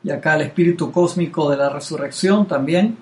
Y 0.05 0.13
acá 0.13 0.37
el 0.37 0.43
espíritu 0.43 0.93
cósmico 0.93 1.51
de 1.51 1.57
la 1.57 1.71
resurrección 1.71 2.47
también 2.47 2.97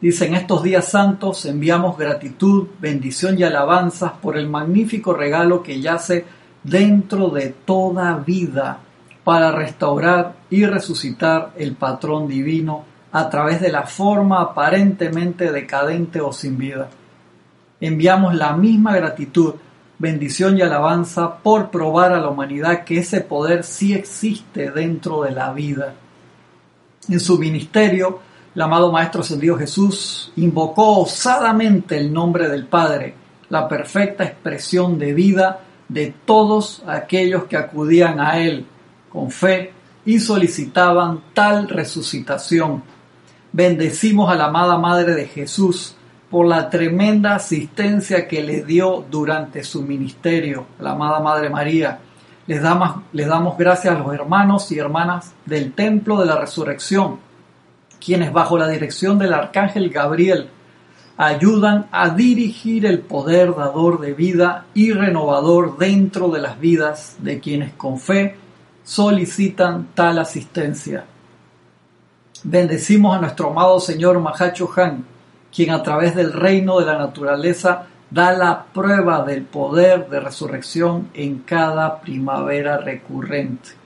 Dice, 0.00 0.26
en 0.26 0.34
estos 0.34 0.62
días 0.62 0.86
santos 0.88 1.44
enviamos 1.44 1.98
gratitud, 1.98 2.68
bendición 2.80 3.38
y 3.38 3.42
alabanzas 3.42 4.12
por 4.12 4.38
el 4.38 4.48
magnífico 4.48 5.12
regalo 5.12 5.62
que 5.62 5.80
yace 5.80 6.24
dentro 6.62 7.28
de 7.28 7.50
toda 7.50 8.16
vida 8.16 8.78
para 9.24 9.52
restaurar 9.52 10.36
y 10.48 10.64
resucitar 10.64 11.52
el 11.56 11.74
patrón 11.74 12.28
divino 12.28 12.84
a 13.12 13.28
través 13.28 13.60
de 13.60 13.70
la 13.70 13.82
forma 13.82 14.40
aparentemente 14.40 15.52
decadente 15.52 16.22
o 16.22 16.32
sin 16.32 16.56
vida. 16.56 16.88
Enviamos 17.78 18.34
la 18.34 18.54
misma 18.54 18.96
gratitud, 18.96 19.54
bendición 19.98 20.56
y 20.56 20.62
alabanza 20.62 21.36
por 21.36 21.70
probar 21.70 22.12
a 22.12 22.20
la 22.20 22.28
humanidad 22.28 22.84
que 22.84 22.98
ese 23.00 23.20
poder 23.20 23.64
sí 23.64 23.92
existe 23.92 24.70
dentro 24.70 25.22
de 25.22 25.32
la 25.32 25.52
vida. 25.52 25.92
En 27.08 27.20
su 27.20 27.38
ministerio, 27.38 28.20
el 28.60 28.64
amado 28.64 28.92
Maestro 28.92 29.22
Ascendido 29.22 29.56
Jesús 29.56 30.34
invocó 30.36 30.98
osadamente 30.98 31.96
el 31.96 32.12
nombre 32.12 32.46
del 32.46 32.66
Padre, 32.66 33.14
la 33.48 33.66
perfecta 33.66 34.22
expresión 34.22 34.98
de 34.98 35.14
vida 35.14 35.60
de 35.88 36.12
todos 36.26 36.82
aquellos 36.86 37.44
que 37.44 37.56
acudían 37.56 38.20
a 38.20 38.38
Él 38.38 38.66
con 39.10 39.30
fe 39.30 39.72
y 40.04 40.18
solicitaban 40.18 41.22
tal 41.32 41.70
resucitación. 41.70 42.82
Bendecimos 43.50 44.30
a 44.30 44.34
la 44.34 44.48
amada 44.48 44.76
Madre 44.76 45.14
de 45.14 45.24
Jesús 45.24 45.96
por 46.28 46.46
la 46.46 46.68
tremenda 46.68 47.36
asistencia 47.36 48.28
que 48.28 48.42
le 48.42 48.62
dio 48.62 49.06
durante 49.10 49.64
su 49.64 49.80
ministerio, 49.84 50.66
la 50.80 50.90
amada 50.90 51.20
Madre 51.20 51.48
María. 51.48 51.98
Les 52.46 52.60
damos, 52.60 53.04
les 53.14 53.26
damos 53.26 53.56
gracias 53.56 53.94
a 53.94 53.98
los 53.98 54.12
hermanos 54.12 54.70
y 54.70 54.78
hermanas 54.78 55.32
del 55.46 55.72
Templo 55.72 56.20
de 56.20 56.26
la 56.26 56.36
Resurrección 56.36 57.29
quienes 58.00 58.32
bajo 58.32 58.58
la 58.58 58.68
dirección 58.68 59.18
del 59.18 59.34
arcángel 59.34 59.90
Gabriel 59.90 60.48
ayudan 61.16 61.86
a 61.92 62.08
dirigir 62.08 62.86
el 62.86 63.00
poder 63.00 63.54
dador 63.54 64.00
de 64.00 64.14
vida 64.14 64.64
y 64.72 64.92
renovador 64.92 65.76
dentro 65.76 66.30
de 66.30 66.40
las 66.40 66.58
vidas 66.58 67.16
de 67.18 67.38
quienes 67.40 67.74
con 67.74 68.00
fe 68.00 68.36
solicitan 68.82 69.88
tal 69.94 70.18
asistencia. 70.18 71.04
Bendecimos 72.42 73.16
a 73.16 73.20
nuestro 73.20 73.50
amado 73.50 73.78
Señor 73.80 74.18
Mahacho 74.18 74.70
Han, 74.76 75.04
quien 75.54 75.70
a 75.72 75.82
través 75.82 76.14
del 76.14 76.32
reino 76.32 76.80
de 76.80 76.86
la 76.86 76.96
naturaleza 76.96 77.86
da 78.10 78.32
la 78.32 78.64
prueba 78.72 79.22
del 79.22 79.42
poder 79.42 80.08
de 80.08 80.20
resurrección 80.20 81.10
en 81.12 81.40
cada 81.40 82.00
primavera 82.00 82.78
recurrente 82.78 83.79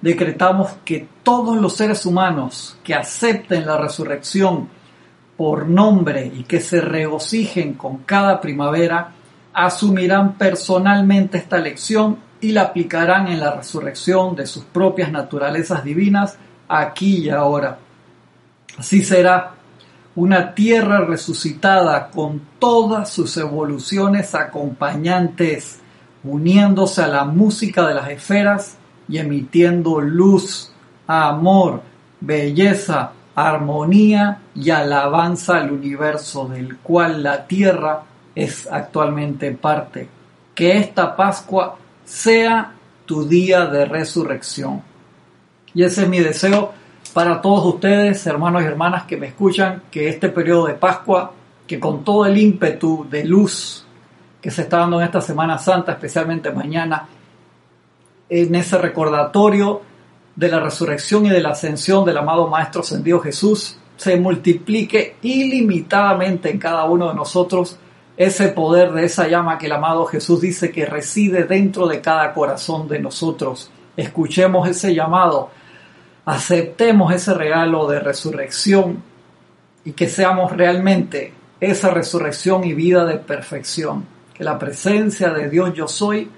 decretamos 0.00 0.72
que 0.84 1.08
todos 1.22 1.58
los 1.58 1.76
seres 1.76 2.06
humanos 2.06 2.76
que 2.82 2.94
acepten 2.94 3.66
la 3.66 3.76
resurrección 3.76 4.68
por 5.36 5.68
nombre 5.68 6.30
y 6.34 6.44
que 6.44 6.60
se 6.60 6.80
regocijen 6.80 7.74
con 7.74 7.98
cada 7.98 8.40
primavera, 8.40 9.12
asumirán 9.52 10.34
personalmente 10.34 11.38
esta 11.38 11.58
lección 11.58 12.18
y 12.40 12.52
la 12.52 12.62
aplicarán 12.62 13.28
en 13.28 13.40
la 13.40 13.52
resurrección 13.52 14.36
de 14.36 14.46
sus 14.46 14.64
propias 14.64 15.10
naturalezas 15.10 15.84
divinas 15.84 16.36
aquí 16.68 17.24
y 17.24 17.30
ahora. 17.30 17.78
Así 18.78 19.02
será 19.02 19.54
una 20.14 20.54
tierra 20.54 21.00
resucitada 21.00 22.10
con 22.10 22.42
todas 22.58 23.10
sus 23.10 23.36
evoluciones 23.36 24.34
acompañantes, 24.34 25.80
uniéndose 26.24 27.02
a 27.02 27.08
la 27.08 27.24
música 27.24 27.86
de 27.86 27.94
las 27.94 28.10
esferas 28.10 28.76
y 29.10 29.18
emitiendo 29.18 30.00
luz, 30.00 30.72
amor, 31.06 31.82
belleza, 32.20 33.12
armonía 33.34 34.40
y 34.54 34.70
alabanza 34.70 35.56
al 35.56 35.72
universo 35.72 36.46
del 36.46 36.78
cual 36.78 37.22
la 37.22 37.46
tierra 37.46 38.02
es 38.34 38.68
actualmente 38.70 39.50
parte. 39.52 40.08
Que 40.54 40.78
esta 40.78 41.16
Pascua 41.16 41.76
sea 42.04 42.72
tu 43.04 43.26
día 43.26 43.66
de 43.66 43.84
resurrección. 43.84 44.82
Y 45.74 45.82
ese 45.82 46.02
es 46.02 46.08
mi 46.08 46.20
deseo 46.20 46.72
para 47.12 47.40
todos 47.40 47.74
ustedes, 47.74 48.24
hermanos 48.26 48.62
y 48.62 48.66
hermanas 48.66 49.04
que 49.04 49.16
me 49.16 49.28
escuchan, 49.28 49.82
que 49.90 50.08
este 50.08 50.28
periodo 50.28 50.66
de 50.66 50.74
Pascua, 50.74 51.32
que 51.66 51.80
con 51.80 52.04
todo 52.04 52.26
el 52.26 52.38
ímpetu 52.38 53.06
de 53.10 53.24
luz 53.24 53.84
que 54.40 54.50
se 54.50 54.62
está 54.62 54.78
dando 54.78 55.00
en 55.00 55.06
esta 55.06 55.20
Semana 55.20 55.58
Santa, 55.58 55.92
especialmente 55.92 56.50
mañana, 56.50 57.06
en 58.30 58.54
ese 58.54 58.78
recordatorio 58.78 59.82
de 60.36 60.48
la 60.48 60.60
resurrección 60.60 61.26
y 61.26 61.30
de 61.30 61.40
la 61.40 61.50
ascensión 61.50 62.04
del 62.04 62.16
amado 62.16 62.46
Maestro 62.46 62.80
Ascendido 62.80 63.20
Jesús, 63.20 63.76
se 63.96 64.16
multiplique 64.16 65.16
ilimitadamente 65.20 66.50
en 66.50 66.58
cada 66.58 66.84
uno 66.84 67.08
de 67.08 67.14
nosotros 67.14 67.78
ese 68.16 68.48
poder 68.48 68.92
de 68.92 69.04
esa 69.04 69.28
llama 69.28 69.58
que 69.58 69.66
el 69.66 69.72
amado 69.72 70.06
Jesús 70.06 70.40
dice 70.40 70.70
que 70.70 70.86
reside 70.86 71.44
dentro 71.44 71.86
de 71.86 72.00
cada 72.00 72.32
corazón 72.32 72.86
de 72.88 72.98
nosotros. 72.98 73.70
Escuchemos 73.96 74.68
ese 74.68 74.94
llamado, 74.94 75.50
aceptemos 76.24 77.12
ese 77.12 77.34
regalo 77.34 77.88
de 77.88 77.98
resurrección 78.00 79.02
y 79.84 79.92
que 79.92 80.08
seamos 80.08 80.52
realmente 80.52 81.32
esa 81.60 81.90
resurrección 81.90 82.64
y 82.64 82.74
vida 82.74 83.04
de 83.04 83.16
perfección. 83.16 84.04
Que 84.34 84.44
la 84.44 84.58
presencia 84.58 85.30
de 85.30 85.48
Dios 85.48 85.72
yo 85.74 85.88
soy 85.88 86.30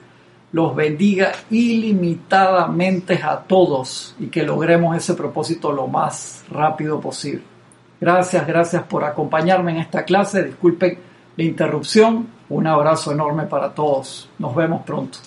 los 0.53 0.76
bendiga 0.76 1.32
ilimitadamente 1.50 3.20
a 3.22 3.38
todos 3.38 4.14
y 4.20 4.26
que 4.26 4.42
logremos 4.42 4.96
ese 4.96 5.14
propósito 5.14 5.72
lo 5.72 5.86
más 5.86 6.44
rápido 6.50 7.00
posible. 7.00 7.42
Gracias, 8.00 8.46
gracias 8.46 8.82
por 8.82 9.05
acompañarme 9.05 9.72
en 9.72 9.78
esta 9.78 10.05
clase. 10.05 10.44
Disculpen 10.44 10.98
la 11.36 11.44
interrupción. 11.44 12.26
Un 12.48 12.66
abrazo 12.66 13.12
enorme 13.12 13.44
para 13.44 13.72
todos. 13.72 14.28
Nos 14.38 14.55
vemos 14.55 14.82
pronto. 14.82 15.18